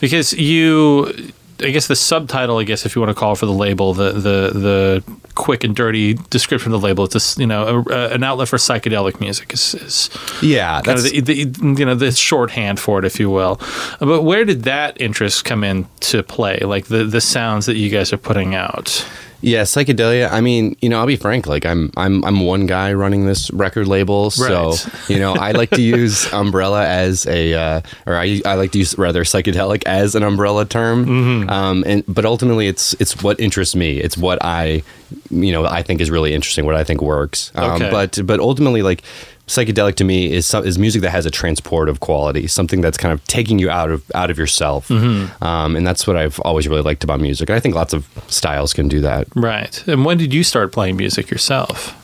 because 0.00 0.32
you, 0.32 1.12
I 1.60 1.70
guess 1.70 1.86
the 1.88 1.96
subtitle, 1.96 2.58
I 2.58 2.64
guess 2.64 2.86
if 2.86 2.94
you 2.94 3.00
want 3.02 3.10
to 3.10 3.18
call 3.18 3.32
it 3.32 3.36
for 3.38 3.46
the 3.46 3.52
label, 3.52 3.94
the 3.94 4.12
the 4.12 4.50
the 4.58 5.04
quick 5.34 5.64
and 5.64 5.74
dirty 5.74 6.14
description 6.30 6.72
of 6.72 6.80
the 6.80 6.86
label, 6.86 7.04
it's 7.04 7.12
just 7.14 7.38
you 7.38 7.46
know 7.46 7.84
a, 7.88 7.92
a- 7.92 8.08
an 8.14 8.22
outlet 8.22 8.48
for 8.48 8.56
psychedelic 8.58 9.20
music 9.20 9.52
is, 9.52 9.74
is 9.74 10.10
Yeah, 10.42 10.80
that's 10.82 11.10
the, 11.10 11.20
the 11.20 11.34
you 11.34 11.84
know 11.84 11.94
the 11.94 12.12
shorthand 12.12 12.78
for 12.78 12.98
it, 12.98 13.04
if 13.04 13.18
you 13.18 13.28
will. 13.30 13.60
But 14.00 14.22
where 14.22 14.44
did 14.44 14.62
that 14.64 15.00
interest 15.00 15.44
come 15.44 15.64
into 15.64 16.22
play? 16.22 16.58
Like 16.60 16.86
the 16.86 17.04
the 17.04 17.20
sounds 17.20 17.66
that 17.66 17.76
you 17.76 17.90
guys 17.90 18.12
are 18.12 18.18
putting 18.18 18.54
out. 18.54 19.06
Yeah, 19.40 19.62
psychedelia. 19.62 20.30
I 20.30 20.40
mean, 20.40 20.76
you 20.80 20.88
know, 20.88 20.98
I'll 20.98 21.06
be 21.06 21.16
frank. 21.16 21.46
Like, 21.46 21.64
I'm 21.64 21.92
I'm 21.96 22.24
I'm 22.24 22.40
one 22.40 22.66
guy 22.66 22.92
running 22.92 23.26
this 23.26 23.50
record 23.52 23.86
label, 23.86 24.30
so 24.30 24.70
Right. 24.70 25.08
you 25.10 25.18
know, 25.18 25.34
I 25.34 25.52
like 25.52 25.70
to 25.70 25.82
use 25.82 26.32
umbrella 26.32 26.84
as 26.86 27.26
a, 27.26 27.54
uh, 27.54 27.80
or 28.06 28.16
I 28.16 28.40
I 28.44 28.54
like 28.54 28.72
to 28.72 28.78
use 28.78 28.98
rather 28.98 29.22
psychedelic 29.24 29.84
as 29.86 30.14
an 30.14 30.22
umbrella 30.22 30.64
term. 30.64 31.06
Mm-hmm. 31.06 31.50
Um, 31.50 31.84
and 31.86 32.04
but 32.08 32.24
ultimately, 32.24 32.66
it's 32.66 32.94
it's 32.94 33.22
what 33.22 33.38
interests 33.38 33.76
me. 33.76 33.98
It's 33.98 34.16
what 34.16 34.38
I, 34.42 34.82
you 35.30 35.52
know, 35.52 35.64
I 35.66 35.82
think 35.82 36.00
is 36.00 36.10
really 36.10 36.34
interesting. 36.34 36.66
What 36.66 36.74
I 36.74 36.84
think 36.84 37.00
works. 37.00 37.52
Um, 37.54 37.72
Okay. 37.82 37.90
But 37.90 38.18
but 38.24 38.40
ultimately, 38.40 38.82
like. 38.82 39.02
Psychedelic 39.48 39.96
to 39.96 40.04
me 40.04 40.30
is 40.32 40.46
some, 40.46 40.64
is 40.64 40.78
music 40.78 41.02
that 41.02 41.10
has 41.10 41.26
a 41.26 41.30
transportive 41.30 41.98
quality, 42.00 42.46
something 42.46 42.80
that's 42.80 42.96
kind 42.98 43.12
of 43.12 43.24
taking 43.26 43.58
you 43.58 43.68
out 43.70 43.90
of 43.90 44.02
out 44.14 44.30
of 44.30 44.38
yourself, 44.38 44.88
Mm-hmm. 44.88 45.42
um, 45.42 45.74
and 45.74 45.86
that's 45.86 46.06
what 46.06 46.16
I've 46.16 46.38
always 46.40 46.68
really 46.68 46.82
liked 46.82 47.02
about 47.02 47.20
music. 47.20 47.48
And 47.48 47.56
I 47.56 47.60
think 47.60 47.74
lots 47.74 47.92
of 47.92 48.06
styles 48.28 48.72
can 48.72 48.88
do 48.88 49.00
that. 49.00 49.26
Right. 49.34 49.82
And 49.88 50.04
when 50.04 50.18
did 50.18 50.32
you 50.32 50.44
start 50.44 50.72
playing 50.72 50.96
music 50.96 51.30
yourself? 51.30 51.94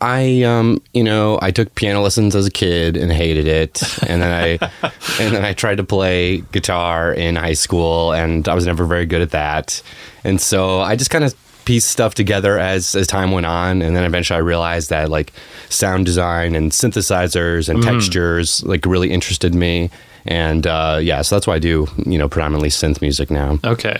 I 0.00 0.42
um 0.42 0.80
you 0.94 1.04
know 1.04 1.38
I 1.40 1.50
took 1.52 1.74
piano 1.74 2.00
lessons 2.00 2.34
as 2.34 2.46
a 2.46 2.50
kid 2.50 2.96
and 2.96 3.12
hated 3.12 3.46
it 3.46 3.82
and 4.08 4.20
then 4.22 4.32
I 4.32 4.70
and 5.20 5.34
then 5.34 5.44
I 5.44 5.52
tried 5.52 5.76
to 5.76 5.84
play 5.84 6.38
guitar 6.52 7.12
in 7.12 7.36
high 7.36 7.52
school 7.54 8.12
and 8.12 8.48
I 8.48 8.54
was 8.54 8.66
never 8.66 8.84
very 8.84 9.06
good 9.06 9.22
at 9.22 9.30
that 9.30 9.80
and 10.24 10.40
so 10.40 10.80
I 10.80 10.96
just 10.96 11.10
kind 11.10 11.24
of 11.24 11.34
pieced 11.68 11.90
stuff 11.90 12.14
together 12.14 12.58
as 12.58 12.94
as 12.94 13.06
time 13.06 13.30
went 13.30 13.44
on 13.44 13.82
and 13.82 13.94
then 13.94 14.04
eventually 14.04 14.36
I 14.38 14.40
realized 14.40 14.88
that 14.88 15.10
like 15.10 15.32
sound 15.68 16.06
design 16.06 16.54
and 16.54 16.72
synthesizers 16.72 17.68
and 17.68 17.82
textures 17.82 18.64
like 18.64 18.86
really 18.86 19.10
interested 19.10 19.54
me 19.54 19.90
and 20.24 20.66
uh, 20.66 20.98
yeah 21.10 21.20
so 21.22 21.36
that's 21.36 21.46
why 21.46 21.56
I 21.56 21.58
do 21.58 21.86
you 22.06 22.16
know 22.18 22.28
predominantly 22.28 22.70
synth 22.70 23.02
music 23.02 23.30
now 23.30 23.58
Okay. 23.64 23.98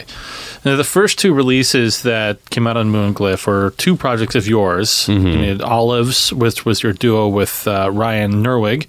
Now, 0.65 0.75
the 0.77 0.85
first 0.85 1.19
two 1.21 1.33
releases 1.33 2.03
that 2.03 2.35
came 2.51 2.67
out 2.67 2.77
on 2.77 2.91
Moonglyph 2.91 3.47
were 3.47 3.71
two 3.77 3.95
projects 3.97 4.35
of 4.35 4.49
yours. 4.49 5.07
You 5.09 5.49
had 5.49 5.63
Olives, 5.63 6.33
which 6.33 6.65
was 6.67 6.83
your 6.83 6.93
duo 6.93 7.29
with 7.29 7.67
uh, 7.69 7.91
Ryan 7.93 8.43
Nerwig, 8.43 8.89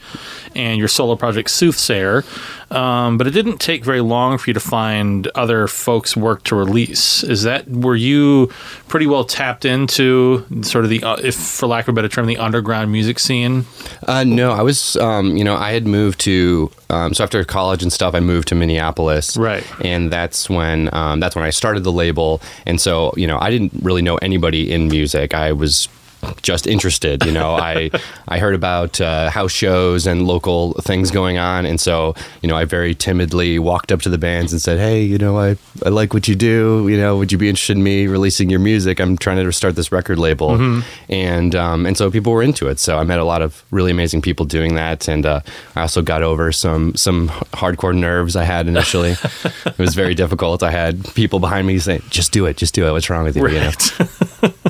and 0.56 0.80
your 0.80 0.88
solo 0.88 1.16
project 1.16 1.50
Soothsayer. 1.52 2.24
Um, 2.72 3.18
but 3.18 3.28
it 3.28 3.32
didn't 3.32 3.60
take 3.60 3.84
very 3.84 4.02
long 4.02 4.38
for 4.38 4.50
you 4.50 4.54
to 4.54 4.60
find 4.60 5.28
other 5.36 5.68
folks' 5.68 6.16
work 6.16 6.44
to 6.44 6.56
release. 6.56 7.24
Is 7.24 7.44
that 7.44 7.68
were 7.68 7.96
you 7.96 8.48
pretty 8.88 9.08
well 9.08 9.24
tapped 9.24 9.66
into 9.66 10.46
sort 10.62 10.84
of 10.84 10.90
the, 10.90 11.04
uh, 11.04 11.18
if 11.24 11.36
for 11.36 11.68
lack 11.68 11.88
of 11.88 11.94
a 11.94 11.96
better 11.96 12.10
term, 12.10 12.26
the 12.26 12.38
underground 12.38 12.92
music 12.92 13.20
scene? 13.20 13.66
Uh, 14.08 14.24
no, 14.24 14.52
I 14.52 14.62
was, 14.62 14.96
um, 14.98 15.38
you 15.38 15.44
know, 15.44 15.56
I 15.56 15.72
had 15.72 15.88
moved 15.88 16.20
to, 16.22 16.72
um, 16.90 17.14
so 17.14 17.24
after 17.24 17.44
college 17.44 17.84
and 17.84 17.92
stuff, 17.92 18.14
I 18.16 18.20
moved 18.20 18.48
to 18.50 18.56
Minneapolis. 18.56 19.38
Right. 19.38 19.66
And 19.84 20.12
that's 20.12 20.50
when, 20.50 20.94
um, 20.94 21.20
that's 21.20 21.36
when 21.36 21.46
I 21.46 21.50
started 21.50 21.84
the 21.84 21.92
label. 21.92 22.42
And 22.66 22.80
so, 22.80 23.14
you 23.16 23.28
know, 23.28 23.38
I 23.40 23.50
didn't 23.50 23.74
really 23.82 24.02
know 24.02 24.18
anybody 24.18 24.72
in 24.72 24.88
music. 24.88 25.34
I 25.34 25.52
was 25.52 25.88
just 26.42 26.68
interested, 26.68 27.26
you 27.26 27.32
know, 27.32 27.56
I, 27.56 27.90
I 28.28 28.40
heard 28.40 28.56
about, 28.56 29.00
uh, 29.00 29.30
house 29.30 29.52
shows 29.52 30.06
and 30.06 30.28
local 30.28 30.74
things 30.82 31.12
going 31.12 31.38
on. 31.38 31.66
And 31.66 31.80
so, 31.80 32.16
you 32.42 32.50
know, 32.50 32.56
I 32.56 32.66
very 32.66 32.94
timidly 32.94 33.60
walked 33.60 33.92
up 33.92 34.02
to 34.02 34.10
the 34.10 34.18
bands 34.18 34.52
and 34.52 34.62
said, 34.62 34.80
Hey, 34.80 35.02
you 35.02 35.18
know, 35.18 35.38
I, 35.38 35.58
I 35.86 35.90
like 35.90 36.14
what 36.14 36.28
you 36.28 36.36
do. 36.36 36.88
You 36.90 36.98
know, 36.98 37.18
would 37.18 37.32
you 37.32 37.38
be 37.38 37.50
interested 37.50 37.78
in 37.78 37.84
me 37.84 38.08
releasing 38.08 38.50
your 38.50 38.60
music? 38.60 39.00
I'm 39.00 39.18
trying 39.18 39.44
to 39.44 39.52
start 39.52 39.76
this 39.76 39.92
record 39.92 40.20
label. 40.20 40.82
And, 41.10 41.56
um, 41.56 41.86
and 41.86 41.98
so 41.98 42.12
people 42.12 42.34
were 42.34 42.44
into 42.44 42.68
it. 42.68 42.80
So 42.80 42.98
I 42.98 43.04
met 43.04 43.20
a 43.20 43.24
lot 43.24 43.42
of 43.42 43.64
really 43.72 43.92
amazing 43.92 44.22
people 44.22 44.46
doing 44.46 44.76
that. 44.76 45.08
And, 45.08 45.26
uh, 45.26 45.42
I 45.76 45.82
also 45.82 46.02
got 46.02 46.24
over 46.24 46.52
some, 46.52 46.96
some 46.96 47.30
hardcore 47.54 47.96
nerves 47.96 48.36
I 48.36 48.44
had 48.44 48.68
initially. 48.68 49.12
it 49.66 49.78
was 49.78 49.96
very 49.96 50.16
difficult. 50.16 50.64
I 50.64 50.72
had 50.72 51.14
people 51.16 51.40
behind 51.40 51.68
me 51.68 51.80
saying, 51.80 52.04
just 52.10 52.32
do 52.32 52.46
it, 52.46 52.58
just 52.58 52.74
do 52.74 52.88
it. 52.88 52.92
What's 52.92 53.10
wrong 53.10 53.24
with 53.24 53.36
you? 53.36 53.48
you 53.48 53.60
know? 53.60 53.72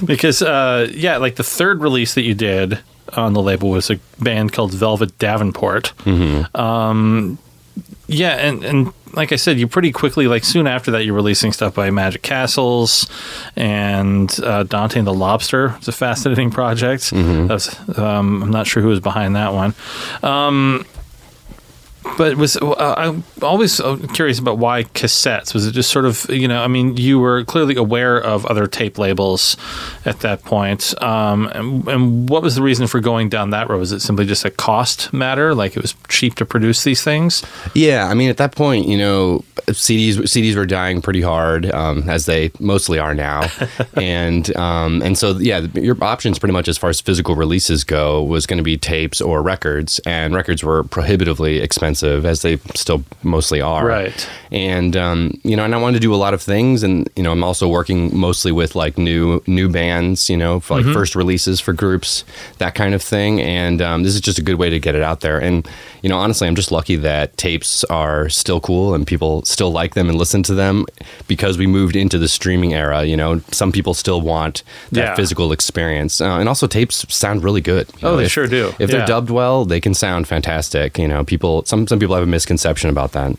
because 0.04 0.42
uh, 0.42 0.88
yeah, 0.92 1.16
like 1.18 1.36
the 1.36 1.44
third 1.44 1.80
release 1.82 2.14
that 2.14 2.22
you 2.22 2.34
did 2.34 2.80
on 3.16 3.32
the 3.32 3.42
label 3.42 3.70
was 3.70 3.90
a 3.90 3.98
band 4.20 4.52
called 4.52 4.72
Velvet 4.72 5.18
Davenport. 5.18 5.92
Um, 6.54 7.38
yeah, 8.06 8.30
and 8.36 8.64
and 8.64 8.92
like 9.14 9.32
I 9.32 9.36
said, 9.36 9.58
you 9.60 9.68
pretty 9.68 9.92
quickly, 9.92 10.26
like 10.26 10.44
soon 10.44 10.66
after 10.66 10.90
that, 10.90 11.04
you're 11.04 11.14
releasing 11.14 11.52
stuff 11.52 11.74
by 11.74 11.90
Magic 11.90 12.22
Castles 12.22 13.08
and 13.56 14.34
uh, 14.42 14.64
Dante 14.64 14.98
and 14.98 15.06
the 15.06 15.14
Lobster. 15.14 15.74
It's 15.78 15.88
a 15.88 15.92
fascinating 15.92 16.50
project. 16.50 17.10
That 17.10 17.54
was, 17.54 17.98
um, 17.98 18.42
I'm 18.42 18.50
not 18.50 18.66
sure 18.66 18.82
who 18.82 18.88
was 18.88 19.00
behind 19.00 19.36
that 19.36 19.52
one. 19.54 19.74
Um, 20.22 20.84
but 22.16 22.36
was 22.36 22.56
uh, 22.56 22.94
I'm 22.96 23.24
always 23.42 23.80
uh, 23.80 23.96
curious 24.12 24.38
about 24.38 24.58
why 24.58 24.84
cassettes. 24.84 25.54
Was 25.54 25.66
it 25.66 25.72
just 25.72 25.90
sort 25.90 26.04
of 26.04 26.26
you 26.28 26.46
know? 26.46 26.62
I 26.62 26.68
mean, 26.68 26.96
you 26.96 27.18
were 27.18 27.44
clearly 27.44 27.76
aware 27.76 28.18
of 28.18 28.46
other 28.46 28.66
tape 28.66 28.98
labels 28.98 29.56
at 30.04 30.20
that 30.20 30.42
point, 30.42 31.00
um, 31.02 31.46
and, 31.48 31.88
and 31.88 32.28
what 32.28 32.42
was 32.42 32.54
the 32.54 32.62
reason 32.62 32.86
for 32.86 33.00
going 33.00 33.28
down 33.28 33.50
that 33.50 33.68
road? 33.68 33.78
Was 33.78 33.92
it 33.92 34.00
simply 34.00 34.26
just 34.26 34.44
a 34.44 34.50
cost 34.50 35.12
matter, 35.12 35.54
like 35.54 35.76
it 35.76 35.82
was 35.82 35.94
cheap 36.08 36.34
to 36.36 36.44
produce 36.44 36.84
these 36.84 37.02
things? 37.02 37.42
Yeah, 37.74 38.06
I 38.06 38.14
mean, 38.14 38.30
at 38.30 38.36
that 38.36 38.54
point, 38.54 38.86
you 38.86 38.98
know, 38.98 39.44
CDs 39.66 40.16
CDs 40.18 40.56
were 40.56 40.66
dying 40.66 41.02
pretty 41.02 41.22
hard, 41.22 41.70
um, 41.72 42.08
as 42.08 42.26
they 42.26 42.50
mostly 42.60 42.98
are 42.98 43.14
now, 43.14 43.48
and 43.94 44.54
um, 44.56 45.02
and 45.02 45.16
so 45.18 45.32
yeah, 45.38 45.60
your 45.74 45.96
options 46.02 46.38
pretty 46.38 46.52
much 46.52 46.68
as 46.68 46.78
far 46.78 46.90
as 46.90 47.00
physical 47.00 47.34
releases 47.34 47.82
go 47.82 48.22
was 48.22 48.46
going 48.46 48.58
to 48.58 48.64
be 48.64 48.76
tapes 48.76 49.20
or 49.20 49.42
records, 49.42 49.98
and 50.00 50.34
records 50.34 50.62
were 50.62 50.84
prohibitively 50.84 51.60
expensive 51.60 51.93
as 52.02 52.42
they 52.42 52.56
still 52.74 53.04
mostly 53.22 53.60
are, 53.60 53.86
Right. 53.86 54.30
And 54.50 54.96
um, 54.96 55.40
you 55.42 55.56
know, 55.56 55.64
and 55.64 55.74
I 55.74 55.78
wanted 55.78 55.94
to 55.94 56.00
do 56.00 56.14
a 56.14 56.16
lot 56.16 56.34
of 56.34 56.42
things, 56.42 56.82
and 56.82 57.08
you 57.16 57.22
know, 57.22 57.32
I'm 57.32 57.44
also 57.44 57.68
working 57.68 58.16
mostly 58.16 58.52
with 58.52 58.74
like 58.74 58.98
new 58.98 59.42
new 59.46 59.68
bands, 59.68 60.28
you 60.28 60.36
know, 60.36 60.60
for 60.60 60.80
like 60.80 60.94
first 60.94 61.14
releases 61.14 61.60
for 61.60 61.72
groups, 61.72 62.24
that 62.58 62.74
kind 62.74 62.94
of 62.94 63.02
thing. 63.02 63.40
And 63.40 63.82
um, 63.82 64.02
this 64.02 64.14
is 64.14 64.20
just 64.20 64.38
a 64.38 64.42
good 64.42 64.56
way 64.56 64.70
to 64.70 64.78
get 64.78 64.94
it 64.94 65.02
out 65.02 65.20
there. 65.20 65.40
And 65.40 65.68
you 66.04 66.10
know, 66.10 66.18
honestly, 66.18 66.46
I'm 66.46 66.54
just 66.54 66.70
lucky 66.70 66.96
that 66.96 67.34
tapes 67.38 67.82
are 67.84 68.28
still 68.28 68.60
cool 68.60 68.92
and 68.94 69.06
people 69.06 69.42
still 69.44 69.72
like 69.72 69.94
them 69.94 70.10
and 70.10 70.18
listen 70.18 70.42
to 70.44 70.54
them 70.54 70.84
because 71.28 71.56
we 71.56 71.66
moved 71.66 71.96
into 71.96 72.18
the 72.18 72.28
streaming 72.28 72.74
era. 72.74 73.04
You 73.04 73.16
know, 73.16 73.40
some 73.52 73.72
people 73.72 73.94
still 73.94 74.20
want 74.20 74.62
that 74.92 75.00
Yeah. 75.00 75.14
physical 75.14 75.50
experience, 75.50 76.20
uh, 76.20 76.26
and 76.38 76.46
also 76.48 76.66
tapes 76.66 77.06
sound 77.08 77.42
really 77.42 77.62
good. 77.62 77.88
you 78.02 78.06
Oh, 78.06 78.10
know, 78.10 78.16
they 78.18 78.24
if- 78.26 78.32
sure 78.32 78.46
do. 78.46 78.74
If 78.78 78.90
Yeah. 78.90 78.98
they're 78.98 79.06
dubbed 79.06 79.30
well, 79.30 79.64
they 79.64 79.80
can 79.80 79.94
sound 79.94 80.28
fantastic. 80.28 80.98
You 80.98 81.08
know, 81.08 81.24
people 81.24 81.64
some 81.64 81.86
some 81.86 81.98
people 81.98 82.14
have 82.14 82.24
a 82.24 82.30
misconception 82.38 82.90
about 82.90 83.12
that. 83.12 83.32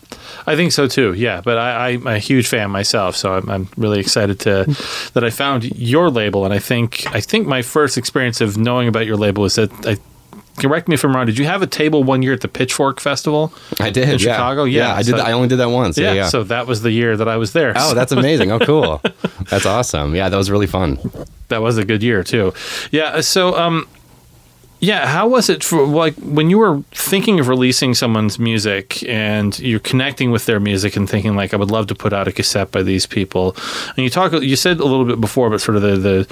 I 0.48 0.56
think 0.56 0.72
so 0.72 0.88
too. 0.88 1.14
Yeah, 1.16 1.42
but 1.46 1.58
I, 1.60 1.90
I'm 1.90 2.08
a 2.08 2.18
huge 2.18 2.48
fan 2.48 2.72
myself, 2.72 3.16
so 3.16 3.34
I'm, 3.36 3.48
I'm 3.50 3.68
really 3.78 4.00
excited 4.00 4.40
to 4.40 4.66
that 5.14 5.24
I 5.24 5.30
found 5.30 5.66
your 5.78 6.10
label, 6.10 6.46
and 6.46 6.54
I 6.54 6.60
think 6.60 7.06
I 7.14 7.22
think 7.22 7.46
my 7.48 7.62
first 7.62 7.96
experience 7.98 8.42
of 8.42 8.58
knowing 8.58 8.88
about 8.88 9.06
your 9.06 9.18
label 9.18 9.44
was 9.44 9.56
that 9.56 9.70
I. 9.86 9.98
Correct 10.58 10.88
me 10.88 10.94
if 10.94 11.04
I'm 11.04 11.14
wrong. 11.16 11.26
Did 11.26 11.38
you 11.38 11.46
have 11.46 11.62
a 11.62 11.68
table 11.68 12.04
one 12.04 12.22
year 12.22 12.34
at 12.34 12.42
the 12.42 12.48
Pitchfork 12.48 13.00
Festival? 13.02 13.54
I 13.80 13.90
did 13.90 14.04
In 14.06 14.12
yeah. 14.12 14.18
Chicago? 14.18 14.64
Yeah, 14.64 14.94
I 14.96 15.04
did. 15.04 15.18
so-. 15.18 15.18
I 15.18 15.34
only 15.34 15.48
did 15.50 15.58
that 15.58 15.70
once. 15.70 15.98
Yeah, 15.98 16.14
yeah. 16.14 16.28
So 16.30 16.44
that 16.44 16.66
was 16.66 16.82
the 16.82 16.92
year 16.92 17.18
that 17.18 17.28
I 17.28 17.36
was 17.38 17.52
there. 17.54 17.74
oh, 17.76 17.90
So 17.90 17.96
that's 17.96 18.12
amazing. 18.14 18.52
Oh, 18.52 18.60
cool. 18.60 19.02
That's 19.50 19.66
awesome. 19.66 20.16
Yeah, 20.16 20.30
that 20.30 20.38
was 20.38 20.50
really 20.50 20.66
fun. 20.68 20.98
that 21.50 21.62
was 21.62 21.78
a 21.78 21.86
good 21.86 22.02
year 22.02 22.24
too. 22.24 22.54
Yeah. 22.92 23.22
So, 23.22 23.56
um, 23.56 23.88
yeah, 24.80 25.08
how 25.08 25.28
was 25.28 25.50
it 25.50 25.64
for 25.64 25.86
like 25.86 26.16
when 26.16 26.50
you 26.50 26.58
were 26.58 26.82
thinking 26.92 27.40
of 27.40 27.48
releasing 27.48 27.94
someone's 27.94 28.38
music 28.40 29.08
and 29.08 29.58
you're 29.60 29.80
connecting 29.80 30.32
with 30.32 30.46
their 30.48 30.60
music 30.60 30.96
and 30.96 31.10
thinking 31.10 31.36
like 31.36 31.54
I 31.54 31.58
would 31.58 31.72
love 31.72 31.88
to 31.88 31.96
put 31.96 32.12
out 32.14 32.28
a 32.28 32.32
cassette 32.32 32.72
by 32.72 32.82
these 32.84 33.06
people, 33.06 33.56
and 33.96 34.04
you 34.04 34.10
talk, 34.10 34.32
you 34.34 34.56
said 34.56 34.80
a 34.80 34.84
little 34.86 35.06
bit 35.06 35.20
before, 35.22 35.50
but 35.50 35.62
sort 35.62 35.76
of 35.78 35.82
the 35.84 35.96
the 35.98 36.28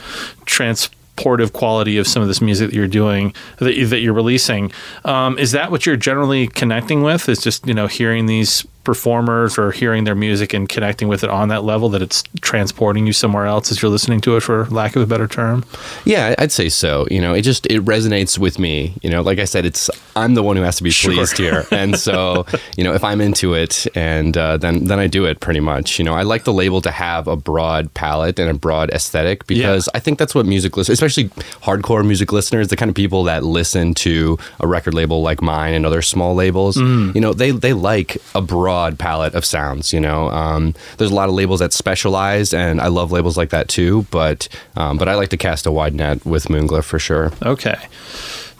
transportive 1.15 1.53
quality 1.53 1.97
of 1.97 2.07
some 2.07 2.21
of 2.21 2.27
this 2.27 2.41
music 2.41 2.69
that 2.69 2.75
you're 2.75 2.87
doing 2.87 3.33
that, 3.57 3.73
that 3.89 3.99
you're 3.99 4.13
releasing, 4.13 4.71
um, 5.05 5.37
is 5.37 5.51
that 5.51 5.71
what 5.71 5.85
you're 5.85 5.95
generally 5.95 6.47
connecting 6.47 7.03
with? 7.03 7.29
Is 7.29 7.41
just 7.41 7.67
you 7.67 7.73
know 7.73 7.87
hearing 7.87 8.25
these 8.25 8.65
performers 8.83 9.57
or 9.57 9.71
hearing 9.71 10.03
their 10.03 10.15
music 10.15 10.53
and 10.53 10.67
connecting 10.69 11.07
with 11.07 11.23
it 11.23 11.29
on 11.29 11.49
that 11.49 11.63
level 11.63 11.89
that 11.89 12.01
it's 12.01 12.23
transporting 12.41 13.07
you 13.07 13.13
somewhere 13.13 13.45
else 13.45 13.71
as 13.71 13.81
you're 13.81 13.91
listening 13.91 14.19
to 14.21 14.35
it 14.35 14.41
for 14.41 14.65
lack 14.65 14.95
of 14.95 15.01
a 15.01 15.05
better 15.05 15.27
term 15.27 15.63
Yeah, 16.05 16.35
I'd 16.37 16.51
say 16.51 16.69
so. 16.69 17.07
You 17.09 17.21
know, 17.21 17.33
it 17.33 17.41
just 17.43 17.65
it 17.67 17.83
resonates 17.85 18.37
with 18.37 18.59
me. 18.59 18.93
You 19.01 19.09
know, 19.09 19.21
like 19.21 19.39
I 19.39 19.45
said, 19.45 19.65
it's 19.65 19.89
I'm 20.15 20.33
the 20.35 20.43
one 20.43 20.55
who 20.57 20.63
has 20.63 20.75
to 20.77 20.83
be 20.83 20.89
Sure. 20.91 21.13
pleased 21.13 21.37
here, 21.37 21.65
and 21.71 21.97
so 21.97 22.45
you 22.77 22.83
know, 22.83 22.93
if 22.93 23.03
I'm 23.03 23.21
into 23.21 23.53
it, 23.53 23.87
and 23.95 24.35
uh, 24.37 24.57
then 24.57 24.85
then 24.85 24.99
I 24.99 25.07
do 25.07 25.25
it 25.25 25.39
pretty 25.39 25.59
much. 25.59 25.97
You 25.99 26.05
know, 26.05 26.13
I 26.13 26.23
like 26.23 26.43
the 26.43 26.53
label 26.53 26.81
to 26.81 26.91
have 26.91 27.27
a 27.27 27.35
broad 27.35 27.93
palette 27.93 28.37
and 28.39 28.49
a 28.49 28.53
broad 28.53 28.89
aesthetic 28.91 29.47
because 29.47 29.89
I 29.95 29.99
think 29.99 30.19
that's 30.19 30.35
what 30.35 30.45
music 30.45 30.77
listeners, 30.77 30.99
especially 31.01 31.29
hardcore 31.63 32.05
music 32.05 32.31
listeners, 32.31 32.67
the 32.67 32.75
kind 32.75 32.89
of 32.89 32.95
people 32.95 33.23
that 33.25 33.43
listen 33.43 33.93
to 33.95 34.37
a 34.59 34.67
record 34.67 34.93
label 34.93 35.21
like 35.21 35.41
mine 35.41 35.73
and 35.73 35.85
other 35.85 36.01
small 36.01 36.35
labels, 36.35 36.77
Mm. 36.77 37.15
you 37.15 37.21
know, 37.21 37.33
they 37.33 37.51
they 37.51 37.73
like 37.73 38.17
a 38.35 38.41
broad 38.41 38.72
palette 38.97 39.33
of 39.35 39.45
sounds. 39.45 39.93
You 39.93 39.99
know, 39.99 40.29
um, 40.29 40.73
there's 40.97 41.11
a 41.11 41.15
lot 41.15 41.29
of 41.29 41.35
labels 41.35 41.59
that 41.59 41.73
specialize, 41.73 42.53
and 42.53 42.79
I 42.81 42.87
love 42.87 43.11
labels 43.11 43.37
like 43.37 43.49
that 43.51 43.67
too. 43.67 44.05
But 44.11 44.47
um, 44.75 44.97
but 44.97 45.07
I 45.07 45.15
like 45.15 45.29
to 45.29 45.37
cast 45.37 45.65
a 45.65 45.71
wide 45.71 45.93
net 45.95 46.25
with 46.25 46.45
Moonglyph 46.45 46.83
for 46.83 46.99
sure. 46.99 47.31
Okay. 47.43 47.77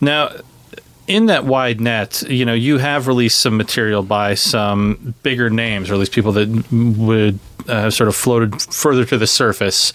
Now, 0.01 0.31
in 1.07 1.25
that 1.27 1.45
wide 1.45 1.81
net, 1.81 2.23
you 2.29 2.45
know, 2.45 2.53
you 2.53 2.77
have 2.77 3.07
released 3.07 3.39
some 3.41 3.57
material 3.57 4.03
by 4.03 4.35
some 4.35 5.13
bigger 5.23 5.49
names, 5.49 5.89
or 5.89 5.93
at 5.93 5.99
least 5.99 6.13
people 6.13 6.31
that 6.33 6.47
would 6.97 7.39
uh, 7.67 7.81
have 7.83 7.93
sort 7.93 8.07
of 8.07 8.15
floated 8.15 8.61
further 8.61 9.03
to 9.05 9.17
the 9.17 9.27
surface 9.27 9.91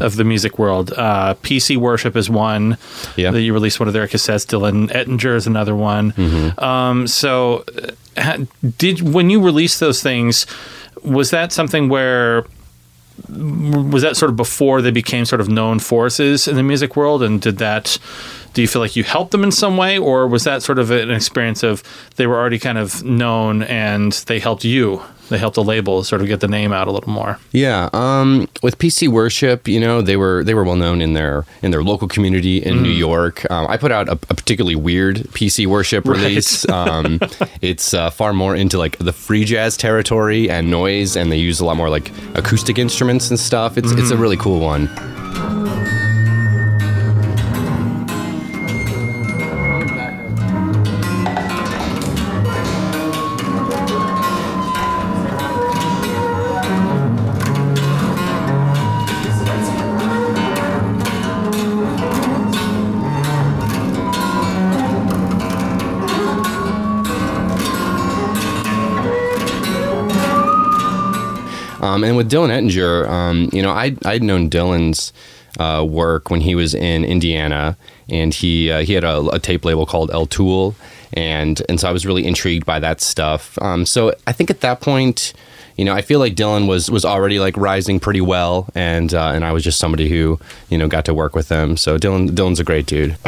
of 0.00 0.16
the 0.16 0.24
music 0.24 0.58
world. 0.58 0.92
Uh, 0.96 1.34
PC 1.42 1.76
Worship 1.76 2.16
is 2.16 2.28
one 2.30 2.76
Yeah. 3.16 3.30
that 3.32 3.40
you 3.42 3.52
released 3.54 3.80
one 3.80 3.86
of 3.88 3.92
their 3.94 4.06
cassettes. 4.06 4.46
Dylan 4.46 4.90
Ettinger 4.94 5.34
is 5.36 5.46
another 5.46 5.74
one. 5.76 6.12
Um, 6.58 7.06
so, 7.06 7.64
did 8.78 9.00
when 9.02 9.30
you 9.30 9.42
released 9.42 9.80
those 9.80 10.02
things, 10.02 10.46
was 11.02 11.30
that 11.30 11.52
something 11.52 11.88
where 11.88 12.44
was 13.28 14.02
that 14.02 14.16
sort 14.16 14.30
of 14.30 14.36
before 14.36 14.82
they 14.82 14.90
became 14.90 15.24
sort 15.24 15.40
of 15.40 15.48
known 15.48 15.78
forces 15.78 16.46
in 16.46 16.56
the 16.56 16.62
music 16.62 16.96
world? 16.96 17.22
And 17.22 17.40
did 17.40 17.58
that 17.58 17.98
do 18.56 18.62
you 18.62 18.68
feel 18.68 18.80
like 18.80 18.96
you 18.96 19.04
helped 19.04 19.32
them 19.32 19.44
in 19.44 19.52
some 19.52 19.76
way 19.76 19.98
or 19.98 20.26
was 20.26 20.44
that 20.44 20.62
sort 20.62 20.78
of 20.78 20.90
an 20.90 21.10
experience 21.10 21.62
of 21.62 21.82
they 22.16 22.26
were 22.26 22.36
already 22.38 22.58
kind 22.58 22.78
of 22.78 23.04
known 23.04 23.62
and 23.64 24.12
they 24.28 24.38
helped 24.38 24.64
you 24.64 25.02
they 25.28 25.36
helped 25.36 25.56
the 25.56 25.62
label 25.62 26.02
sort 26.04 26.22
of 26.22 26.26
get 26.28 26.40
the 26.40 26.48
name 26.48 26.72
out 26.72 26.88
a 26.88 26.90
little 26.92 27.10
more 27.12 27.38
Yeah, 27.52 27.90
um, 27.92 28.48
with 28.62 28.78
PC 28.78 29.08
Worship, 29.08 29.66
you 29.68 29.78
know, 29.80 30.00
they 30.00 30.16
were 30.16 30.42
they 30.44 30.54
were 30.54 30.62
well 30.64 30.76
known 30.76 31.02
in 31.02 31.12
their 31.14 31.44
in 31.62 31.70
their 31.70 31.82
local 31.82 32.06
community 32.08 32.58
in 32.58 32.80
New 32.82 32.90
York. 33.08 33.44
Um, 33.50 33.66
I 33.68 33.76
put 33.76 33.90
out 33.92 34.08
a, 34.08 34.12
a 34.12 34.34
particularly 34.40 34.76
weird 34.76 35.16
PC 35.34 35.66
Worship 35.66 36.06
Right. 36.06 36.16
release. 36.16 36.66
Um, 36.70 37.18
it's 37.60 37.92
uh, 37.92 38.10
far 38.10 38.32
more 38.32 38.54
into 38.54 38.78
like 38.78 38.98
the 38.98 39.12
free 39.12 39.44
jazz 39.44 39.76
territory 39.76 40.48
and 40.48 40.70
noise, 40.70 41.16
and 41.16 41.30
they 41.32 41.38
use 41.38 41.58
a 41.60 41.64
lot 41.64 41.76
more 41.76 41.90
like 41.90 42.10
acoustic 42.36 42.78
instruments 42.78 43.28
and 43.30 43.38
stuff. 43.38 43.76
It's 43.76 43.90
it's 43.92 44.12
a 44.12 44.16
really 44.16 44.36
cool 44.36 44.60
one. 44.60 44.86
Um, 71.86 72.02
and 72.02 72.16
with 72.16 72.28
Dylan 72.30 72.50
Ettinger, 72.50 73.06
um, 73.08 73.48
you 73.52 73.62
know, 73.62 73.70
I 73.70 73.96
I'd 74.04 74.22
known 74.22 74.50
Dylan's 74.50 75.12
uh, 75.60 75.86
work 75.88 76.30
when 76.30 76.40
he 76.40 76.56
was 76.56 76.74
in 76.74 77.04
Indiana, 77.04 77.76
and 78.08 78.34
he 78.34 78.70
uh, 78.72 78.82
he 78.82 78.94
had 78.94 79.04
a, 79.04 79.20
a 79.28 79.38
tape 79.38 79.64
label 79.64 79.86
called 79.86 80.10
El 80.10 80.26
Tool, 80.26 80.74
and 81.12 81.62
and 81.68 81.78
so 81.78 81.88
I 81.88 81.92
was 81.92 82.04
really 82.04 82.26
intrigued 82.26 82.66
by 82.66 82.80
that 82.80 83.00
stuff. 83.00 83.56
Um, 83.62 83.86
so 83.86 84.12
I 84.26 84.32
think 84.32 84.50
at 84.50 84.60
that 84.60 84.80
point. 84.80 85.32
You 85.78 85.84
know, 85.84 85.92
I 85.92 86.00
feel 86.00 86.20
like 86.20 86.34
Dylan 86.34 86.68
was 86.68 86.90
was 86.90 87.04
already 87.04 87.38
like 87.38 87.54
rising 87.54 88.00
pretty 88.00 88.22
well, 88.22 88.66
and 88.74 89.12
uh, 89.12 89.32
and 89.34 89.44
I 89.44 89.52
was 89.52 89.62
just 89.62 89.78
somebody 89.78 90.08
who 90.08 90.40
you 90.70 90.78
know 90.78 90.88
got 90.88 91.04
to 91.04 91.12
work 91.12 91.34
with 91.34 91.50
him. 91.50 91.76
So 91.76 91.98
Dylan 91.98 92.30
Dylan's 92.30 92.60
a 92.60 92.64
great 92.64 92.86
dude. 92.86 93.18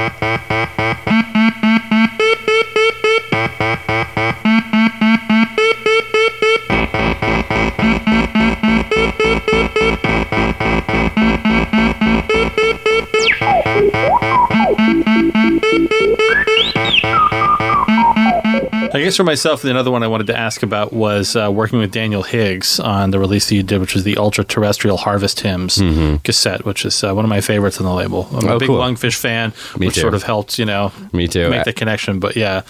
Guess 19.08 19.16
for 19.16 19.24
myself, 19.24 19.62
the 19.62 19.70
another 19.70 19.90
one 19.90 20.02
I 20.02 20.06
wanted 20.06 20.26
to 20.28 20.36
ask 20.38 20.62
about 20.62 20.92
was 20.92 21.34
uh, 21.34 21.50
working 21.50 21.78
with 21.78 21.90
Daniel 21.90 22.22
Higgs 22.22 22.78
on 22.78 23.10
the 23.10 23.18
release 23.18 23.48
that 23.48 23.54
you 23.54 23.62
did, 23.62 23.80
which 23.80 23.94
was 23.94 24.04
the 24.04 24.16
Ultra 24.18 24.44
Terrestrial 24.44 24.96
Harvest 24.98 25.40
Hymns 25.40 25.76
cassette, 26.24 26.64
which 26.64 26.84
is 26.84 27.02
uh, 27.02 27.14
one 27.14 27.24
of 27.24 27.28
my 27.28 27.40
favorites 27.40 27.78
on 27.78 27.84
the 27.86 27.92
label. 27.92 28.28
I'm 28.30 28.36
a 28.36 28.38
Mm-hmm. 28.40 28.48
Oh, 28.48 28.58
big 28.58 28.66
cool. 28.68 28.76
Lungfish 28.78 29.16
fan, 29.16 29.52
Me 29.78 29.86
which 29.86 29.94
too. 29.96 30.00
sort 30.02 30.14
of 30.14 30.22
helped, 30.22 30.58
you 30.58 30.64
know, 30.64 30.92
Me 31.12 31.26
too. 31.28 31.48
make 31.50 31.64
the 31.64 31.72
connection. 31.72 32.18
But 32.20 32.36
yeah, 32.36 32.62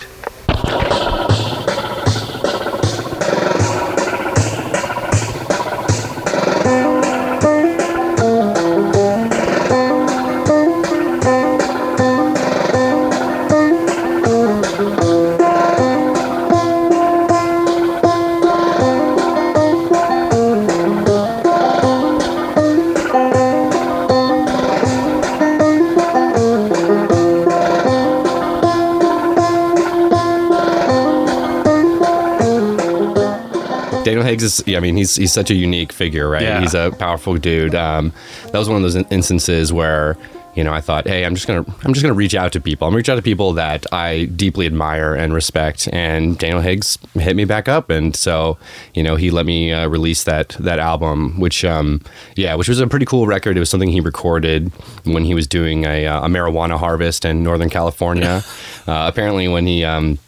Is, 34.43 34.63
I 34.69 34.81
mean, 34.81 34.97
he's 34.97 35.17
he's 35.17 35.33
such 35.33 35.51
a 35.51 35.55
unique 35.55 35.93
figure, 35.93 36.29
right? 36.29 36.43
Yeah. 36.43 36.61
He's 36.61 36.75
a 36.75 36.91
powerful 36.99 37.37
dude. 37.37 37.75
Um, 37.75 38.13
that 38.45 38.59
was 38.59 38.69
one 38.69 38.77
of 38.77 38.83
those 38.83 38.97
in- 38.97 39.07
instances 39.11 39.73
where, 39.73 40.17
you 40.55 40.65
know, 40.65 40.73
I 40.73 40.81
thought, 40.81 41.07
hey, 41.07 41.25
I'm 41.25 41.35
just 41.35 41.47
gonna 41.47 41.65
I'm 41.85 41.93
just 41.93 42.03
gonna 42.03 42.15
reach 42.15 42.35
out 42.35 42.53
to 42.53 42.61
people. 42.61 42.87
I'm 42.87 42.93
gonna 42.93 42.99
reach 42.99 43.09
out 43.09 43.17
to 43.17 43.23
people 43.23 43.53
that 43.55 43.87
I 43.93 44.25
deeply 44.25 44.67
admire 44.67 45.15
and 45.15 45.33
respect. 45.33 45.89
And 45.93 46.37
Daniel 46.39 46.61
Higgs 46.61 46.99
hit 47.15 47.37
me 47.37 47.45
back 47.45 47.69
up, 47.69 47.91
and 47.91 48.17
so 48.17 48.59
you 48.95 49.03
know, 49.03 49.17
he 49.17 49.31
let 49.31 49.47
me 49.47 49.73
uh, 49.73 49.89
release 49.89 50.25
that 50.25 50.51
that 50.61 50.79
album, 50.79 51.39
which, 51.39 51.65
um, 51.65 52.01
yeah, 52.37 52.55
which 52.55 52.69
was 52.69 52.81
a 52.81 52.87
pretty 52.87 53.07
cool 53.07 53.27
record. 53.27 53.57
It 53.57 53.61
was 53.61 53.71
something 53.71 53.91
he 53.91 54.01
recorded 54.01 54.73
when 55.05 55.25
he 55.25 55.35
was 55.35 55.47
doing 55.47 55.85
a, 55.85 56.07
uh, 56.07 56.27
a 56.27 56.29
marijuana 56.29 56.79
harvest 56.79 57.25
in 57.25 57.43
Northern 57.43 57.71
California. 57.71 58.43
uh, 58.87 59.07
apparently, 59.09 59.49
when 59.49 59.67
he 59.67 59.85
um, 59.85 60.19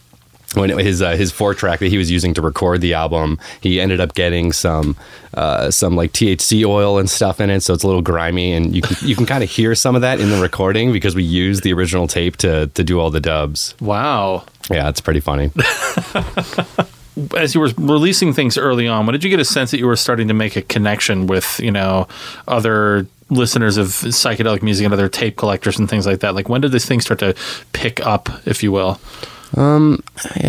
when 0.54 0.70
his 0.78 1.00
uh, 1.00 1.16
his 1.16 1.30
four 1.30 1.54
track 1.54 1.78
that 1.78 1.88
he 1.88 1.98
was 1.98 2.10
using 2.10 2.34
to 2.34 2.42
record 2.42 2.80
the 2.80 2.94
album, 2.94 3.38
he 3.60 3.80
ended 3.80 4.00
up 4.00 4.14
getting 4.14 4.52
some 4.52 4.96
uh, 5.34 5.70
some 5.70 5.94
like 5.94 6.12
THC 6.12 6.64
oil 6.64 6.98
and 6.98 7.08
stuff 7.08 7.40
in 7.40 7.50
it, 7.50 7.60
so 7.60 7.72
it's 7.72 7.84
a 7.84 7.86
little 7.86 8.02
grimy, 8.02 8.52
and 8.52 8.74
you 8.74 8.82
can 8.82 8.96
you 9.06 9.14
can 9.14 9.26
kind 9.26 9.44
of 9.44 9.50
hear 9.50 9.74
some 9.74 9.94
of 9.94 10.02
that 10.02 10.20
in 10.20 10.30
the 10.30 10.40
recording 10.40 10.92
because 10.92 11.14
we 11.14 11.22
used 11.22 11.62
the 11.62 11.72
original 11.72 12.08
tape 12.08 12.36
to 12.38 12.66
to 12.68 12.82
do 12.82 12.98
all 12.98 13.10
the 13.10 13.20
dubs. 13.20 13.74
wow. 13.80 14.44
Yeah, 14.70 14.88
it's 14.88 15.00
pretty 15.00 15.20
funny. 15.20 15.50
As 17.36 17.54
you 17.54 17.60
were 17.60 17.70
releasing 17.76 18.32
things 18.32 18.56
early 18.56 18.86
on, 18.86 19.04
when 19.04 19.12
did 19.14 19.24
you 19.24 19.30
get 19.30 19.40
a 19.40 19.44
sense 19.44 19.72
that 19.72 19.78
you 19.78 19.86
were 19.86 19.96
starting 19.96 20.28
to 20.28 20.34
make 20.34 20.54
a 20.54 20.62
connection 20.62 21.26
with, 21.26 21.58
you 21.60 21.72
know, 21.72 22.06
other 22.46 23.06
listeners 23.30 23.76
of 23.76 23.88
psychedelic 23.88 24.62
music 24.62 24.84
and 24.84 24.94
other 24.94 25.08
tape 25.08 25.36
collectors 25.36 25.76
and 25.78 25.90
things 25.90 26.06
like 26.06 26.20
that? 26.20 26.36
Like, 26.36 26.48
when 26.48 26.60
did 26.60 26.70
this 26.70 26.86
thing 26.86 27.00
start 27.00 27.18
to 27.18 27.34
pick 27.72 28.04
up, 28.06 28.28
if 28.46 28.62
you 28.62 28.70
will? 28.70 29.00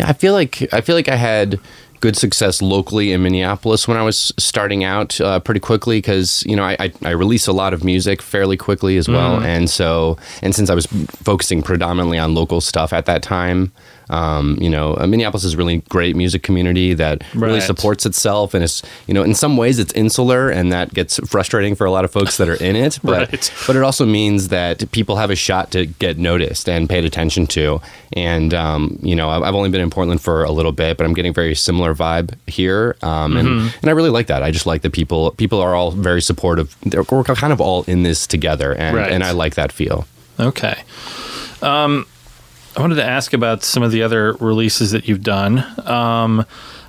I 0.06 0.12
feel 0.12 0.32
like 0.32 0.72
I 0.72 0.80
feel 0.80 0.94
like 0.94 1.08
I 1.08 1.16
had 1.16 1.58
good 2.02 2.16
success 2.16 2.60
locally 2.60 3.12
in 3.12 3.22
Minneapolis 3.22 3.86
when 3.86 3.96
I 3.96 4.02
was 4.02 4.32
starting 4.36 4.82
out 4.82 5.20
uh, 5.20 5.38
pretty 5.38 5.60
quickly 5.60 5.98
because 5.98 6.42
you 6.44 6.56
know 6.56 6.64
I, 6.64 6.76
I, 6.78 6.92
I 7.04 7.10
released 7.10 7.46
a 7.48 7.52
lot 7.52 7.72
of 7.72 7.84
music 7.84 8.20
fairly 8.20 8.56
quickly 8.56 8.96
as 8.96 9.08
well, 9.08 9.40
and 9.40 9.70
so 9.70 10.18
and 10.42 10.54
since 10.54 10.68
I 10.68 10.74
was 10.74 10.86
focusing 10.86 11.62
predominantly 11.62 12.18
on 12.18 12.34
local 12.34 12.60
stuff 12.60 12.92
at 12.92 13.06
that 13.06 13.22
time. 13.22 13.72
Um, 14.12 14.58
you 14.60 14.68
know, 14.70 14.96
uh, 14.98 15.06
Minneapolis 15.06 15.42
is 15.44 15.54
a 15.54 15.56
really 15.56 15.78
great 15.88 16.14
music 16.16 16.42
community 16.42 16.92
that 16.94 17.22
really 17.34 17.60
supports 17.60 18.04
itself, 18.06 18.52
and 18.54 18.62
it's 18.62 18.82
you 19.06 19.14
know 19.14 19.22
in 19.22 19.34
some 19.34 19.56
ways 19.56 19.78
it's 19.78 19.92
insular, 19.94 20.50
and 20.50 20.70
that 20.72 20.92
gets 20.94 21.18
frustrating 21.28 21.74
for 21.74 21.86
a 21.86 21.90
lot 21.90 22.04
of 22.04 22.10
folks 22.12 22.36
that 22.36 22.48
are 22.48 22.56
in 22.62 22.76
it. 22.76 22.98
But 23.02 23.12
Right. 23.32 23.52
but 23.66 23.76
it 23.76 23.82
also 23.82 24.04
means 24.06 24.48
that 24.48 24.90
people 24.92 25.16
have 25.16 25.30
a 25.30 25.36
shot 25.36 25.70
to 25.72 25.86
get 25.86 26.18
noticed 26.18 26.68
and 26.68 26.88
paid 26.88 27.04
attention 27.04 27.46
to. 27.48 27.80
And 28.14 28.52
um, 28.54 28.98
you 29.02 29.16
know, 29.16 29.30
I've 29.30 29.54
only 29.54 29.70
been 29.70 29.80
in 29.80 29.90
Portland 29.90 30.20
for 30.20 30.44
a 30.44 30.50
little 30.52 30.72
bit, 30.72 30.96
but 30.98 31.04
I'm 31.06 31.14
getting 31.14 31.32
very 31.34 31.54
similar 31.54 31.94
vibe 31.94 32.34
here, 32.46 32.96
um, 33.02 33.36
and 33.36 33.48
and 33.80 33.88
I 33.88 33.92
really 33.92 34.10
like 34.10 34.26
that. 34.26 34.42
I 34.42 34.50
just 34.50 34.66
like 34.66 34.82
that 34.82 34.92
people 34.92 35.30
people 35.32 35.60
are 35.60 35.74
all 35.74 35.90
very 35.90 36.20
supportive. 36.20 36.76
They're, 36.84 37.04
we're 37.10 37.24
kind 37.24 37.52
of 37.52 37.60
all 37.60 37.84
in 37.84 38.02
this 38.02 38.26
together, 38.26 38.74
and 38.74 38.96
Right. 38.96 39.10
and 39.12 39.24
I 39.24 39.30
like 39.32 39.54
that 39.54 39.72
feel. 39.72 40.06
Okay. 40.38 40.82
Um, 41.62 42.06
I 42.76 42.80
wanted 42.80 42.94
to 42.96 43.04
ask 43.04 43.32
about 43.32 43.62
some 43.62 43.82
of 43.82 43.92
the 43.92 44.02
other 44.02 44.32
releases 44.34 44.92
that 44.92 45.06
you've 45.08 45.22
done. 45.22 45.58
Um, 45.86 46.44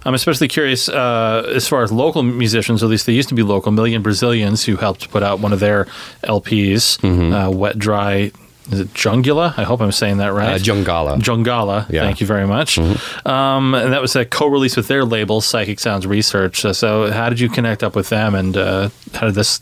I'm 0.05 0.13
especially 0.13 0.47
curious 0.47 0.89
uh, 0.89 1.49
as 1.53 1.67
far 1.67 1.81
as 1.83 1.91
local 1.91 2.23
musicians, 2.23 2.83
at 2.83 2.89
least 2.89 3.05
they 3.05 3.13
used 3.13 3.29
to 3.29 3.35
be 3.35 3.43
local, 3.43 3.71
Million 3.71 4.01
Brazilians, 4.01 4.65
who 4.65 4.75
helped 4.77 5.09
put 5.11 5.23
out 5.23 5.39
one 5.39 5.53
of 5.53 5.59
their 5.59 5.85
LPs, 6.23 6.99
Mm-hmm. 6.99 7.33
uh, 7.33 7.49
Wet 7.49 7.77
Dry. 7.79 8.31
Is 8.71 8.79
it 8.79 8.93
Jungula? 8.93 9.53
I 9.57 9.63
hope 9.63 9.81
I'm 9.81 9.91
saying 9.91 10.17
that 10.17 10.31
right. 10.31 10.53
Uh, 10.53 10.57
Jungala. 10.57 11.19
Jungala. 11.19 11.89
Yeah. 11.89 12.01
Thank 12.03 12.21
you 12.21 12.27
very 12.27 12.47
much. 12.47 12.77
Um, 13.25 13.73
and 13.75 13.91
that 13.91 14.01
was 14.01 14.15
a 14.15 14.23
co-release 14.25 14.77
with 14.77 14.87
their 14.87 15.03
label, 15.03 15.41
Psychic 15.41 15.79
Sounds 15.81 16.07
Research. 16.07 16.63
Uh, 16.63 16.71
So, 16.71 17.11
how 17.11 17.27
did 17.29 17.41
you 17.41 17.49
connect 17.49 17.83
up 17.83 17.93
with 17.93 18.07
them, 18.07 18.35
and 18.35 18.55
uh, 18.55 18.89
how 19.13 19.25
did 19.25 19.35
this 19.35 19.61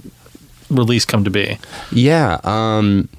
release 0.69 1.03
come 1.05 1.23
to 1.23 1.31
be? 1.31 1.57
Yeah. 1.91 2.39
Um, 2.43 3.09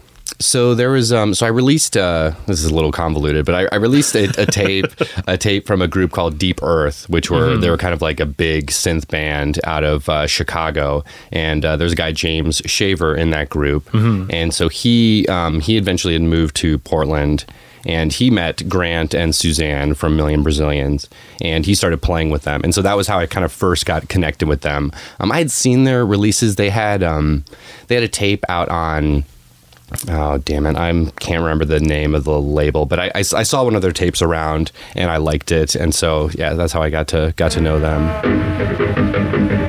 so 0.44 0.74
there 0.74 0.90
was 0.90 1.12
um, 1.12 1.34
so 1.34 1.46
I 1.46 1.48
released 1.48 1.96
uh, 1.96 2.32
this 2.46 2.62
is 2.62 2.70
a 2.70 2.74
little 2.74 2.92
convoluted, 2.92 3.46
but 3.46 3.54
I, 3.54 3.68
I 3.72 3.76
released 3.76 4.14
a, 4.14 4.24
a 4.40 4.46
tape 4.46 4.86
a 5.26 5.38
tape 5.38 5.66
from 5.66 5.80
a 5.80 5.88
group 5.88 6.12
called 6.12 6.38
Deep 6.38 6.62
Earth, 6.62 7.08
which 7.08 7.30
were 7.30 7.56
they 7.56 7.70
were 7.70 7.76
kind 7.78 7.94
of 7.94 8.02
like 8.02 8.20
a 8.20 8.26
big 8.26 8.66
synth 8.66 9.08
band 9.08 9.58
out 9.64 9.84
of 9.84 10.08
uh, 10.08 10.26
Chicago, 10.26 11.04
and 11.30 11.64
uh, 11.64 11.76
there's 11.76 11.92
a 11.92 11.96
guy 11.96 12.12
James 12.12 12.60
Shaver 12.66 13.14
in 13.16 13.30
that 13.30 13.48
group, 13.48 13.88
and 14.30 14.52
so 14.52 14.68
he 14.68 15.26
um, 15.28 15.60
he 15.60 15.76
eventually 15.76 16.12
had 16.14 16.22
moved 16.22 16.56
to 16.56 16.78
Portland. 16.78 17.44
And 17.84 18.12
he 18.12 18.30
met 18.30 18.68
Grant 18.68 19.12
and 19.12 19.34
Suzanne 19.34 19.94
from 19.94 20.14
Million 20.14 20.44
Brazilians, 20.44 21.08
and 21.40 21.66
he 21.66 21.74
started 21.74 22.00
playing 22.00 22.30
with 22.30 22.42
them. 22.44 22.60
And 22.62 22.72
so 22.72 22.80
that 22.80 22.96
was 22.96 23.08
how 23.08 23.18
I 23.18 23.26
kind 23.26 23.44
of 23.44 23.50
first 23.50 23.86
got 23.86 24.08
connected 24.08 24.46
with 24.46 24.60
them. 24.60 24.92
Um, 25.18 25.32
I 25.32 25.38
had 25.38 25.50
seen 25.50 25.82
their 25.82 26.06
releases. 26.06 26.54
They 26.54 26.70
had 26.70 27.02
um, 27.02 27.44
they 27.88 27.96
had 27.96 28.04
a 28.04 28.08
tape 28.08 28.44
out 28.48 28.68
on 28.68 29.24
oh 30.08 30.38
damn 30.38 30.66
it. 30.66 30.76
I 30.76 30.90
can't 31.20 31.42
remember 31.42 31.64
the 31.64 31.80
name 31.80 32.14
of 32.14 32.24
the 32.24 32.40
label 32.40 32.86
but 32.86 32.98
I, 32.98 33.06
I, 33.14 33.18
I 33.18 33.42
saw 33.42 33.64
one 33.64 33.74
of 33.74 33.82
their 33.82 33.92
tapes 33.92 34.22
around 34.22 34.72
and 34.94 35.10
i 35.10 35.16
liked 35.16 35.52
it. 35.52 35.74
And 35.74 35.94
so 35.94 36.30
yeah 36.34 36.54
that's 36.54 36.72
how 36.72 36.82
i 36.82 36.90
got 36.90 37.08
to 37.08 37.32
got 37.36 37.52
to 37.52 37.60
know 37.60 37.78
them 37.78 39.61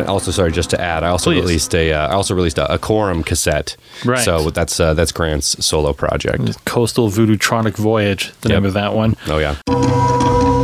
And 0.00 0.08
I 0.08 0.10
went 0.10 0.10
and 0.10 0.10
also 0.10 0.30
sorry 0.30 0.52
just 0.52 0.70
to 0.70 0.80
add 0.80 1.02
I 1.04 1.08
also 1.08 1.30
Please. 1.30 1.40
released 1.40 1.74
a 1.74 1.92
uh, 1.92 2.08
I 2.08 2.12
also 2.12 2.34
released 2.34 2.58
a, 2.58 2.72
a 2.74 2.78
quorum 2.78 3.22
cassette 3.22 3.76
Right. 4.04 4.24
so 4.24 4.50
that's 4.50 4.78
uh, 4.80 4.94
that's 4.94 5.12
Grant's 5.12 5.64
solo 5.64 5.92
project 5.92 6.64
Coastal 6.64 7.08
Voodootronic 7.10 7.76
Voyage, 7.76 8.32
the 8.40 8.48
Yep. 8.50 8.56
name 8.56 8.66
of 8.66 8.74
that 8.74 8.94
one. 8.94 9.16
oh 9.28 9.38
yeah 9.38 10.57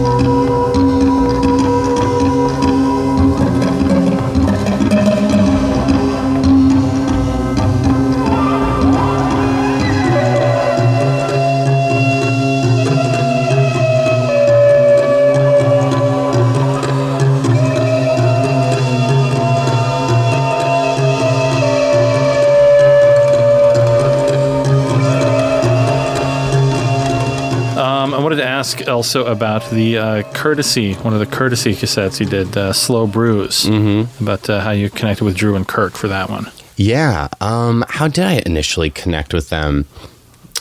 ask 28.33 28.89
also 28.89 29.27
about 29.27 29.69
the 29.71 29.99
uh, 29.99 30.23
courtesy, 30.33 30.95
one 30.95 31.13
of 31.13 31.21
the 31.21 31.27
courtesy 31.27 31.75
cassettes 31.75 32.21
you 32.21 32.27
did, 32.27 32.57
uh, 32.57 32.73
Slow 32.73 33.07
Brews, 33.07 33.65
mm-hmm. 33.65 34.23
about 34.23 34.49
uh, 34.49 34.61
how 34.61 34.71
you 34.71 34.91
connected 34.91 35.25
with 35.25 35.37
Drew 35.37 35.57
and 35.57 35.67
Kirk 35.67 35.95
for 35.95 36.09
that 36.09 36.31
one. 36.31 36.51
Yeah. 36.77 37.29
Um, 37.41 37.85
how 37.89 38.09
did 38.09 38.25
I 38.25 38.43
initially 38.47 38.91
connect 38.91 39.35
with 39.35 39.51
them? 39.51 39.87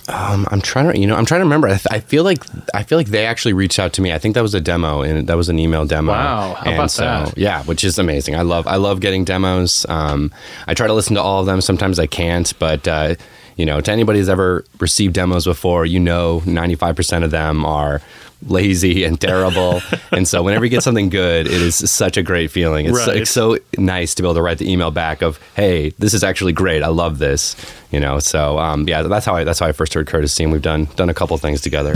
Um, 0.10 0.46
I'm 0.52 0.62
trying 0.62 0.92
to, 0.92 1.00
you 1.00 1.08
know, 1.08 1.16
I'm 1.16 1.26
trying 1.26 1.40
to 1.40 1.46
remember. 1.46 1.68
I, 1.68 1.78
th- 1.78 1.88
I 1.90 2.02
feel 2.02 2.26
like 2.26 2.44
I 2.74 2.84
feel 2.84 2.98
like 2.98 3.08
they 3.08 3.26
actually 3.26 3.54
reached 3.54 3.80
out 3.80 3.94
to 3.94 4.02
me. 4.02 4.12
I 4.12 4.18
think 4.18 4.36
that 4.36 4.42
was 4.42 4.54
a 4.54 4.60
demo, 4.60 5.02
and 5.02 5.28
that 5.28 5.38
was 5.38 5.48
an 5.48 5.60
email 5.60 5.86
demo. 5.86 6.12
Wow, 6.12 6.56
how 6.56 6.66
and 6.66 6.74
about 6.74 6.92
so, 6.92 7.04
that? 7.04 7.38
Yeah, 7.38 7.64
which 7.64 7.86
is 7.86 7.98
amazing. 7.98 8.36
I 8.36 8.42
love 8.42 8.68
I 8.68 8.76
love 8.76 9.00
getting 9.00 9.24
demos. 9.24 9.86
Um, 9.88 10.32
I 10.68 10.74
try 10.74 10.88
to 10.88 10.94
listen 10.94 11.16
to 11.16 11.22
all 11.22 11.40
of 11.40 11.46
them. 11.46 11.62
Sometimes 11.62 12.00
I 12.00 12.08
can't, 12.08 12.52
but 12.60 12.86
uh, 12.86 13.16
you 13.56 13.66
know, 13.66 13.82
to 13.82 13.92
anybody 13.92 14.20
who's 14.20 14.30
ever 14.30 14.66
received 14.80 15.14
demos 15.14 15.46
before, 15.46 15.86
you 15.86 16.00
know, 16.00 16.42
95% 16.46 17.24
of 17.24 17.32
them 17.32 17.66
are 17.66 18.02
lazy 18.48 19.04
and 19.08 19.20
terrible. 19.22 19.82
and 20.12 20.28
so 20.28 20.44
whenever 20.44 20.66
you 20.66 20.72
get 20.72 20.84
something 20.84 21.10
good, 21.10 21.46
it 21.48 21.62
is 21.62 21.76
such 21.90 22.18
a 22.18 22.24
great 22.24 22.52
feeling. 22.52 22.86
It's, 22.88 23.08
Right. 23.08 23.18
it's 23.18 23.32
so 23.32 23.58
nice 23.78 24.16
to 24.16 24.22
be 24.22 24.28
able 24.28 24.36
to 24.36 24.42
write 24.42 24.58
the 24.58 24.70
email 24.72 24.92
back 24.92 25.22
of, 25.22 25.40
"Hey, 25.56 25.90
this 26.00 26.14
is 26.14 26.24
actually 26.24 26.54
great. 26.54 26.84
I 26.84 26.88
love 26.90 27.20
this." 27.20 27.56
You 27.92 28.00
know, 28.00 28.20
so 28.20 28.58
um, 28.60 28.88
yeah, 28.88 29.04
that's 29.04 29.26
how 29.26 29.36
I 29.36 29.44
that's 29.44 29.60
how 29.60 29.68
I 29.68 29.72
first 29.72 29.94
heard 29.94 30.08
Curtis. 30.08 30.38
and 30.40 30.52
we've 30.52 30.62
done 30.62 30.86
done 30.96 31.10
a 31.10 31.14
couple 31.14 31.38
things 31.38 31.62
together. 31.62 31.94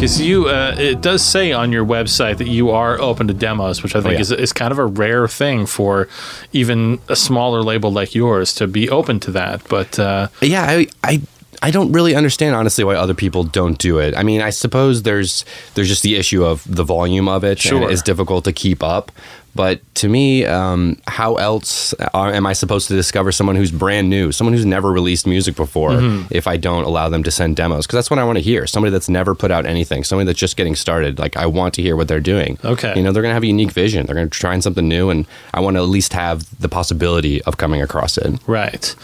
Because 0.00 0.18
you, 0.18 0.48
uh, 0.48 0.74
it 0.78 1.02
does 1.02 1.22
say 1.22 1.52
on 1.52 1.72
your 1.72 1.84
website 1.84 2.38
that 2.38 2.48
you 2.48 2.70
are 2.70 2.98
open 2.98 3.28
to 3.28 3.34
demos, 3.34 3.82
which 3.82 3.94
I 3.94 4.00
think 4.00 4.14
yeah. 4.14 4.20
is, 4.20 4.32
is 4.32 4.50
kind 4.50 4.72
of 4.72 4.78
a 4.78 4.86
rare 4.86 5.28
thing 5.28 5.66
for 5.66 6.08
even 6.54 7.00
a 7.10 7.16
smaller 7.16 7.62
label 7.62 7.92
like 7.92 8.14
yours 8.14 8.54
to 8.54 8.66
be 8.66 8.88
open 8.88 9.20
to 9.20 9.30
that. 9.32 9.68
But 9.68 9.98
uh, 9.98 10.28
yeah 10.40 10.62
I, 10.62 10.86
I 11.04 11.20
I 11.62 11.70
don't 11.70 11.92
really 11.92 12.14
understand 12.14 12.56
honestly 12.56 12.82
why 12.84 12.94
other 12.94 13.12
people 13.12 13.44
don't 13.44 13.76
do 13.76 13.98
it. 13.98 14.16
I 14.16 14.22
mean, 14.22 14.40
I 14.40 14.48
suppose 14.48 15.02
there's 15.02 15.44
there's 15.74 15.88
just 15.88 16.02
the 16.02 16.16
issue 16.16 16.44
of 16.44 16.64
the 16.66 16.84
volume 16.84 17.28
of 17.28 17.44
it, 17.44 17.58
Sure. 17.58 17.82
and 17.82 17.92
it's 17.92 18.00
difficult 18.00 18.44
to 18.44 18.52
keep 18.52 18.82
up. 18.82 19.12
But 19.54 19.80
to 19.96 20.08
me, 20.08 20.44
um, 20.46 20.96
how 21.08 21.34
else 21.36 21.92
are, 22.14 22.32
am 22.32 22.46
I 22.46 22.52
supposed 22.52 22.88
to 22.88 22.94
discover 22.94 23.32
someone 23.32 23.56
who's 23.56 23.72
brand 23.72 24.08
new, 24.08 24.30
someone 24.32 24.54
who's 24.54 24.64
never 24.64 24.90
released 24.92 25.26
music 25.26 25.56
before, 25.56 25.90
Mm-hmm. 25.90 26.26
if 26.30 26.46
I 26.46 26.56
don't 26.56 26.84
allow 26.84 27.08
them 27.08 27.22
to 27.24 27.30
send 27.30 27.56
demos? 27.56 27.86
Because 27.86 27.96
that's 27.98 28.10
what 28.10 28.18
I 28.20 28.24
want 28.24 28.38
to 28.38 28.42
hear. 28.42 28.66
Somebody 28.66 28.92
that's 28.92 29.08
never 29.08 29.34
put 29.34 29.50
out 29.50 29.66
anything, 29.66 30.04
somebody 30.04 30.26
that's 30.26 30.38
just 30.38 30.56
getting 30.56 30.76
started. 30.76 31.18
Like 31.18 31.36
I 31.36 31.46
want 31.46 31.74
to 31.74 31.82
hear 31.82 31.96
what 31.96 32.06
they're 32.08 32.20
doing. 32.20 32.58
Okay. 32.64 32.94
you 32.96 33.02
know, 33.02 33.10
they're 33.12 33.22
gonna 33.22 33.34
have 33.34 33.42
a 33.42 33.46
unique 33.48 33.72
vision. 33.72 34.06
They're 34.06 34.14
gonna 34.14 34.28
try 34.28 34.58
something 34.60 34.86
new, 34.88 35.10
and 35.10 35.26
I 35.52 35.60
want 35.60 35.76
to 35.76 35.82
at 35.82 35.88
least 35.88 36.12
have 36.12 36.44
the 36.60 36.68
possibility 36.68 37.42
of 37.42 37.56
coming 37.56 37.82
across 37.82 38.16
it. 38.18 38.38
Right. 38.46 38.94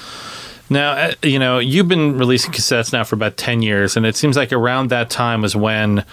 Now, 0.69 0.93
uh, 0.93 1.13
you 1.23 1.39
know, 1.39 1.59
you've 1.59 1.89
been 1.89 2.19
releasing 2.19 2.53
cassettes 2.53 2.93
now 2.93 3.05
for 3.05 3.15
about 3.15 3.37
10 3.37 3.63
years, 3.63 3.97
and 3.97 4.05
it 4.05 4.17
seems 4.17 4.37
like 4.37 4.53
around 4.53 4.91
that 4.91 5.11
time 5.11 5.43
was 5.43 5.55
when 5.55 6.05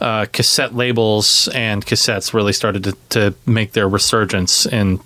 uh, 0.00 0.26
cassette 0.32 0.74
labels 0.74 1.48
and 1.48 1.84
cassettes 1.84 2.32
really 2.32 2.52
started 2.52 2.84
to, 2.84 2.96
to 3.10 3.34
make 3.46 3.72
their 3.72 3.88
resurgence 3.88 4.66
in. 4.66 5.00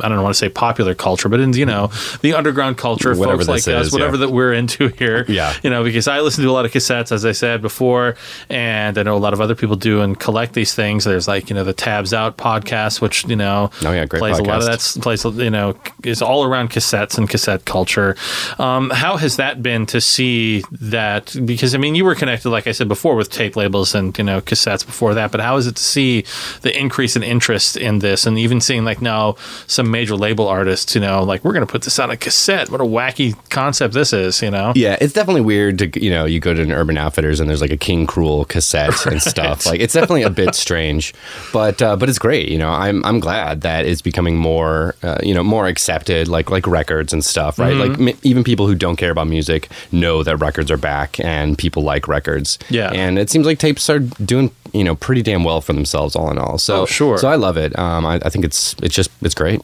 I 0.00 0.08
don't 0.08 0.22
want 0.22 0.34
to 0.34 0.38
say 0.38 0.48
popular 0.48 0.94
culture, 0.94 1.28
but 1.28 1.40
in 1.40 1.52
you 1.54 1.66
know 1.66 1.90
the 2.22 2.34
underground 2.34 2.78
culture, 2.78 3.14
Whatever 3.14 3.38
folks 3.38 3.48
like 3.48 3.64
this 3.64 3.88
us, 3.88 3.92
whatever 3.92 4.16
yeah. 4.16 4.26
that 4.26 4.30
we're 4.30 4.52
into 4.52 4.88
here. 4.88 5.24
Yeah. 5.36 5.52
you 5.62 5.68
know, 5.70 5.84
because 5.84 6.08
I 6.08 6.20
listen 6.20 6.44
to 6.44 6.50
a 6.50 6.52
lot 6.52 6.64
of 6.64 6.72
cassettes, 6.72 7.12
as 7.12 7.26
I 7.26 7.32
said 7.32 7.60
before, 7.60 8.16
and 8.48 8.96
I 8.96 9.02
know 9.02 9.16
a 9.16 9.18
lot 9.18 9.32
of 9.34 9.40
other 9.40 9.54
people 9.54 9.76
do 9.76 10.00
and 10.00 10.18
collect 10.18 10.54
these 10.54 10.74
things. 10.74 11.04
There's 11.04 11.28
like 11.28 11.50
you 11.50 11.54
know 11.54 11.64
the 11.64 11.72
Tabs 11.74 12.14
Out 12.14 12.36
podcast, 12.38 13.00
which 13.00 13.26
you 13.26 13.36
know 13.36 13.70
Oh, 13.84 13.92
yeah, 13.92 14.06
great 14.06 14.20
plays 14.20 14.38
a 14.38 14.42
lot 14.42 14.62
of 14.62 14.68
podcast. 14.68 14.94
that 14.94 15.02
plays 15.02 15.24
you 15.24 15.50
know 15.50 15.76
is 16.04 16.22
all 16.22 16.44
around 16.44 16.70
cassettes 16.70 17.18
and 17.18 17.28
cassette 17.28 17.64
culture. 17.64 18.16
Um, 18.58 18.90
how 18.90 19.16
has 19.16 19.36
that 19.36 19.62
been 19.62 19.86
to 19.86 20.00
see 20.00 20.62
that? 20.72 21.34
Because 21.44 21.74
I 21.74 21.78
mean, 21.78 21.94
you 21.94 22.04
were 22.04 22.14
connected, 22.14 22.50
like 22.50 22.66
I 22.66 22.72
said 22.72 22.88
before, 22.88 23.14
with 23.16 23.30
tape 23.30 23.56
labels 23.56 23.94
and 23.94 24.16
you 24.16 24.24
know 24.24 24.40
cassettes 24.40 24.84
before 24.86 25.14
that. 25.14 25.32
But 25.32 25.40
how 25.40 25.56
is 25.56 25.66
it 25.66 25.76
to 25.76 25.82
see 25.82 26.24
the 26.62 26.76
increase 26.78 27.16
in 27.16 27.22
interest 27.22 27.76
in 27.76 27.98
this, 27.98 28.26
and 28.26 28.38
even 28.38 28.60
seeing 28.60 28.84
like 28.84 29.02
now 29.02 29.36
some 29.76 29.90
major 29.90 30.16
label 30.16 30.48
artists, 30.48 30.94
you 30.94 31.00
know, 31.00 31.22
like 31.22 31.44
we're 31.44 31.52
going 31.52 31.64
to 31.66 31.70
put 31.70 31.82
this 31.82 31.98
on 31.98 32.10
a 32.10 32.16
cassette. 32.16 32.70
What 32.70 32.80
a 32.80 32.84
wacky 32.84 33.36
concept 33.50 33.94
this 33.94 34.12
is, 34.12 34.42
you 34.42 34.50
know? 34.50 34.72
Yeah, 34.74 34.96
it's 35.00 35.12
definitely 35.12 35.42
weird 35.42 35.78
to 35.78 36.02
you 36.04 36.10
know 36.10 36.24
you 36.24 36.40
go 36.40 36.52
to 36.54 36.62
an 36.62 36.72
Urban 36.72 36.96
Outfitters 36.98 37.38
and 37.40 37.48
there's 37.48 37.60
like 37.60 37.70
a 37.70 37.76
King 37.76 38.06
Krule 38.06 38.48
cassette 38.48 39.06
and 39.06 39.22
stuff. 39.22 39.66
Like 39.66 39.80
it's 39.80 39.94
definitely 39.94 40.22
a 40.24 40.30
bit 40.30 40.54
strange, 40.54 41.14
but 41.52 41.80
uh, 41.80 41.96
but 41.96 42.08
it's 42.08 42.18
great. 42.18 42.48
You 42.48 42.58
know, 42.58 42.70
I'm 42.70 43.04
I'm 43.04 43.20
glad 43.20 43.60
that 43.62 43.86
it's 43.86 44.02
becoming 44.02 44.36
more 44.36 44.94
uh, 45.02 45.18
you 45.22 45.34
know 45.34 45.44
more 45.44 45.66
accepted, 45.66 46.26
like 46.28 46.50
like 46.50 46.66
records 46.66 47.12
and 47.12 47.24
stuff, 47.24 47.58
right? 47.58 47.74
Mm-hmm. 47.74 48.02
Like 48.04 48.14
m- 48.14 48.20
even 48.22 48.42
people 48.44 48.66
who 48.66 48.74
don't 48.74 48.96
care 48.96 49.10
about 49.10 49.26
music 49.28 49.68
know 49.92 50.22
that 50.22 50.38
records 50.38 50.70
are 50.70 50.76
back 50.78 51.20
and 51.20 51.56
people 51.58 51.82
like 51.82 52.08
records. 52.08 52.58
Yeah. 52.70 52.90
and 52.92 53.18
it 53.18 53.30
seems 53.30 53.46
like 53.46 53.58
tapes 53.58 53.88
are 53.90 53.98
doing 54.00 54.50
you 54.72 54.84
know 54.84 54.94
pretty 54.94 55.22
damn 55.22 55.44
well 55.44 55.60
for 55.60 55.72
themselves 55.72 56.16
all 56.16 56.30
in 56.30 56.38
all. 56.38 56.58
So 56.58 56.82
Oh, 56.82 56.86
sure. 56.86 57.18
so 57.18 57.28
I 57.28 57.36
love 57.36 57.56
it. 57.56 57.76
Um, 57.78 58.04
I, 58.06 58.14
I 58.24 58.28
think 58.30 58.44
it's 58.44 58.74
it's 58.82 58.94
just 58.94 59.10
it's 59.22 59.34
great. 59.34 59.60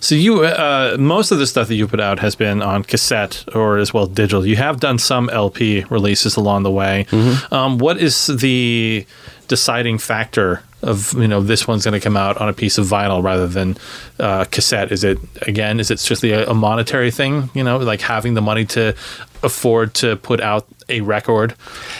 So 0.00 0.14
you, 0.14 0.44
uh, 0.44 0.96
most 0.98 1.30
of 1.32 1.38
the 1.38 1.46
stuff 1.46 1.68
that 1.68 1.74
you 1.74 1.86
put 1.88 2.00
out 2.00 2.18
has 2.20 2.34
been 2.36 2.62
on 2.62 2.84
cassette 2.84 3.44
or 3.54 3.78
as 3.78 3.92
well 3.92 4.06
digital. 4.06 4.46
You 4.46 4.56
have 4.56 4.80
done 4.80 4.98
some 4.98 5.28
LP 5.30 5.84
releases 5.90 6.36
along 6.36 6.62
the 6.62 6.70
way. 6.70 7.06
Um, 7.50 7.78
what 7.78 7.98
is 7.98 8.26
the 8.26 9.06
deciding 9.48 9.98
factor 9.98 10.62
of 10.82 11.12
you 11.14 11.26
know 11.26 11.40
this 11.40 11.66
one's 11.66 11.84
going 11.84 11.98
to 11.98 12.00
come 12.00 12.16
out 12.16 12.36
on 12.36 12.48
a 12.48 12.52
piece 12.52 12.78
of 12.78 12.86
vinyl 12.86 13.22
rather 13.22 13.48
than 13.48 13.76
uh, 14.20 14.44
cassette? 14.44 14.92
Is 14.92 15.02
it 15.02 15.18
again? 15.42 15.80
Is 15.80 15.90
it 15.90 15.98
strictly 15.98 16.30
a, 16.30 16.48
a 16.48 16.54
monetary 16.54 17.10
thing? 17.10 17.50
You 17.54 17.64
know, 17.64 17.78
like 17.78 18.00
having 18.00 18.34
the 18.34 18.42
money 18.42 18.64
to 18.66 18.94
afford 19.42 19.94
to 19.94 20.16
put 20.16 20.40
out 20.40 20.66
a 20.88 21.00
record. 21.00 21.54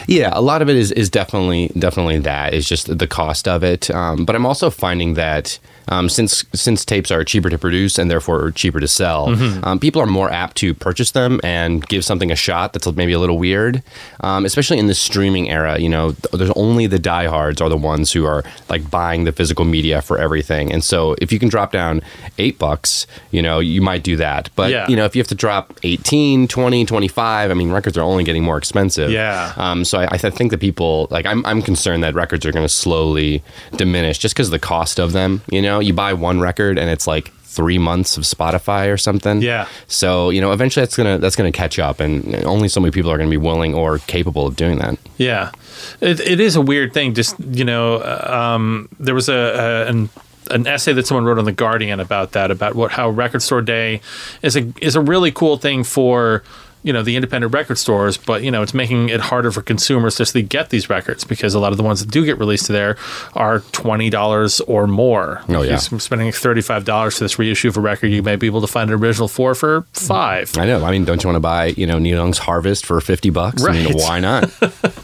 Yeah, 0.07 0.31
a 0.33 0.41
lot 0.41 0.61
of 0.61 0.69
it 0.69 0.75
is 0.75 0.91
is 0.93 1.09
definitely 1.09 1.71
definitely 1.77 2.19
that 2.19 2.53
is 2.53 2.67
just 2.67 2.97
the 2.97 3.07
cost 3.07 3.47
of 3.47 3.63
it. 3.63 3.91
Um, 3.91 4.25
but 4.25 4.35
I'm 4.35 4.45
also 4.45 4.69
finding 4.69 5.15
that 5.15 5.59
um, 5.89 6.07
since 6.09 6.45
since 6.53 6.85
tapes 6.85 7.11
are 7.11 7.23
cheaper 7.23 7.49
to 7.49 7.57
produce 7.57 7.97
and 7.97 8.09
therefore 8.09 8.51
cheaper 8.51 8.79
to 8.79 8.87
sell, 8.87 9.29
um, 9.63 9.79
people 9.79 10.01
are 10.01 10.05
more 10.05 10.31
apt 10.31 10.55
to 10.57 10.73
purchase 10.73 11.11
them 11.11 11.39
and 11.43 11.85
give 11.87 12.05
something 12.05 12.31
a 12.31 12.35
shot 12.35 12.73
that's 12.73 12.87
maybe 12.93 13.11
a 13.13 13.19
little 13.19 13.37
weird. 13.37 13.83
Um, 14.21 14.45
especially 14.45 14.77
in 14.79 14.87
the 14.87 14.95
streaming 14.95 15.49
era, 15.49 15.79
you 15.79 15.89
know, 15.89 16.11
th- 16.11 16.31
there's 16.33 16.51
only 16.55 16.87
the 16.87 16.99
diehards 16.99 17.61
are 17.61 17.69
the 17.69 17.77
ones 17.77 18.11
who 18.11 18.25
are 18.25 18.43
like 18.69 18.89
buying 18.89 19.23
the 19.25 19.31
physical 19.31 19.65
media 19.65 20.01
for 20.01 20.17
everything. 20.17 20.71
And 20.71 20.83
so 20.83 21.15
if 21.21 21.31
you 21.31 21.39
can 21.39 21.49
drop 21.49 21.71
down 21.71 22.01
eight 22.37 22.59
bucks, 22.59 23.07
you 23.31 23.41
know, 23.41 23.59
you 23.59 23.81
might 23.81 24.03
do 24.03 24.15
that. 24.17 24.49
But 24.55 24.71
Yeah. 24.71 24.87
you 24.87 24.95
know, 24.95 25.05
if 25.05 25.15
you 25.15 25.19
have 25.21 25.27
to 25.29 25.35
drop 25.35 25.77
18, 25.83 26.47
20, 26.47 26.85
25, 26.85 27.51
I 27.51 27.53
mean, 27.53 27.71
records 27.71 27.97
are 27.97 28.01
only 28.03 28.23
getting 28.23 28.43
more 28.43 28.57
expensive. 28.57 29.09
Yeah. 29.11 29.53
Um, 29.57 29.83
so 29.85 29.99
I, 29.99 30.07
I 30.11 30.17
th- 30.17 30.33
think 30.33 30.51
that 30.51 30.59
people 30.59 31.07
like 31.09 31.25
I'm 31.25 31.45
I'm 31.45 31.61
concerned 31.61 32.03
that 32.03 32.13
records 32.13 32.45
are 32.45 32.51
going 32.51 32.65
to 32.65 32.69
slowly 32.73 33.41
diminish 33.75 34.17
just 34.19 34.35
because 34.35 34.47
of 34.47 34.51
the 34.51 34.59
cost 34.59 34.99
of 34.99 35.11
them. 35.13 35.41
You 35.49 35.61
know, 35.61 35.78
you 35.81 35.93
buy 35.93 36.13
one 36.13 36.39
record 36.39 36.77
and 36.77 36.89
it's 36.89 37.07
like 37.07 37.31
three 37.49 37.79
months 37.79 38.15
of 38.15 38.23
Spotify 38.23 38.93
or 38.93 38.97
something. 38.97 39.41
Yeah. 39.41 39.67
So 39.87 40.29
you 40.29 40.39
know, 40.39 40.51
eventually 40.51 40.85
that's 40.85 40.95
gonna 40.95 41.17
that's 41.17 41.35
gonna 41.35 41.51
catch 41.51 41.79
up, 41.79 41.99
and 41.99 42.35
only 42.45 42.69
so 42.69 42.79
many 42.79 42.91
people 42.91 43.11
are 43.11 43.17
going 43.17 43.29
to 43.29 43.31
be 43.31 43.43
willing 43.43 43.73
or 43.73 43.97
capable 43.99 44.47
of 44.47 44.55
doing 44.55 44.77
that. 44.79 44.97
Yeah, 45.17 45.51
it, 45.99 46.19
it 46.19 46.39
is 46.39 46.55
a 46.55 46.61
weird 46.61 46.93
thing. 46.93 47.15
Just 47.15 47.35
you 47.39 47.65
know, 47.65 48.01
um, 48.03 48.87
there 48.99 49.15
was 49.15 49.29
a, 49.29 49.33
a 49.33 49.87
an 49.87 50.09
an 50.51 50.67
essay 50.67 50.93
that 50.93 51.07
someone 51.07 51.25
wrote 51.25 51.37
on 51.39 51.45
the 51.45 51.51
Guardian 51.51 51.99
about 51.99 52.31
that, 52.33 52.51
about 52.51 52.75
what 52.75 52.91
how 52.91 53.09
Record 53.09 53.41
Store 53.41 53.61
Day 53.61 54.01
is 54.41 54.55
a 54.55 54.71
is 54.81 54.95
a 54.95 55.01
really 55.01 55.31
cool 55.31 55.57
thing 55.57 55.83
for 55.83 56.43
you 56.83 56.93
know 56.93 57.01
the 57.03 57.15
independent 57.15 57.53
record 57.53 57.77
stores, 57.77 58.17
but 58.17 58.43
you 58.43 58.51
know 58.51 58.61
it's 58.61 58.73
making 58.73 59.09
it 59.09 59.19
harder 59.19 59.51
for 59.51 59.61
consumers 59.61 60.15
to 60.15 60.23
actually 60.23 60.43
get 60.43 60.69
these 60.69 60.89
records 60.89 61.23
because 61.23 61.53
a 61.53 61.59
lot 61.59 61.71
of 61.71 61.77
the 61.77 61.83
ones 61.83 61.99
that 62.03 62.11
do 62.11 62.25
get 62.25 62.37
released 62.37 62.67
there 62.67 62.97
are 63.33 63.59
twenty 63.71 64.09
dollars 64.09 64.61
or 64.61 64.87
more. 64.87 65.41
Oh, 65.49 65.61
yeah. 65.61 65.75
If 65.75 65.91
you're 65.91 65.99
spending 65.99 66.31
thirty 66.31 66.61
five 66.61 66.85
dollars 66.85 67.17
for 67.17 67.23
this 67.25 67.37
reissue 67.39 67.67
of 67.69 67.77
a 67.77 67.81
record, 67.81 68.07
you 68.07 68.23
may 68.23 68.35
be 68.35 68.47
able 68.47 68.61
to 68.61 68.67
find 68.67 68.89
an 68.89 68.95
original 69.01 69.27
for 69.27 69.53
for 69.55 69.81
five. 69.93 70.57
I 70.57 70.65
know. 70.65 70.83
I 70.85 70.91
mean, 70.91 71.05
don't 71.05 71.23
you 71.23 71.27
want 71.27 71.35
to 71.35 71.41
buy 71.41 71.67
you 71.67 71.85
know 71.87 71.99
Neil 71.99 72.17
Young's 72.17 72.37
Harvest 72.37 72.85
for 72.85 72.99
fifty 73.01 73.29
bucks? 73.29 73.63
I 73.63 73.71
mean, 73.71 73.85
Right. 73.87 73.95
why 73.95 74.19
not? 74.19 74.51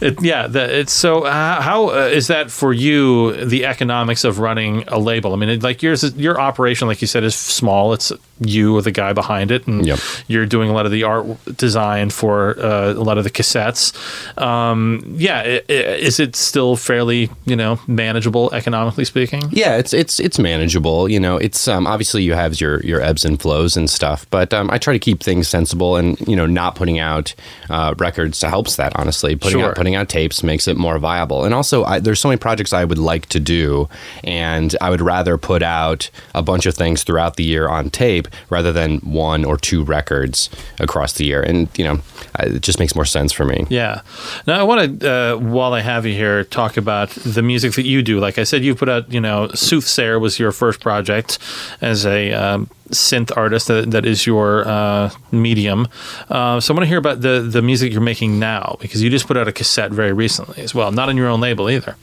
It, 0.00 0.22
yeah, 0.22 0.46
the, 0.46 0.78
it's 0.78 0.92
so. 0.92 1.24
Uh, 1.24 1.60
how 1.60 1.88
uh, 1.88 2.08
is 2.12 2.28
that 2.28 2.52
for 2.52 2.72
you? 2.72 3.44
The 3.44 3.66
economics 3.66 4.22
of 4.22 4.38
running 4.38 4.84
a 4.86 4.96
label. 4.96 5.32
I 5.32 5.36
mean, 5.36 5.48
it, 5.48 5.62
like 5.64 5.82
yours, 5.82 6.04
your 6.14 6.40
operation, 6.40 6.86
like 6.86 7.00
you 7.00 7.08
said, 7.08 7.24
is 7.24 7.34
small. 7.34 7.92
It's 7.92 8.12
you 8.40 8.76
or 8.76 8.82
the 8.82 8.90
guy 8.90 9.12
behind 9.12 9.50
it, 9.50 9.66
and 9.66 9.86
Yep. 9.86 9.98
you're 10.28 10.46
doing 10.46 10.70
a 10.70 10.72
lot 10.72 10.86
of 10.86 10.92
the 10.92 11.02
art 11.04 11.26
design 11.56 12.10
for 12.10 12.58
uh, 12.60 12.92
a 12.92 13.02
lot 13.04 13.18
of 13.18 13.24
the 13.24 13.30
cassettes. 13.30 13.92
Um, 14.40 15.04
yeah, 15.16 15.40
i- 15.40 15.62
i- 15.68 15.72
is 15.72 16.20
it 16.20 16.36
still 16.36 16.76
fairly 16.76 17.30
you 17.46 17.56
know 17.56 17.78
manageable 17.86 18.50
economically 18.52 19.04
speaking? 19.04 19.42
Yeah, 19.50 19.76
it's 19.76 19.92
it's 19.92 20.20
it's 20.20 20.38
manageable. 20.38 21.08
You 21.08 21.20
know, 21.20 21.36
it's 21.36 21.66
um, 21.68 21.86
obviously 21.86 22.22
you 22.22 22.34
have 22.34 22.60
your 22.60 22.80
your 22.84 23.00
ebbs 23.00 23.24
and 23.24 23.40
flows 23.40 23.76
and 23.76 23.88
stuff, 23.90 24.26
but 24.30 24.52
um, 24.54 24.70
I 24.70 24.78
try 24.78 24.92
to 24.92 24.98
keep 24.98 25.22
things 25.22 25.48
sensible 25.48 25.96
and 25.96 26.18
you 26.28 26.36
know 26.36 26.46
not 26.46 26.74
putting 26.74 26.98
out 26.98 27.34
uh, 27.70 27.94
records 27.98 28.40
helps 28.42 28.76
that 28.76 28.92
honestly. 28.96 29.34
Putting 29.36 29.58
Sure. 29.60 29.70
out 29.70 29.76
putting 29.76 29.94
out 29.94 30.08
tapes 30.08 30.42
makes 30.42 30.68
it 30.68 30.76
more 30.76 30.98
viable, 30.98 31.44
and 31.44 31.54
also 31.54 31.84
I, 31.84 31.98
there's 32.00 32.20
so 32.20 32.28
many 32.28 32.38
projects 32.38 32.72
I 32.72 32.84
would 32.84 32.98
like 32.98 33.26
to 33.26 33.40
do, 33.40 33.88
and 34.24 34.74
I 34.80 34.90
would 34.90 35.00
rather 35.00 35.36
put 35.38 35.62
out 35.62 36.10
a 36.34 36.42
bunch 36.42 36.66
of 36.66 36.74
things 36.74 37.02
throughout 37.02 37.36
the 37.36 37.44
year 37.44 37.68
on 37.68 37.90
tape 37.90 38.27
rather 38.50 38.72
than 38.72 38.98
one 38.98 39.44
or 39.44 39.56
two 39.56 39.84
records 39.84 40.50
across 40.78 41.14
the 41.14 41.24
year, 41.24 41.42
and 41.42 41.68
you 41.76 41.84
know 41.84 42.00
it 42.38 42.62
just 42.62 42.78
makes 42.78 42.94
more 42.94 43.04
sense 43.04 43.32
for 43.32 43.44
me. 43.44 43.66
Yeah. 43.68 44.02
Now 44.46 44.60
I 44.60 44.62
want 44.62 45.00
to, 45.00 45.10
uh, 45.10 45.36
while 45.36 45.74
I 45.74 45.80
have 45.80 46.06
you 46.06 46.14
here, 46.14 46.44
talk 46.44 46.76
about 46.76 47.10
the 47.10 47.42
music 47.42 47.74
that 47.74 47.86
you 47.86 48.02
do. 48.02 48.20
Like 48.20 48.38
I 48.38 48.44
said, 48.44 48.64
you 48.64 48.74
put 48.74 48.88
out, 48.88 49.12
you 49.12 49.20
know, 49.20 49.48
Soothsayer 49.54 50.18
was 50.18 50.38
your 50.38 50.52
first 50.52 50.80
project 50.80 51.38
as 51.80 52.06
a 52.06 52.32
um, 52.32 52.70
synth 52.90 53.36
artist. 53.36 53.68
That, 53.68 53.90
that 53.90 54.04
is 54.06 54.26
your 54.26 54.66
uh, 54.66 55.10
medium. 55.32 55.88
Uh, 56.28 56.60
so 56.60 56.72
I 56.72 56.76
want 56.76 56.84
to 56.84 56.88
hear 56.88 56.98
about 56.98 57.20
the 57.20 57.40
the 57.40 57.62
music 57.62 57.92
you're 57.92 58.00
making 58.00 58.38
now 58.38 58.76
because 58.80 59.02
you 59.02 59.10
just 59.10 59.26
put 59.26 59.36
out 59.36 59.48
a 59.48 59.52
cassette 59.52 59.90
very 59.90 60.12
recently 60.12 60.62
as 60.62 60.74
well, 60.74 60.92
not 60.92 61.08
on 61.08 61.16
your 61.16 61.28
own 61.28 61.40
label 61.40 61.70
either. 61.70 61.96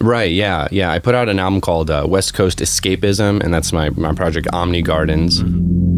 Right, 0.00 0.32
yeah, 0.32 0.68
yeah. 0.70 0.90
I 0.90 0.98
put 0.98 1.14
out 1.14 1.28
an 1.28 1.38
album 1.38 1.60
called 1.60 1.90
uh, 1.90 2.04
West 2.08 2.34
Coast 2.34 2.58
Escapism, 2.58 3.42
and 3.42 3.52
that's 3.52 3.72
my, 3.72 3.90
my 3.90 4.12
project 4.12 4.46
Omni 4.52 4.82
Gardens. 4.82 5.40
and 5.40 5.91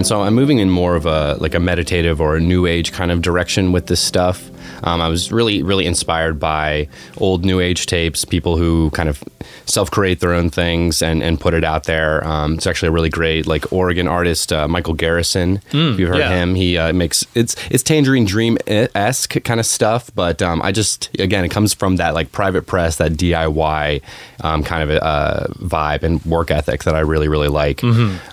and 0.00 0.06
so 0.06 0.22
I'm 0.22 0.34
moving 0.34 0.60
in 0.60 0.70
more 0.70 0.96
of 0.96 1.04
a 1.04 1.36
like 1.40 1.54
a 1.54 1.60
meditative 1.60 2.22
or 2.22 2.34
a 2.34 2.40
new 2.40 2.64
age 2.64 2.90
kind 2.90 3.10
of 3.12 3.20
direction 3.20 3.70
with 3.70 3.88
this 3.88 4.00
stuff. 4.00 4.50
Um, 4.82 5.00
I 5.00 5.08
was 5.08 5.32
really 5.32 5.62
really 5.62 5.86
inspired 5.86 6.38
by 6.38 6.88
old 7.18 7.44
new 7.44 7.60
age 7.60 7.86
tapes, 7.86 8.24
people 8.24 8.56
who 8.56 8.90
kind 8.90 9.08
of 9.08 9.22
self 9.66 9.90
create 9.90 10.20
their 10.20 10.32
own 10.32 10.50
things 10.50 11.02
and 11.02 11.22
and 11.22 11.40
put 11.40 11.54
it 11.54 11.64
out 11.64 11.84
there. 11.84 12.26
Um, 12.26 12.54
it's 12.54 12.66
actually 12.66 12.88
a 12.88 12.92
really 12.92 13.08
great 13.08 13.46
like 13.46 13.72
Oregon 13.72 14.08
artist 14.08 14.52
uh, 14.52 14.68
Michael 14.68 14.94
Garrison. 14.94 15.60
if 15.92 16.00
you've 16.00 16.08
heard 16.08 16.18
yeah. 16.18 16.30
him, 16.30 16.54
he 16.54 16.76
uh, 16.76 16.92
makes 16.92 17.24
it's 17.34 17.56
it's 17.70 17.82
Tangerine 17.82 18.24
Dream 18.24 18.58
esque 18.66 19.42
kind 19.44 19.60
of 19.60 19.66
stuff, 19.66 20.10
but 20.14 20.42
um, 20.42 20.60
I 20.62 20.72
just 20.72 21.10
again 21.18 21.44
it 21.44 21.50
comes 21.50 21.74
from 21.74 21.96
that 21.96 22.14
like 22.14 22.32
private 22.32 22.66
press, 22.66 22.96
that 22.96 23.12
DIY 23.12 24.02
um, 24.42 24.62
kind 24.62 24.90
of 24.90 25.02
uh, 25.02 25.46
vibe 25.54 26.02
and 26.02 26.24
work 26.24 26.50
ethic 26.50 26.84
that 26.84 26.94
I 26.94 27.00
really 27.00 27.28
really 27.28 27.48
like. 27.48 27.82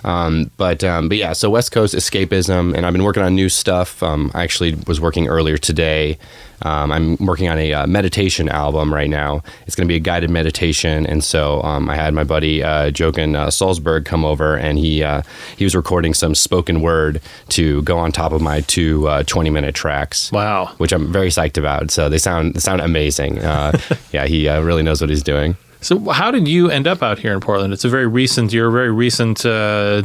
Um, 0.04 0.50
but 0.56 0.82
um, 0.84 1.08
but 1.08 1.18
yeah, 1.18 1.32
so 1.32 1.50
West 1.50 1.72
Coast 1.72 1.94
escapism, 1.94 2.74
and 2.74 2.86
I've 2.86 2.92
been 2.92 3.04
working 3.04 3.22
on 3.22 3.34
new 3.34 3.48
stuff. 3.48 4.02
Um, 4.02 4.30
I 4.34 4.42
actually 4.42 4.74
was 4.86 5.00
working 5.00 5.28
earlier 5.28 5.58
today. 5.58 6.18
Um, 6.62 6.90
I'm 6.90 7.16
working 7.16 7.48
on 7.48 7.58
a 7.58 7.72
uh, 7.72 7.86
meditation 7.86 8.48
album 8.48 8.92
right 8.92 9.08
now. 9.08 9.42
It's 9.66 9.76
going 9.76 9.86
to 9.86 9.92
be 9.92 9.96
a 9.96 10.00
guided 10.00 10.30
meditation, 10.30 11.06
and 11.06 11.22
so 11.22 11.62
um, 11.62 11.88
I 11.88 11.94
had 11.94 12.14
my 12.14 12.24
buddy 12.24 12.62
uh, 12.62 12.90
Jochen 12.90 13.36
uh, 13.36 13.46
Salzberg 13.48 14.04
come 14.04 14.24
over, 14.24 14.56
and 14.56 14.78
he 14.78 15.02
uh, 15.02 15.22
he 15.56 15.64
was 15.64 15.74
recording 15.74 16.14
some 16.14 16.34
spoken 16.34 16.80
word 16.80 17.20
to 17.50 17.82
go 17.82 17.98
on 17.98 18.12
top 18.12 18.32
of 18.32 18.42
my 18.42 18.60
two 18.62 19.06
uh, 19.08 19.22
20 19.24 19.50
minute 19.50 19.74
tracks. 19.74 20.32
Wow. 20.32 20.74
Which 20.78 20.92
I'm 20.92 21.12
very 21.12 21.28
psyched 21.28 21.58
about. 21.58 21.90
So 21.90 22.08
they 22.08 22.18
sound 22.18 22.54
they 22.54 22.60
sound 22.60 22.80
amazing. 22.80 23.38
Uh, 23.38 23.78
yeah, 24.12 24.26
he 24.26 24.48
uh, 24.48 24.60
really 24.62 24.82
knows 24.82 25.00
what 25.00 25.10
he's 25.10 25.22
doing. 25.22 25.56
So 25.80 25.98
how 26.10 26.30
did 26.32 26.48
you 26.48 26.70
end 26.70 26.86
up 26.88 27.02
out 27.02 27.18
here 27.20 27.32
in 27.32 27.40
Portland? 27.40 27.72
It's 27.72 27.84
a 27.84 27.88
very 27.88 28.06
recent. 28.06 28.52
You're 28.52 28.68
a 28.68 28.72
very 28.72 28.90
recent 28.90 29.46
uh, 29.46 30.02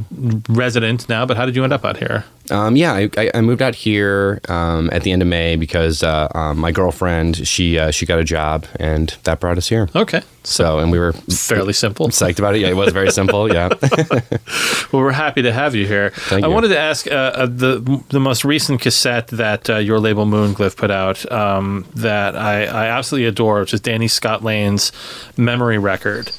resident 0.50 1.10
now, 1.10 1.26
but 1.26 1.36
how 1.36 1.46
did 1.46 1.56
you 1.56 1.64
end 1.64 1.74
up 1.74 1.84
out 1.84 1.98
here? 1.98 2.26
Um, 2.52 2.76
yeah, 2.76 2.94
I, 2.94 3.32
I- 3.34 3.42
moved 3.42 3.62
out 3.62 3.74
here 3.76 4.40
um, 4.50 4.90
at 4.92 5.04
the 5.04 5.12
end 5.12 5.22
of 5.22 5.28
May 5.28 5.56
because 5.56 6.04
uh, 6.04 6.28
um, 6.36 6.60
my 6.60 6.72
girlfriend 6.72 7.48
she 7.48 7.80
uh, 7.80 7.90
she 7.92 8.06
got 8.06 8.20
a 8.20 8.24
job 8.24 8.66
and 8.80 9.16
that 9.24 9.40
brought 9.40 9.58
us 9.58 9.68
here. 9.70 9.90
Okay, 9.96 10.22
So 10.44 10.80
and 10.80 10.92
we 10.92 11.00
were 11.00 11.14
fairly 11.14 11.74
simple. 11.74 12.08
psyched 12.10 12.40
about 12.40 12.56
it. 12.56 12.62
Yeah, 12.62 12.70
it 12.70 12.76
was 12.76 12.92
very 12.92 13.12
simple. 13.12 13.52
Yeah. 13.54 13.70
Well, 14.92 15.02
we're 15.02 15.12
happy 15.12 15.42
to 15.42 15.52
have 15.52 15.74
you 15.74 15.88
here. 15.88 16.12
Thank 16.12 16.44
I 16.46 16.48
you. 16.48 16.54
wanted 16.54 16.68
to 16.68 16.78
ask 16.78 17.08
uh, 17.08 17.12
uh, 17.12 17.46
the 17.48 18.04
the 18.10 18.20
most 18.20 18.46
recent 18.46 18.80
cassette 18.80 19.28
that 19.30 19.68
uh, 19.68 19.78
your 19.78 20.00
label 20.00 20.26
Moonglyph 20.28 20.76
put 20.78 20.92
out 20.92 21.30
um, 21.32 21.86
that 21.96 22.36
I, 22.36 22.66
I 22.66 22.86
absolutely 22.88 23.28
adore, 23.28 23.62
which 23.62 23.74
is 23.74 23.82
Danny 23.82 24.08
Scott 24.08 24.44
Lane's 24.44 24.92
Memory 25.36 25.80
Record. 25.80 26.32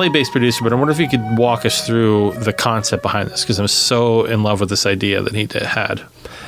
LA 0.00 0.08
based 0.08 0.32
producer, 0.32 0.64
but 0.64 0.72
I 0.72 0.76
wonder 0.76 0.92
if 0.92 0.98
you 0.98 1.08
could 1.08 1.36
walk 1.36 1.66
us 1.66 1.86
through 1.86 2.32
the 2.32 2.52
concept 2.52 3.02
behind 3.02 3.30
this 3.30 3.42
because 3.42 3.58
I'm 3.58 3.68
so 3.68 4.24
in 4.24 4.42
love 4.42 4.60
with 4.60 4.70
this 4.70 4.86
idea 4.86 5.20
that 5.22 5.34
he 5.34 5.46
had. 5.66 6.02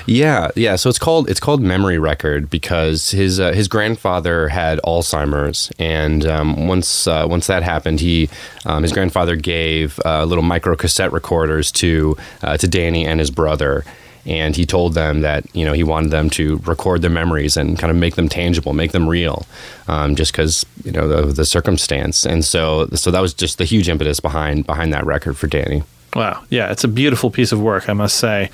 Yeah, 0.06 0.50
yeah. 0.56 0.76
So 0.76 0.88
it's 0.88 0.98
called 0.98 1.28
it's 1.28 1.38
called 1.38 1.60
Memory 1.60 1.98
Record 1.98 2.50
because 2.50 3.10
his 3.10 3.38
uh, 3.38 3.52
his 3.52 3.68
grandfather 3.68 4.48
had 4.48 4.80
Alzheimer's, 4.84 5.70
and 5.78 6.26
um, 6.26 6.66
once 6.66 7.06
uh, 7.06 7.26
once 7.28 7.46
that 7.46 7.62
happened, 7.62 8.00
he 8.00 8.28
um, 8.64 8.82
his 8.82 8.92
grandfather 8.92 9.36
gave 9.36 10.00
uh, 10.04 10.24
little 10.24 10.42
micro 10.42 10.74
cassette 10.74 11.12
recorders 11.12 11.70
to 11.72 12.16
uh, 12.42 12.56
to 12.56 12.66
Danny 12.66 13.06
and 13.06 13.20
his 13.20 13.30
brother. 13.30 13.84
And 14.24 14.54
he 14.54 14.64
told 14.64 14.94
them 14.94 15.20
that 15.22 15.44
you 15.54 15.64
know 15.64 15.72
he 15.72 15.82
wanted 15.82 16.10
them 16.10 16.30
to 16.30 16.58
record 16.58 17.02
their 17.02 17.10
memories 17.10 17.56
and 17.56 17.78
kind 17.78 17.90
of 17.90 17.96
make 17.96 18.14
them 18.14 18.28
tangible, 18.28 18.72
make 18.72 18.92
them 18.92 19.08
real, 19.08 19.46
um, 19.88 20.14
just 20.14 20.32
because 20.32 20.64
you 20.84 20.92
know 20.92 21.08
the, 21.08 21.32
the 21.32 21.44
circumstance. 21.44 22.24
And 22.24 22.44
so 22.44 22.86
so 22.94 23.10
that 23.10 23.20
was 23.20 23.34
just 23.34 23.58
the 23.58 23.64
huge 23.64 23.88
impetus 23.88 24.20
behind 24.20 24.66
behind 24.66 24.92
that 24.92 25.04
record 25.04 25.36
for 25.36 25.48
Danny. 25.48 25.82
Wow. 26.14 26.44
Yeah, 26.50 26.70
it's 26.70 26.84
a 26.84 26.88
beautiful 26.88 27.30
piece 27.30 27.52
of 27.52 27.60
work, 27.60 27.88
I 27.88 27.94
must 27.94 28.18
say. 28.18 28.50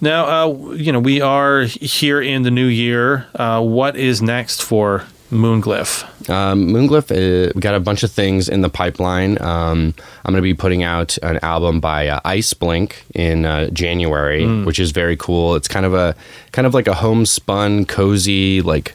Now, 0.00 0.26
uh, 0.26 0.72
you 0.72 0.90
know, 0.90 0.98
we 0.98 1.20
are 1.20 1.62
here 1.62 2.20
in 2.20 2.42
the 2.42 2.50
new 2.50 2.66
year. 2.66 3.28
Uh, 3.34 3.62
what 3.62 3.96
is 3.96 4.20
next 4.20 4.60
for 4.60 5.04
Moonglyph? 5.30 6.04
Um, 6.30 6.68
Moonglyph, 6.68 7.10
uh, 7.10 7.52
we 7.54 7.60
got 7.60 7.74
a 7.74 7.80
bunch 7.80 8.02
of 8.02 8.10
things 8.12 8.48
in 8.48 8.60
the 8.60 8.68
pipeline. 8.68 9.40
Um, 9.42 9.94
I'm 10.24 10.32
going 10.32 10.36
to 10.36 10.42
be 10.42 10.54
putting 10.54 10.82
out 10.82 11.18
an 11.18 11.38
album 11.42 11.80
by 11.80 12.08
uh, 12.08 12.20
Iceblink 12.20 12.92
in 13.14 13.44
uh, 13.44 13.68
January, 13.70 14.46
which 14.64 14.78
is 14.78 14.92
very 14.92 15.16
cool. 15.16 15.56
It's 15.56 15.68
kind 15.68 15.84
of 15.86 15.94
a 15.94 16.14
kind 16.52 16.66
of 16.66 16.74
like 16.74 16.86
a 16.86 16.94
homespun, 16.94 17.86
cozy, 17.86 18.62
like 18.62 18.94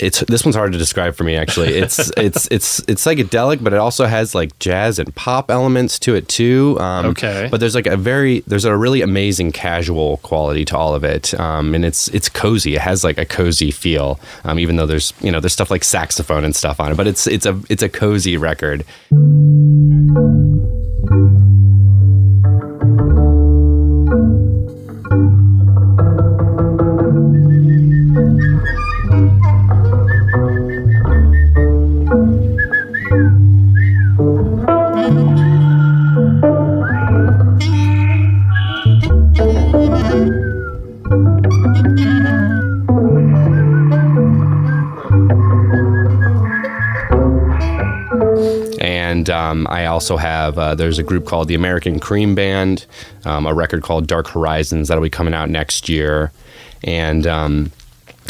it's 0.00 0.20
this 0.20 0.44
one's 0.44 0.56
hard 0.56 0.72
to 0.72 0.78
describe 0.78 1.14
for 1.14 1.24
me 1.24 1.36
actually. 1.36 1.74
It's 1.74 2.10
it's 2.16 2.48
it's 2.50 2.80
it's 2.88 3.04
psychedelic, 3.04 3.62
but 3.62 3.72
it 3.72 3.78
also 3.78 4.06
has 4.06 4.34
like 4.34 4.58
jazz 4.58 4.98
and 4.98 5.14
pop 5.14 5.50
elements 5.50 5.98
to 6.00 6.14
it 6.14 6.28
too. 6.28 6.76
Um, 6.80 7.06
Okay. 7.06 7.48
but 7.50 7.60
there's 7.60 7.74
like 7.74 7.86
a 7.86 7.96
very 7.96 8.40
there's 8.46 8.64
a 8.64 8.76
really 8.76 9.02
amazing 9.02 9.52
casual 9.52 10.18
quality 10.18 10.64
to 10.66 10.76
all 10.76 10.94
of 10.94 11.04
it, 11.04 11.38
um, 11.38 11.74
and 11.74 11.84
it's 11.84 12.08
it's 12.08 12.28
cozy. 12.28 12.74
It 12.74 12.80
has 12.80 13.04
like 13.04 13.18
a 13.18 13.24
cozy 13.26 13.70
feel, 13.70 14.18
um, 14.44 14.58
even 14.58 14.76
though 14.76 14.86
there's 14.86 15.12
you 15.20 15.30
know 15.30 15.40
there's 15.40 15.52
stuff 15.52 15.70
like 15.70 15.84
saxophone 15.84 16.44
and 16.44 16.54
stuff 16.54 16.80
on 16.80 16.92
it. 16.92 16.96
But 16.96 17.06
it's 17.06 17.26
it's 17.26 17.46
a 17.46 17.60
it's 17.68 17.82
a 17.82 17.88
cozy 17.88 18.36
record. 18.36 18.84
And 49.28 49.36
um, 49.36 49.66
I 49.68 49.86
also 49.86 50.16
have 50.16 50.58
uh, 50.58 50.74
there's 50.74 50.98
a 50.98 51.02
group 51.02 51.26
called 51.26 51.48
the 51.48 51.54
American 51.54 52.00
Cream 52.00 52.34
Band, 52.34 52.86
um, 53.24 53.46
a 53.46 53.52
record 53.52 53.82
called 53.82 54.06
Dark 54.06 54.28
Horizons 54.28 54.88
that'll 54.88 55.02
be 55.02 55.10
coming 55.10 55.34
out 55.34 55.50
next 55.50 55.88
year, 55.88 56.32
and. 56.82 57.26
Um, 57.26 57.72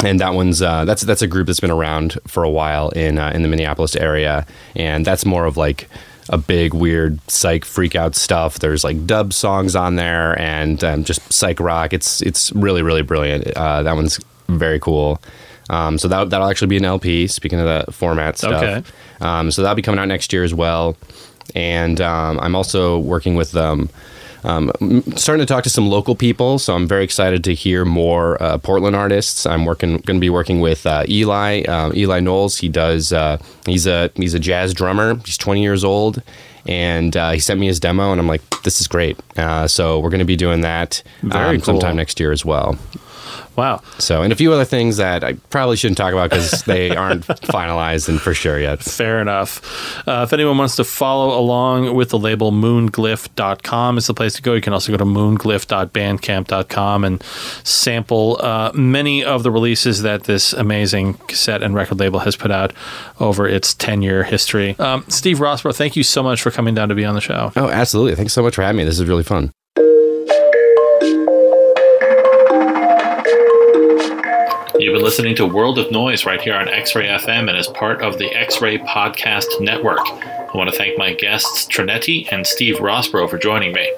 and 0.01 0.21
that 0.21 0.33
one's 0.33 0.61
uh, 0.61 0.85
that's 0.85 1.01
that's 1.01 1.21
a 1.21 1.27
group 1.27 1.47
that's 1.47 1.59
been 1.59 1.71
around 1.71 2.17
for 2.25 2.45
a 2.45 2.49
while 2.49 2.87
in 2.91 3.17
uh, 3.17 3.31
in 3.35 3.41
the 3.41 3.49
Minneapolis 3.49 3.97
area, 3.97 4.47
and 4.73 5.03
that's 5.03 5.25
more 5.25 5.43
of 5.43 5.57
like 5.57 5.89
a 6.29 6.37
big 6.37 6.73
weird 6.73 7.19
psych 7.29 7.65
freak 7.65 7.97
out 7.97 8.15
stuff. 8.15 8.59
There's 8.59 8.85
like 8.85 9.05
dub 9.05 9.33
songs 9.33 9.75
on 9.75 9.97
there 9.97 10.39
and 10.39 10.81
um, 10.85 11.03
just 11.03 11.33
psych 11.33 11.59
rock. 11.59 11.91
It's 11.91 12.21
it's 12.21 12.53
really 12.53 12.81
really 12.81 13.01
brilliant. 13.01 13.51
Uh, 13.57 13.83
that 13.83 13.93
one's 13.93 14.21
very 14.47 14.79
cool. 14.79 15.21
Um, 15.69 15.97
so 15.97 16.07
that 16.07 16.29
that'll 16.29 16.47
actually 16.49 16.67
be 16.67 16.77
an 16.77 16.85
LP. 16.85 17.27
Speaking 17.27 17.59
of 17.59 17.65
the 17.85 17.91
format 17.91 18.37
stuff, 18.37 18.63
Okay. 18.63 18.83
um, 19.21 19.51
so 19.51 19.61
that'll 19.61 19.75
be 19.75 19.81
coming 19.81 19.99
out 19.99 20.07
next 20.07 20.33
year 20.33 20.43
as 20.43 20.53
well. 20.53 20.97
And 21.55 21.99
um, 22.01 22.39
I'm 22.39 22.55
also 22.55 22.97
working 22.99 23.35
with 23.35 23.55
um, 23.55 23.89
um, 24.43 24.71
starting 25.15 25.45
to 25.45 25.51
talk 25.51 25.63
to 25.65 25.69
some 25.69 25.89
local 25.89 26.15
people. 26.15 26.59
So 26.59 26.75
I'm 26.75 26.87
very 26.87 27.03
excited 27.03 27.43
to 27.43 27.53
hear 27.53 27.85
more 27.85 28.41
uh, 28.41 28.57
Portland 28.57 28.95
artists. 28.95 29.45
I'm 29.45 29.65
working 29.65 29.97
going 29.97 30.17
to 30.17 30.21
be 30.21 30.29
working 30.29 30.59
with 30.61 30.85
uh, 30.85 31.03
Eli 31.09 31.63
um, 31.63 31.93
Eli 31.95 32.19
Knowles. 32.19 32.57
He 32.57 32.69
does 32.69 33.11
uh, 33.13 33.37
he's 33.65 33.85
a 33.87 34.09
he's 34.15 34.33
a 34.33 34.39
jazz 34.39 34.73
drummer. 34.73 35.15
He's 35.25 35.37
20 35.37 35.61
years 35.61 35.83
old. 35.83 36.21
And 36.67 37.15
uh, 37.17 37.31
he 37.31 37.39
sent 37.39 37.59
me 37.59 37.65
his 37.67 37.79
demo, 37.79 38.11
and 38.11 38.19
I'm 38.19 38.27
like, 38.27 38.41
"This 38.61 38.79
is 38.79 38.87
great." 38.87 39.17
Uh, 39.37 39.65
so 39.67 39.97
we're 39.99 40.09
going 40.09 40.19
to 40.19 40.25
be 40.25 40.35
doing 40.35 40.61
that 40.61 41.01
um, 41.31 41.59
sometime 41.61 41.95
next 41.95 42.19
year 42.19 42.31
as 42.31 42.45
well. 42.45 42.77
Wow. 43.55 43.81
So, 43.97 44.21
and 44.21 44.31
a 44.31 44.35
few 44.35 44.53
other 44.53 44.65
things 44.65 44.97
that 44.97 45.23
I 45.23 45.33
probably 45.49 45.75
shouldn't 45.75 45.97
talk 45.97 46.13
about 46.13 46.29
because 46.29 46.63
they 46.65 46.95
aren't 46.95 47.25
finalized 47.27 48.07
and 48.09 48.21
for 48.21 48.33
sure 48.33 48.59
yet. 48.59 48.81
Fair 48.81 49.21
enough. 49.21 50.07
Uh, 50.07 50.23
if 50.27 50.33
anyone 50.33 50.57
wants 50.57 50.75
to 50.77 50.83
follow 50.83 51.37
along 51.37 51.95
with 51.95 52.09
the 52.09 52.19
label, 52.19 52.51
moonglyph.com 52.51 53.97
is 53.97 54.07
the 54.07 54.13
place 54.13 54.33
to 54.35 54.41
go. 54.41 54.53
You 54.53 54.61
can 54.61 54.73
also 54.73 54.91
go 54.91 54.97
to 54.97 55.05
moonglyph.bandcamp.com 55.05 57.03
and 57.03 57.23
sample 57.63 58.37
uh, 58.41 58.71
many 58.73 59.23
of 59.23 59.43
the 59.43 59.51
releases 59.51 60.01
that 60.03 60.23
this 60.23 60.53
amazing 60.53 61.15
cassette 61.27 61.63
and 61.63 61.75
record 61.75 61.99
label 61.99 62.19
has 62.19 62.35
put 62.35 62.51
out 62.51 62.73
over 63.19 63.47
its 63.47 63.73
10 63.73 64.01
year 64.01 64.23
history. 64.23 64.77
Um, 64.79 65.03
Steve 65.09 65.37
Rossborough, 65.39 65.75
thank 65.75 65.95
you 65.95 66.03
so 66.03 66.23
much 66.23 66.41
for 66.41 66.51
coming 66.51 66.75
down 66.75 66.89
to 66.89 66.95
be 66.95 67.05
on 67.05 67.15
the 67.15 67.21
show. 67.21 67.51
Oh, 67.55 67.69
absolutely. 67.69 68.15
Thanks 68.15 68.33
so 68.33 68.41
much 68.41 68.55
for 68.55 68.61
having 68.61 68.77
me. 68.77 68.83
This 68.83 68.99
is 68.99 69.05
really 69.07 69.23
fun. 69.23 69.51
Been 74.99 75.05
listening 75.05 75.35
to 75.37 75.45
World 75.45 75.79
of 75.79 75.89
Noise 75.93 76.25
right 76.25 76.41
here 76.41 76.55
on 76.55 76.67
X 76.67 76.93
Ray 76.93 77.07
FM 77.07 77.47
and 77.47 77.57
as 77.57 77.69
part 77.69 78.01
of 78.01 78.17
the 78.17 78.29
X 78.35 78.61
Ray 78.61 78.79
Podcast 78.79 79.45
Network. 79.61 80.01
I 80.01 80.49
want 80.53 80.69
to 80.69 80.75
thank 80.75 80.97
my 80.97 81.13
guests, 81.13 81.65
Trinetti 81.67 82.29
and 82.33 82.45
Steve 82.45 82.79
Rossborough, 82.79 83.29
for 83.29 83.37
joining 83.37 83.71
me. 83.71 83.89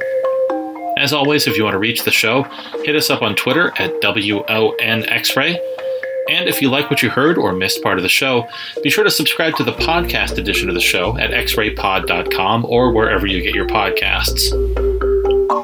As 0.99 1.11
always, 1.11 1.47
if 1.47 1.57
you 1.57 1.63
want 1.63 1.73
to 1.73 1.79
reach 1.79 2.03
the 2.03 2.11
show, 2.11 2.43
hit 2.83 2.95
us 2.95 3.09
up 3.09 3.23
on 3.23 3.35
Twitter 3.35 3.69
at 3.79 3.99
WONXray. 4.01 5.57
And 6.29 6.47
if 6.47 6.61
you 6.61 6.69
like 6.69 6.91
what 6.91 7.01
you 7.01 7.09
heard 7.09 7.39
or 7.39 7.51
missed 7.51 7.81
part 7.81 7.97
of 7.97 8.03
the 8.03 8.07
show, 8.07 8.47
be 8.83 8.91
sure 8.91 9.03
to 9.03 9.09
subscribe 9.09 9.55
to 9.55 9.63
the 9.63 9.73
podcast 9.73 10.37
edition 10.37 10.69
of 10.69 10.75
the 10.75 10.81
show 10.81 11.17
at 11.17 11.31
xraypod.com 11.31 12.65
or 12.65 12.91
wherever 12.91 13.25
you 13.25 13.41
get 13.41 13.55
your 13.55 13.67
podcasts. 13.67 14.51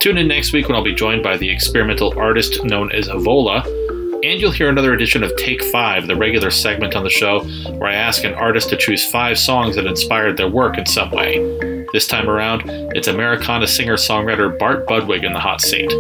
Tune 0.02 0.18
in 0.18 0.28
next 0.28 0.52
week 0.52 0.68
when 0.68 0.76
I'll 0.76 0.84
be 0.84 0.96
joined 0.96 1.22
by 1.22 1.38
the 1.38 1.52
experimental 1.52 2.18
artist 2.18 2.64
known 2.64 2.92
as 2.92 3.08
Avola, 3.08 3.87
and 4.24 4.42
you'll 4.42 4.52
hear 4.52 4.70
another 4.70 4.94
edition 4.94 5.24
of 5.24 5.36
Take 5.36 5.64
Five, 5.66 6.08
the 6.08 6.16
regular 6.16 6.50
segment 6.50 6.96
on 6.96 7.04
the 7.04 7.10
show 7.10 7.42
where 7.78 7.90
I 7.90 7.96
ask 7.96 8.24
an 8.24 8.34
artist 8.34 8.70
to 8.70 8.78
choose 8.78 9.06
five 9.06 9.38
songs 9.38 9.76
that 9.76 9.86
inspired 9.86 10.38
their 10.38 10.50
work 10.50 10.78
in 10.78 10.86
some 10.86 11.12
way. 11.12 11.86
This 11.94 12.08
time 12.08 12.30
around, 12.30 12.64
it's 12.96 13.08
Americana 13.08 13.68
singer 13.68 13.96
songwriter 13.96 14.58
Bart 14.58 14.88
Budwig 14.88 15.24
in 15.24 15.34
the 15.34 15.40
hot 15.40 15.62
seat. 15.62 15.92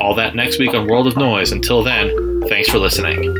All 0.00 0.14
that 0.14 0.34
next 0.34 0.58
week 0.58 0.74
on 0.74 0.88
World 0.88 1.06
of 1.06 1.16
Noise. 1.16 1.52
Until 1.52 1.82
then, 1.82 2.42
thanks 2.48 2.68
for 2.68 2.78
listening. 2.78 3.34